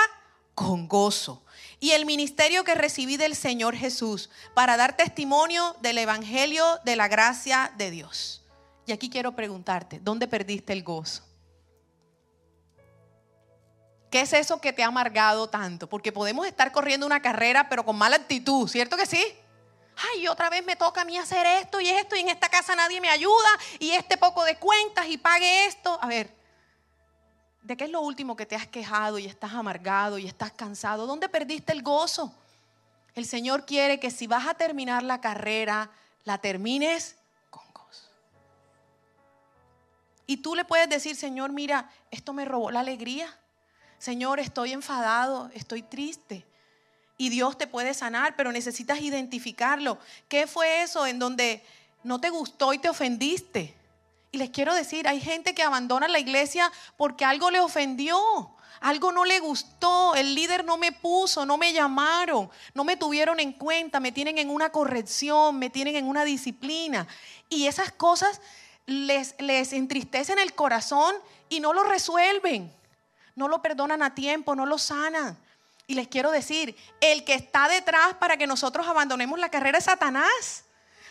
con 0.55 0.89
gozo 0.89 1.41
y 1.79 1.91
el 1.91 2.05
ministerio 2.05 2.63
que 2.63 2.75
recibí 2.75 3.17
del 3.17 3.35
Señor 3.35 3.75
Jesús 3.75 4.29
para 4.53 4.77
dar 4.77 4.97
testimonio 4.97 5.75
del 5.81 5.97
Evangelio 5.97 6.79
de 6.83 6.95
la 6.95 7.07
gracia 7.07 7.71
de 7.77 7.91
Dios. 7.91 8.43
Y 8.85 8.91
aquí 8.91 9.09
quiero 9.09 9.35
preguntarte, 9.35 9.99
¿dónde 10.01 10.27
perdiste 10.27 10.73
el 10.73 10.83
gozo? 10.83 11.23
¿Qué 14.09 14.21
es 14.21 14.33
eso 14.33 14.59
que 14.59 14.73
te 14.73 14.83
ha 14.83 14.87
amargado 14.87 15.49
tanto? 15.49 15.87
Porque 15.87 16.11
podemos 16.11 16.47
estar 16.47 16.71
corriendo 16.71 17.05
una 17.05 17.21
carrera 17.21 17.69
pero 17.69 17.85
con 17.85 17.95
mala 17.95 18.15
actitud, 18.15 18.67
¿cierto 18.67 18.97
que 18.97 19.05
sí? 19.05 19.23
Ay, 20.13 20.27
otra 20.27 20.49
vez 20.49 20.65
me 20.65 20.75
toca 20.75 21.01
a 21.01 21.05
mí 21.05 21.17
hacer 21.17 21.45
esto 21.45 21.79
y 21.79 21.89
esto 21.89 22.15
y 22.15 22.21
en 22.21 22.29
esta 22.29 22.49
casa 22.49 22.75
nadie 22.75 23.01
me 23.01 23.09
ayuda 23.09 23.49
y 23.79 23.91
este 23.91 24.17
poco 24.17 24.43
de 24.43 24.55
cuentas 24.57 25.07
y 25.07 25.17
pague 25.17 25.65
esto. 25.65 25.99
A 26.01 26.07
ver, 26.07 26.33
¿De 27.69 27.77
qué 27.77 27.83
es 27.83 27.91
lo 27.91 28.01
último 28.01 28.35
que 28.35 28.47
te 28.47 28.55
has 28.55 28.65
quejado 28.65 29.19
y 29.19 29.27
estás 29.27 29.53
amargado 29.53 30.17
y 30.17 30.25
estás 30.25 30.51
cansado? 30.51 31.05
¿Dónde 31.05 31.29
perdiste 31.29 31.71
el 31.71 31.83
gozo? 31.83 32.33
El 33.13 33.27
Señor 33.27 33.67
quiere 33.67 33.99
que 33.99 34.09
si 34.09 34.25
vas 34.25 34.47
a 34.47 34.55
terminar 34.55 35.03
la 35.03 35.21
carrera, 35.21 35.91
la 36.23 36.39
termines 36.39 37.15
con 37.51 37.61
gozo. 37.71 38.09
Y 40.25 40.37
tú 40.37 40.55
le 40.55 40.65
puedes 40.65 40.89
decir, 40.89 41.15
Señor, 41.15 41.51
mira, 41.51 41.91
esto 42.09 42.33
me 42.33 42.43
robó 42.43 42.71
la 42.71 42.79
alegría. 42.79 43.37
Señor, 43.99 44.39
estoy 44.39 44.73
enfadado, 44.73 45.51
estoy 45.53 45.83
triste. 45.83 46.47
Y 47.19 47.29
Dios 47.29 47.55
te 47.55 47.67
puede 47.67 47.93
sanar, 47.93 48.35
pero 48.35 48.51
necesitas 48.51 48.99
identificarlo. 48.99 49.99
¿Qué 50.27 50.47
fue 50.47 50.81
eso 50.81 51.05
en 51.05 51.19
donde 51.19 51.63
no 52.03 52.19
te 52.19 52.31
gustó 52.31 52.73
y 52.73 52.79
te 52.79 52.89
ofendiste? 52.89 53.78
Y 54.31 54.37
les 54.37 54.51
quiero 54.51 54.73
decir, 54.73 55.07
hay 55.07 55.19
gente 55.19 55.55
que 55.55 55.63
abandona 55.63 56.07
la 56.07 56.19
iglesia 56.19 56.71
porque 56.97 57.25
algo 57.25 57.49
le 57.49 57.59
ofendió, 57.59 58.19
algo 58.79 59.11
no 59.11 59.25
le 59.25 59.39
gustó, 59.39 60.15
el 60.15 60.35
líder 60.35 60.63
no 60.63 60.77
me 60.77 60.91
puso, 60.91 61.45
no 61.45 61.57
me 61.57 61.73
llamaron, 61.73 62.49
no 62.73 62.83
me 62.83 62.95
tuvieron 62.95 63.39
en 63.39 63.53
cuenta, 63.53 63.99
me 63.99 64.11
tienen 64.11 64.37
en 64.37 64.49
una 64.49 64.71
corrección, 64.71 65.57
me 65.57 65.69
tienen 65.69 65.95
en 65.95 66.07
una 66.07 66.23
disciplina. 66.25 67.07
Y 67.49 67.65
esas 67.65 67.91
cosas 67.91 68.39
les, 68.85 69.33
entristecen 69.73 70.37
el 70.37 70.53
corazón 70.53 71.15
y 71.49 71.59
no 71.59 71.73
lo 71.73 71.83
resuelven, 71.83 72.71
no 73.35 73.47
lo 73.47 73.61
perdonan 73.63 74.03
a 74.03 74.13
tiempo, 74.13 74.55
no 74.55 74.67
lo 74.67 74.77
sanan. 74.77 75.37
Y 75.87 75.95
les 75.95 76.07
quiero 76.07 76.29
decir, 76.29 76.75
el 77.01 77.25
que 77.25 77.33
está 77.33 77.67
detrás 77.67 78.13
para 78.19 78.37
que 78.37 78.45
nosotros 78.45 78.87
abandonemos 78.87 79.39
la 79.39 79.49
carrera 79.49 79.79
es 79.79 79.85
Satanás 79.85 80.65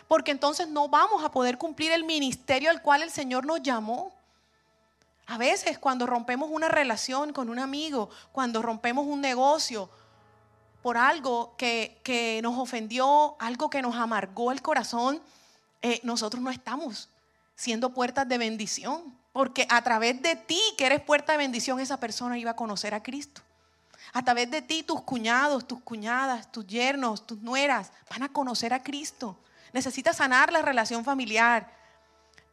porque 0.09 0.31
entonces 0.31 0.67
no 0.67 0.89
vamos 0.89 1.23
a 1.23 1.29
poder 1.29 1.59
cumplir 1.59 1.91
el 1.91 2.03
ministerio 2.03 2.71
al 2.71 2.81
cual 2.81 3.03
el 3.03 3.11
Señor 3.11 3.45
nos 3.45 3.61
llamó. 3.61 4.11
A 5.27 5.37
veces 5.37 5.77
cuando 5.77 6.07
rompemos 6.07 6.49
una 6.51 6.67
relación 6.67 7.31
con 7.31 7.47
un 7.47 7.59
amigo, 7.59 8.09
cuando 8.31 8.63
rompemos 8.63 9.05
un 9.05 9.21
negocio 9.21 9.87
por 10.81 10.97
algo 10.97 11.53
que, 11.57 12.39
nos 12.41 12.57
ofendió, 12.57 13.35
algo 13.39 13.69
que 13.69 13.83
nos 13.83 13.95
amargó 13.95 14.51
el 14.51 14.63
corazón, 14.63 15.21
eh, 15.83 15.99
nosotros 16.01 16.41
no 16.41 16.49
estamos 16.49 17.09
siendo 17.55 17.93
puertas 17.93 18.27
de 18.27 18.39
bendición. 18.39 19.15
Porque 19.31 19.67
a 19.69 19.83
través 19.83 20.19
de 20.23 20.35
ti, 20.35 20.59
que 20.75 20.87
eres 20.87 21.01
puerta 21.01 21.33
de 21.33 21.37
bendición, 21.37 21.79
esa 21.79 21.99
persona 21.99 22.39
iba 22.39 22.49
a 22.49 22.55
conocer 22.55 22.95
a 22.95 23.03
Cristo. 23.03 23.43
A 24.11 24.25
través 24.25 24.49
de 24.49 24.63
ti, 24.63 24.81
tus 24.81 25.01
cuñados, 25.01 25.67
tus 25.67 25.79
cuñadas, 25.81 26.51
tus 26.51 26.65
yernos, 26.65 27.27
tus 27.27 27.37
nueras 27.41 27.91
van 28.09 28.23
a 28.23 28.29
conocer 28.29 28.73
a 28.73 28.81
Cristo. 28.81 29.37
Necesitas 29.73 30.17
sanar 30.17 30.51
la 30.51 30.61
relación 30.61 31.03
familiar, 31.05 31.71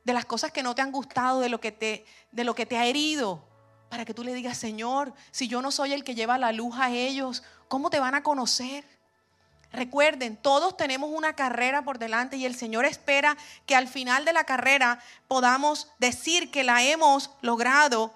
de 0.05 0.13
las 0.13 0.25
cosas 0.25 0.53
que 0.53 0.63
no 0.63 0.75
te 0.75 0.83
han 0.83 0.93
gustado, 0.93 1.41
de 1.41 1.49
lo 1.49 1.61
que 1.61 1.73
te, 1.73 2.07
de 2.31 2.45
lo 2.45 2.55
que 2.55 2.65
te 2.65 2.79
ha 2.79 2.87
herido, 2.87 3.45
para 3.89 4.05
que 4.05 4.15
tú 4.15 4.23
le 4.23 4.35
digas, 4.35 4.57
Señor, 4.57 5.13
si 5.33 5.49
yo 5.49 5.61
no 5.61 5.73
soy 5.73 5.93
el 5.93 6.05
que 6.05 6.15
lleva 6.15 6.39
la 6.39 6.53
luz 6.53 6.77
a 6.79 6.91
ellos, 6.91 7.43
¿cómo 7.67 7.91
te 7.91 7.99
van 7.99 8.15
a 8.15 8.23
conocer? 8.23 8.85
Recuerden, 9.73 10.37
todos 10.37 10.77
tenemos 10.77 11.11
una 11.13 11.35
carrera 11.35 11.83
por 11.83 11.99
delante 11.99 12.37
y 12.37 12.47
el 12.47 12.55
Señor 12.55 12.85
espera 12.85 13.37
que 13.67 13.75
al 13.75 13.89
final 13.89 14.25
de 14.25 14.33
la 14.33 14.45
carrera 14.45 15.01
podamos 15.27 15.91
decir 15.99 16.53
que 16.53 16.63
la 16.63 16.85
hemos 16.85 17.31
logrado, 17.43 18.15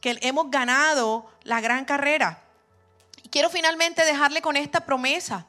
que 0.00 0.18
hemos 0.20 0.50
ganado 0.50 1.30
la 1.42 1.62
gran 1.62 1.86
carrera. 1.86 2.42
Y 3.22 3.30
quiero 3.30 3.48
finalmente 3.48 4.04
dejarle 4.04 4.42
con 4.42 4.56
esta 4.56 4.84
promesa. 4.84 5.46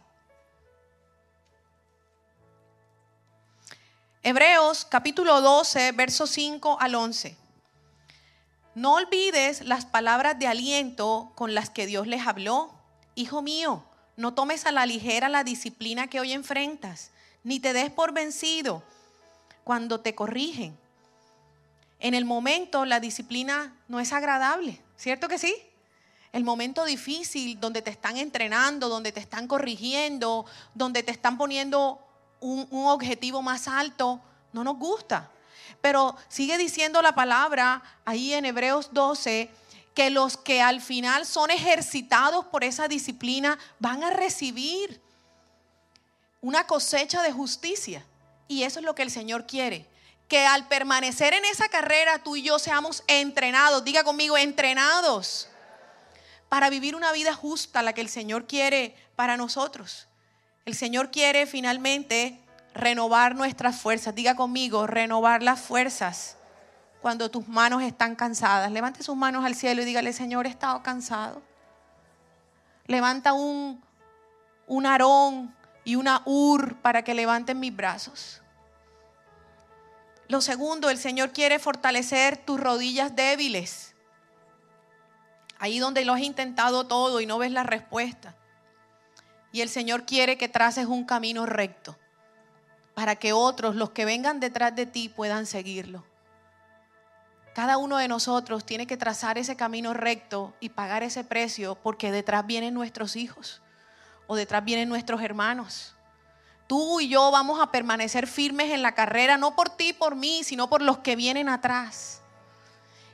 Hebreos 4.28 4.88
capítulo 4.90 5.40
12, 5.40 5.92
versos 5.92 6.32
5 6.32 6.78
al 6.82 6.96
11. 6.96 7.38
No 8.74 8.96
olvides 8.96 9.62
las 9.62 9.86
palabras 9.86 10.40
de 10.40 10.48
aliento 10.48 11.32
con 11.36 11.54
las 11.54 11.70
que 11.70 11.86
Dios 11.86 12.08
les 12.08 12.26
habló. 12.26 12.74
Hijo 13.14 13.44
mío, 13.44 13.84
no 14.18 14.34
tomes 14.34 14.66
a 14.66 14.72
la 14.72 14.88
ligera 14.88 15.30
la 15.30 15.44
disciplina 15.44 16.08
que 16.08 16.20
hoy 16.20 16.32
enfrentas, 16.32 17.12
ni 17.44 17.60
te 17.60 17.72
des 17.72 17.92
por 17.92 18.14
vencido 18.14 18.82
cuando 19.64 20.00
te 20.00 20.16
corrigen. 20.16 20.76
En 22.00 22.16
el 22.16 22.26
momento 22.26 22.84
la 22.86 23.00
disciplina 23.00 23.76
no 23.88 24.00
es 24.00 24.12
agradable, 24.12 24.82
¿cierto 24.98 25.28
que 25.28 25.38
sí? 25.38 25.56
El 26.32 26.44
momento 26.44 26.84
difícil 26.84 27.60
donde 27.60 27.84
te 27.84 27.92
están 27.92 28.18
entrenando, 28.18 28.90
donde 28.90 29.12
te 29.12 29.20
están 29.20 29.48
corrigiendo, 29.48 30.48
donde 30.74 31.04
te 31.04 31.12
están 31.12 31.38
poniendo 31.38 32.02
un, 32.40 32.68
objetivo 32.72 33.42
más 33.42 33.68
alto, 33.68 34.20
no 34.54 34.64
nos 34.64 34.78
gusta. 34.78 35.30
Pero 35.82 36.16
sigue 36.28 36.58
diciendo 36.58 37.02
la 37.02 37.16
palabra 37.16 37.82
ahí 38.06 38.34
en 38.34 38.46
Hebreos 38.46 38.90
12 38.92 39.52
que 39.94 40.10
los 40.10 40.38
que 40.38 40.62
al 40.62 40.82
final 40.82 41.26
son 41.26 41.52
ejercitados 41.52 42.46
por 42.46 42.64
esa 42.64 42.88
disciplina 42.88 43.58
van 43.80 44.04
a 44.04 44.10
recibir 44.10 45.02
una 46.42 46.68
cosecha 46.68 47.22
de 47.22 47.32
justicia. 47.32 48.06
Y 48.48 48.64
eso 48.64 48.80
es 48.80 48.86
lo 48.86 48.94
que 48.94 49.04
el 49.04 49.12
Señor 49.12 49.48
quiere. 49.48 49.88
Que 50.28 50.46
al 50.46 50.68
permanecer 50.68 51.34
en 51.34 51.46
esa 51.46 51.70
carrera 51.70 52.24
tú 52.24 52.36
y 52.36 52.44
yo 52.44 52.60
seamos 52.60 53.04
entrenados, 53.08 53.84
diga 53.84 54.04
conmigo, 54.04 54.38
entrenados, 54.38 55.48
para 56.50 56.70
vivir 56.70 56.96
una 56.96 57.12
vida 57.12 57.34
justa, 57.34 57.82
la 57.82 57.94
que 57.94 58.02
el 58.02 58.10
Señor 58.10 58.48
quiere 58.48 58.96
para 59.16 59.38
nosotros. 59.38 60.08
El 60.66 60.74
Señor 60.74 61.12
quiere 61.12 61.46
finalmente 61.46 62.40
renovar 62.74 63.36
nuestras 63.36 63.80
fuerzas. 63.80 64.16
Diga 64.16 64.36
conmigo, 64.36 64.88
renovar 64.88 65.44
las 65.44 65.62
fuerzas 65.62 66.38
cuando 67.02 67.30
tus 67.30 67.48
manos 67.48 67.84
están 67.84 68.16
cansadas. 68.16 68.72
Levante 68.72 69.04
sus 69.04 69.16
manos 69.16 69.46
al 69.46 69.54
cielo 69.54 69.84
y 69.84 69.86
dígale, 69.86 70.12
Señor, 70.12 70.48
he 70.48 70.50
estado 70.50 70.82
cansado. 70.82 71.44
Levanta 72.88 73.34
un, 73.34 73.84
un 74.66 74.86
arón 74.88 75.56
y 75.84 75.96
una 75.96 76.24
ur 76.26 76.76
para 76.78 77.04
que 77.04 77.14
levanten 77.14 77.60
mis 77.60 77.76
brazos. 77.76 78.42
Lo 80.28 80.42
segundo, 80.42 80.90
el 80.90 80.98
Señor 80.98 81.32
quiere 81.32 81.60
fortalecer 81.60 82.38
tus 82.38 82.60
rodillas 82.60 83.16
débiles. 83.16 83.94
Ahí 85.60 85.78
donde 85.78 86.04
lo 86.06 86.14
has 86.14 86.22
intentado 86.22 86.88
todo 86.88 87.22
y 87.22 87.28
no 87.28 87.38
ves 87.38 87.52
la 87.52 87.62
respuesta. 87.62 88.36
Y 89.56 89.62
el 89.62 89.70
Señor 89.70 90.04
quiere 90.06 90.38
que 90.38 90.50
traces 90.50 90.86
un 90.86 91.06
camino 91.06 91.46
recto 91.46 91.98
para 92.94 93.16
que 93.16 93.32
otros, 93.32 93.78
los 93.78 93.92
que 93.92 94.04
vengan 94.04 94.42
detrás 94.42 94.76
de 94.76 94.86
ti, 94.86 95.08
puedan 95.08 95.46
seguirlo. 95.46 96.04
Cada 97.54 97.78
uno 97.78 97.96
de 97.96 98.10
nosotros 98.10 98.66
tiene 98.66 98.86
que 98.86 98.98
trazar 98.98 99.38
ese 99.38 99.56
camino 99.56 99.94
recto 99.94 100.54
y 100.60 100.68
pagar 100.68 101.04
ese 101.04 101.24
precio 101.24 101.76
porque 101.76 102.12
detrás 102.12 102.46
vienen 102.46 102.74
nuestros 102.74 103.16
hijos 103.16 103.62
o 104.28 104.36
detrás 104.36 104.66
vienen 104.66 104.90
nuestros 104.90 105.22
hermanos. 105.22 105.96
Tú 106.68 107.00
y 107.00 107.08
yo 107.08 107.32
vamos 107.32 107.62
a 107.62 107.72
permanecer 107.72 108.28
firmes 108.28 108.74
en 108.74 108.82
la 108.82 108.94
carrera, 108.94 109.38
no 109.38 109.56
por 109.56 109.70
ti, 109.70 109.94
por 109.94 110.18
mí, 110.18 110.44
sino 110.44 110.70
por 110.70 110.82
los 110.82 110.98
que 110.98 111.16
vienen 111.16 111.48
atrás. 111.48 112.22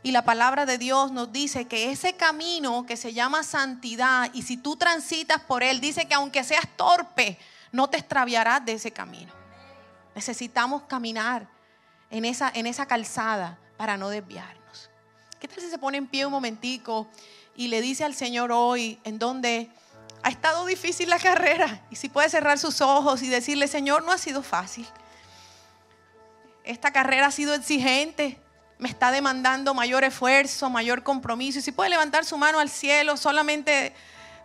Y 0.03 0.11
la 0.11 0.23
palabra 0.23 0.65
de 0.65 0.77
Dios 0.77 1.11
nos 1.11 1.31
dice 1.31 1.65
que 1.65 1.91
ese 1.91 2.13
camino 2.13 2.85
que 2.87 2.97
se 2.97 3.13
llama 3.13 3.43
santidad, 3.43 4.31
y 4.33 4.41
si 4.41 4.57
tú 4.57 4.75
transitas 4.75 5.41
por 5.41 5.61
él, 5.61 5.79
dice 5.79 6.07
que 6.07 6.15
aunque 6.15 6.43
seas 6.43 6.67
torpe, 6.75 7.37
no 7.71 7.87
te 7.87 7.97
extraviarás 7.97 8.65
de 8.65 8.73
ese 8.73 8.91
camino. 8.91 9.31
Necesitamos 10.15 10.83
caminar 10.83 11.47
en 12.09 12.25
esa, 12.25 12.51
en 12.53 12.65
esa 12.65 12.87
calzada 12.87 13.59
para 13.77 13.95
no 13.95 14.09
desviarnos. 14.09 14.89
¿Qué 15.39 15.47
tal 15.47 15.59
si 15.61 15.69
se 15.69 15.77
pone 15.77 15.97
en 15.97 16.07
pie 16.07 16.25
un 16.25 16.31
momentico 16.31 17.07
y 17.55 17.67
le 17.67 17.81
dice 17.81 18.03
al 18.03 18.15
Señor 18.15 18.51
hoy 18.51 18.99
en 19.03 19.19
donde 19.19 19.69
ha 20.23 20.29
estado 20.29 20.65
difícil 20.65 21.09
la 21.09 21.19
carrera? 21.19 21.85
Y 21.91 21.95
si 21.95 22.09
puede 22.09 22.29
cerrar 22.29 22.57
sus 22.57 22.81
ojos 22.81 23.21
y 23.21 23.29
decirle, 23.29 23.67
Señor, 23.67 24.03
no 24.03 24.11
ha 24.11 24.17
sido 24.17 24.41
fácil. 24.41 24.87
Esta 26.63 26.91
carrera 26.91 27.27
ha 27.27 27.31
sido 27.31 27.53
exigente, 27.53 28.39
me 28.81 28.89
está 28.89 29.11
demandando 29.11 29.75
mayor 29.75 30.03
esfuerzo, 30.03 30.67
mayor 30.71 31.03
compromiso. 31.03 31.59
Y 31.59 31.61
si 31.61 31.71
puede 31.71 31.91
levantar 31.91 32.25
su 32.25 32.35
mano 32.35 32.59
al 32.59 32.67
cielo 32.67 33.15
solamente 33.15 33.93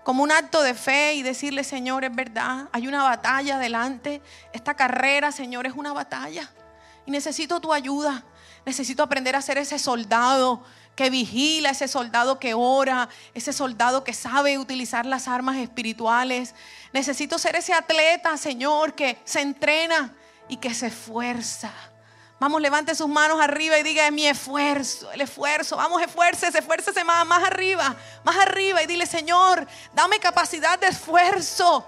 como 0.05 0.22
un 0.22 0.30
acto 0.30 0.62
de 0.62 0.74
fe 0.74 1.14
y 1.14 1.22
decirle, 1.22 1.64
Señor, 1.64 2.05
es 2.05 2.14
verdad, 2.14 2.68
hay 2.70 2.87
una 2.87 3.03
batalla 3.03 3.57
adelante. 3.57 4.20
Esta 4.53 4.74
carrera, 4.74 5.32
Señor, 5.32 5.66
es 5.66 5.72
una 5.72 5.95
batalla. 5.95 6.51
Y 7.07 7.12
necesito 7.12 7.61
tu 7.61 7.72
ayuda. 7.72 8.24
Necesito 8.66 9.03
aprender 9.03 9.34
a 9.37 9.41
ser 9.41 9.57
ese 9.57 9.78
soldado 9.78 10.62
que 10.95 11.09
vigila, 11.09 11.70
ese 11.70 11.89
soldado 11.89 12.39
que 12.39 12.53
ora, 12.53 13.09
ese 13.32 13.55
soldado 13.55 14.05
que 14.05 14.12
sabe 14.12 14.59
utilizar 14.59 15.07
las 15.07 15.28
armas 15.28 15.57
espirituales. 15.57 16.55
Necesito 16.93 17.39
ser 17.39 17.57
ese 17.57 17.72
atleta, 17.72 18.37
Señor, 18.37 18.95
que 18.95 19.18
se 19.24 19.41
entrena 19.41 20.12
y 20.47 20.59
que 20.59 20.74
se 20.74 20.89
esfuerza 20.89 21.72
Vamos, 22.39 22.61
levante 22.61 22.95
sus 22.95 23.09
manos 23.09 23.41
arriba 23.41 23.78
y 23.78 23.82
diga, 23.82 24.11
mi 24.11 24.26
esfuerzo, 24.26 25.11
el 25.11 25.22
esfuerzo. 25.22 25.76
Vamos, 25.76 26.03
esfuércese, 26.03 26.59
esfuércese 26.59 27.03
más, 27.03 27.26
más 27.26 27.43
arriba, 27.43 27.97
más 28.24 28.37
arriba. 28.37 28.82
Y 28.82 28.87
dile, 28.87 29.07
Señor, 29.07 29.66
dame 29.95 30.18
capacidad 30.18 30.78
de 30.78 30.89
esfuerzo 30.89 31.87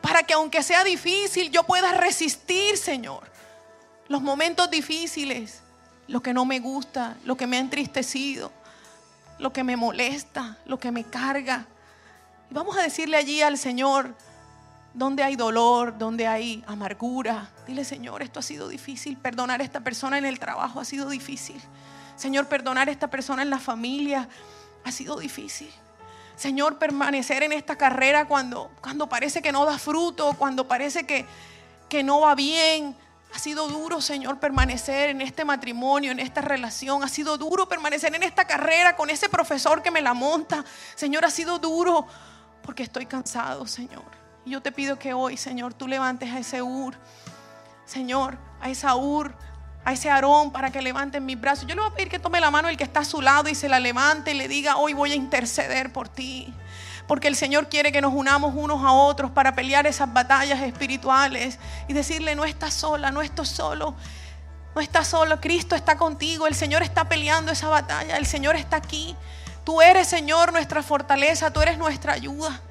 para 0.00 0.22
que 0.22 0.32
aunque 0.32 0.62
sea 0.62 0.82
difícil, 0.84 1.50
yo 1.50 1.64
pueda 1.64 1.92
resistir, 1.92 2.78
Señor. 2.78 3.22
Los 4.08 4.22
momentos 4.22 4.70
difíciles, 4.70 5.60
lo 6.08 6.22
que 6.22 6.32
no 6.32 6.46
me 6.46 6.58
gusta, 6.58 7.16
lo 7.24 7.36
que 7.36 7.46
me 7.46 7.58
ha 7.58 7.60
entristecido, 7.60 8.50
lo 9.38 9.52
que 9.52 9.64
me 9.64 9.76
molesta, 9.76 10.58
lo 10.64 10.78
que 10.78 10.90
me 10.90 11.04
carga. 11.04 11.66
Y 12.50 12.54
vamos 12.54 12.76
a 12.76 12.82
decirle 12.82 13.18
allí 13.18 13.42
al 13.42 13.58
Señor, 13.58 14.14
donde 14.94 15.22
hay 15.22 15.36
dolor, 15.36 15.96
donde 15.98 16.26
hay 16.26 16.64
amargura. 16.66 17.50
Dile, 17.66 17.84
Señor, 17.84 18.22
esto 18.22 18.40
ha 18.40 18.42
sido 18.42 18.68
difícil. 18.68 19.16
Perdonar 19.16 19.60
a 19.60 19.64
esta 19.64 19.80
persona 19.80 20.18
en 20.18 20.24
el 20.24 20.38
trabajo 20.38 20.80
ha 20.80 20.84
sido 20.84 21.08
difícil. 21.08 21.60
Señor, 22.16 22.46
perdonar 22.48 22.88
a 22.88 22.92
esta 22.92 23.08
persona 23.08 23.42
en 23.42 23.50
la 23.50 23.58
familia 23.58 24.28
ha 24.84 24.92
sido 24.92 25.18
difícil. 25.18 25.70
Señor, 26.36 26.78
permanecer 26.78 27.42
en 27.42 27.52
esta 27.52 27.76
carrera 27.76 28.26
cuando, 28.26 28.70
cuando 28.80 29.08
parece 29.08 29.42
que 29.42 29.52
no 29.52 29.64
da 29.64 29.78
fruto, 29.78 30.34
cuando 30.38 30.66
parece 30.66 31.04
que, 31.04 31.26
que 31.88 32.02
no 32.02 32.20
va 32.20 32.34
bien. 32.34 32.96
Ha 33.34 33.38
sido 33.38 33.66
duro, 33.68 34.02
Señor, 34.02 34.38
permanecer 34.38 35.10
en 35.10 35.22
este 35.22 35.44
matrimonio, 35.44 36.12
en 36.12 36.20
esta 36.20 36.42
relación. 36.42 37.02
Ha 37.02 37.08
sido 37.08 37.38
duro 37.38 37.66
permanecer 37.66 38.14
en 38.14 38.22
esta 38.22 38.46
carrera 38.46 38.94
con 38.94 39.08
ese 39.08 39.30
profesor 39.30 39.82
que 39.82 39.90
me 39.90 40.02
la 40.02 40.12
monta. 40.12 40.64
Señor, 40.94 41.24
ha 41.24 41.30
sido 41.30 41.58
duro 41.58 42.06
porque 42.62 42.82
estoy 42.82 43.06
cansado, 43.06 43.66
Señor. 43.66 44.21
Y 44.44 44.50
yo 44.50 44.60
te 44.60 44.72
pido 44.72 44.98
que 44.98 45.14
hoy, 45.14 45.36
Señor, 45.36 45.74
tú 45.74 45.86
levantes 45.86 46.30
a 46.30 46.38
ese 46.38 46.62
Ur, 46.62 46.94
Señor, 47.84 48.38
a 48.60 48.70
esa 48.70 48.96
Ur, 48.96 49.34
a 49.84 49.92
ese 49.92 50.10
Aarón 50.10 50.52
para 50.52 50.70
que 50.70 50.82
levanten 50.82 51.24
mis 51.24 51.40
brazos. 51.40 51.66
Yo 51.66 51.74
le 51.74 51.80
voy 51.80 51.90
a 51.90 51.94
pedir 51.94 52.08
que 52.08 52.18
tome 52.18 52.40
la 52.40 52.50
mano 52.50 52.68
el 52.68 52.76
que 52.76 52.84
está 52.84 53.00
a 53.00 53.04
su 53.04 53.20
lado 53.20 53.48
y 53.48 53.54
se 53.54 53.68
la 53.68 53.80
levante 53.80 54.32
y 54.32 54.34
le 54.34 54.48
diga, 54.48 54.76
hoy 54.76 54.94
voy 54.94 55.12
a 55.12 55.14
interceder 55.14 55.92
por 55.92 56.08
ti. 56.08 56.52
Porque 57.06 57.28
el 57.28 57.36
Señor 57.36 57.68
quiere 57.68 57.92
que 57.92 58.00
nos 58.00 58.14
unamos 58.14 58.54
unos 58.54 58.84
a 58.84 58.92
otros 58.92 59.30
para 59.30 59.54
pelear 59.54 59.86
esas 59.86 60.12
batallas 60.12 60.60
espirituales 60.62 61.58
y 61.88 61.92
decirle, 61.92 62.34
no 62.34 62.44
estás 62.44 62.74
sola, 62.74 63.10
no 63.10 63.22
estás 63.22 63.48
solo. 63.48 63.94
No 64.74 64.80
estás 64.80 65.08
solo, 65.08 65.38
Cristo 65.40 65.74
está 65.76 65.98
contigo, 65.98 66.46
el 66.46 66.54
Señor 66.54 66.82
está 66.82 67.06
peleando 67.06 67.52
esa 67.52 67.68
batalla, 67.68 68.16
el 68.16 68.24
Señor 68.24 68.56
está 68.56 68.76
aquí. 68.76 69.14
Tú 69.64 69.82
eres, 69.82 70.08
Señor, 70.08 70.52
nuestra 70.52 70.82
fortaleza, 70.82 71.52
tú 71.52 71.60
eres 71.60 71.76
nuestra 71.76 72.14
ayuda. 72.14 72.62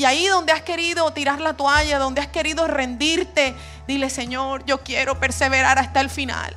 Y 0.00 0.06
ahí 0.06 0.26
donde 0.28 0.50
has 0.50 0.62
querido 0.62 1.10
tirar 1.10 1.42
la 1.42 1.52
toalla, 1.52 1.98
donde 1.98 2.22
has 2.22 2.28
querido 2.28 2.66
rendirte, 2.66 3.54
dile, 3.86 4.08
Señor, 4.08 4.64
yo 4.64 4.78
quiero 4.78 5.20
perseverar 5.20 5.78
hasta 5.78 6.00
el 6.00 6.08
final. 6.08 6.54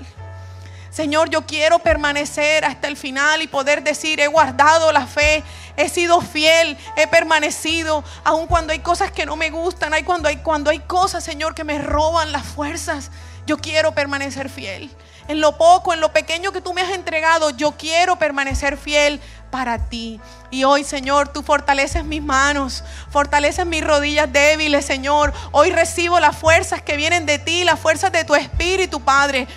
Señor, 0.89 1.29
yo 1.29 1.45
quiero 1.45 1.79
permanecer 1.79 2.63
hasta 2.63 2.87
el 2.87 2.95
final 2.95 3.41
y 3.41 3.47
poder 3.47 3.83
decir, 3.83 4.21
he 4.21 4.27
guardado 4.27 4.93
la 4.93 5.07
fe, 5.07 5.43
he 5.75 5.89
sido 5.89 6.21
fiel, 6.21 6.77
he 6.95 7.05
permanecido, 7.07 8.05
aun 8.23 8.47
cuando 8.47 8.71
hay 8.71 8.79
cosas 8.79 9.11
que 9.11 9.25
no 9.25 9.35
me 9.35 9.49
gustan, 9.49 9.93
hay 9.93 10.03
cuando 10.03 10.29
hay 10.29 10.37
cuando 10.37 10.69
hay 10.69 10.79
cosas, 10.79 11.21
Señor, 11.21 11.53
que 11.53 11.65
me 11.65 11.79
roban 11.79 12.31
las 12.31 12.45
fuerzas. 12.45 13.11
Yo 13.45 13.57
quiero 13.57 13.93
permanecer 13.93 14.49
fiel. 14.49 14.89
En 15.27 15.41
lo 15.41 15.57
poco, 15.57 15.93
en 15.93 15.99
lo 15.99 16.13
pequeño 16.13 16.53
que 16.53 16.61
tú 16.61 16.73
me 16.73 16.79
has 16.79 16.91
entregado, 16.91 17.49
yo 17.49 17.73
quiero 17.73 18.17
permanecer 18.17 18.77
fiel 18.77 19.19
para 19.53 19.77
ti. 19.77 20.19
Y 20.49 20.63
hoy, 20.63 20.83
Señor, 20.83 21.27
tú 21.27 21.43
fortaleces 21.43 22.03
mis 22.03 22.23
manos, 22.23 22.83
fortaleces 23.11 23.67
mis 23.67 23.83
rodillas 23.83 24.33
débiles, 24.33 24.83
Señor. 24.83 25.31
Hoy 25.51 25.69
recibo 25.69 26.19
las 26.19 26.35
fuerzas 26.35 26.81
que 26.81 26.97
vienen 26.97 27.27
de 27.27 27.37
ti, 27.37 27.63
las 27.63 27.79
fuerzas 27.79 28.11
de 28.11 28.23
tu 28.23 28.33
Espíritu, 28.33 29.01
Padre, 29.01 29.47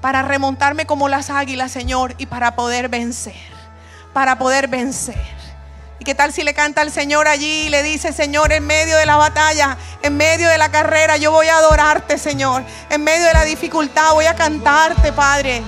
para 0.00 0.22
remontarme 0.22 0.84
como 0.84 1.08
las 1.08 1.30
águilas, 1.30 1.70
Señor, 1.70 2.16
y 2.18 2.26
para 2.26 2.56
poder 2.56 2.88
vencer, 2.88 3.36
para 4.12 4.36
poder 4.36 4.66
vencer. 4.66 5.14
¿Y 6.00 6.04
qué 6.04 6.16
tal 6.16 6.32
si 6.32 6.42
le 6.42 6.52
canta 6.52 6.80
al 6.80 6.90
Señor 6.90 7.28
allí 7.28 7.66
y 7.66 7.68
le 7.68 7.84
dice, 7.84 8.12
Señor, 8.12 8.50
en 8.50 8.66
medio 8.66 8.96
de 8.96 9.06
la 9.06 9.16
batalla, 9.16 9.76
en 10.02 10.16
medio 10.16 10.48
de 10.48 10.58
la 10.58 10.72
carrera, 10.72 11.18
yo 11.18 11.30
voy 11.30 11.46
a 11.46 11.58
adorarte, 11.58 12.18
Señor. 12.18 12.64
En 12.90 13.04
medio 13.04 13.24
de 13.24 13.32
la 13.32 13.44
dificultad 13.44 14.12
voy 14.12 14.26
a 14.26 14.34
cantarte, 14.34 15.12
Padre. 15.12 15.62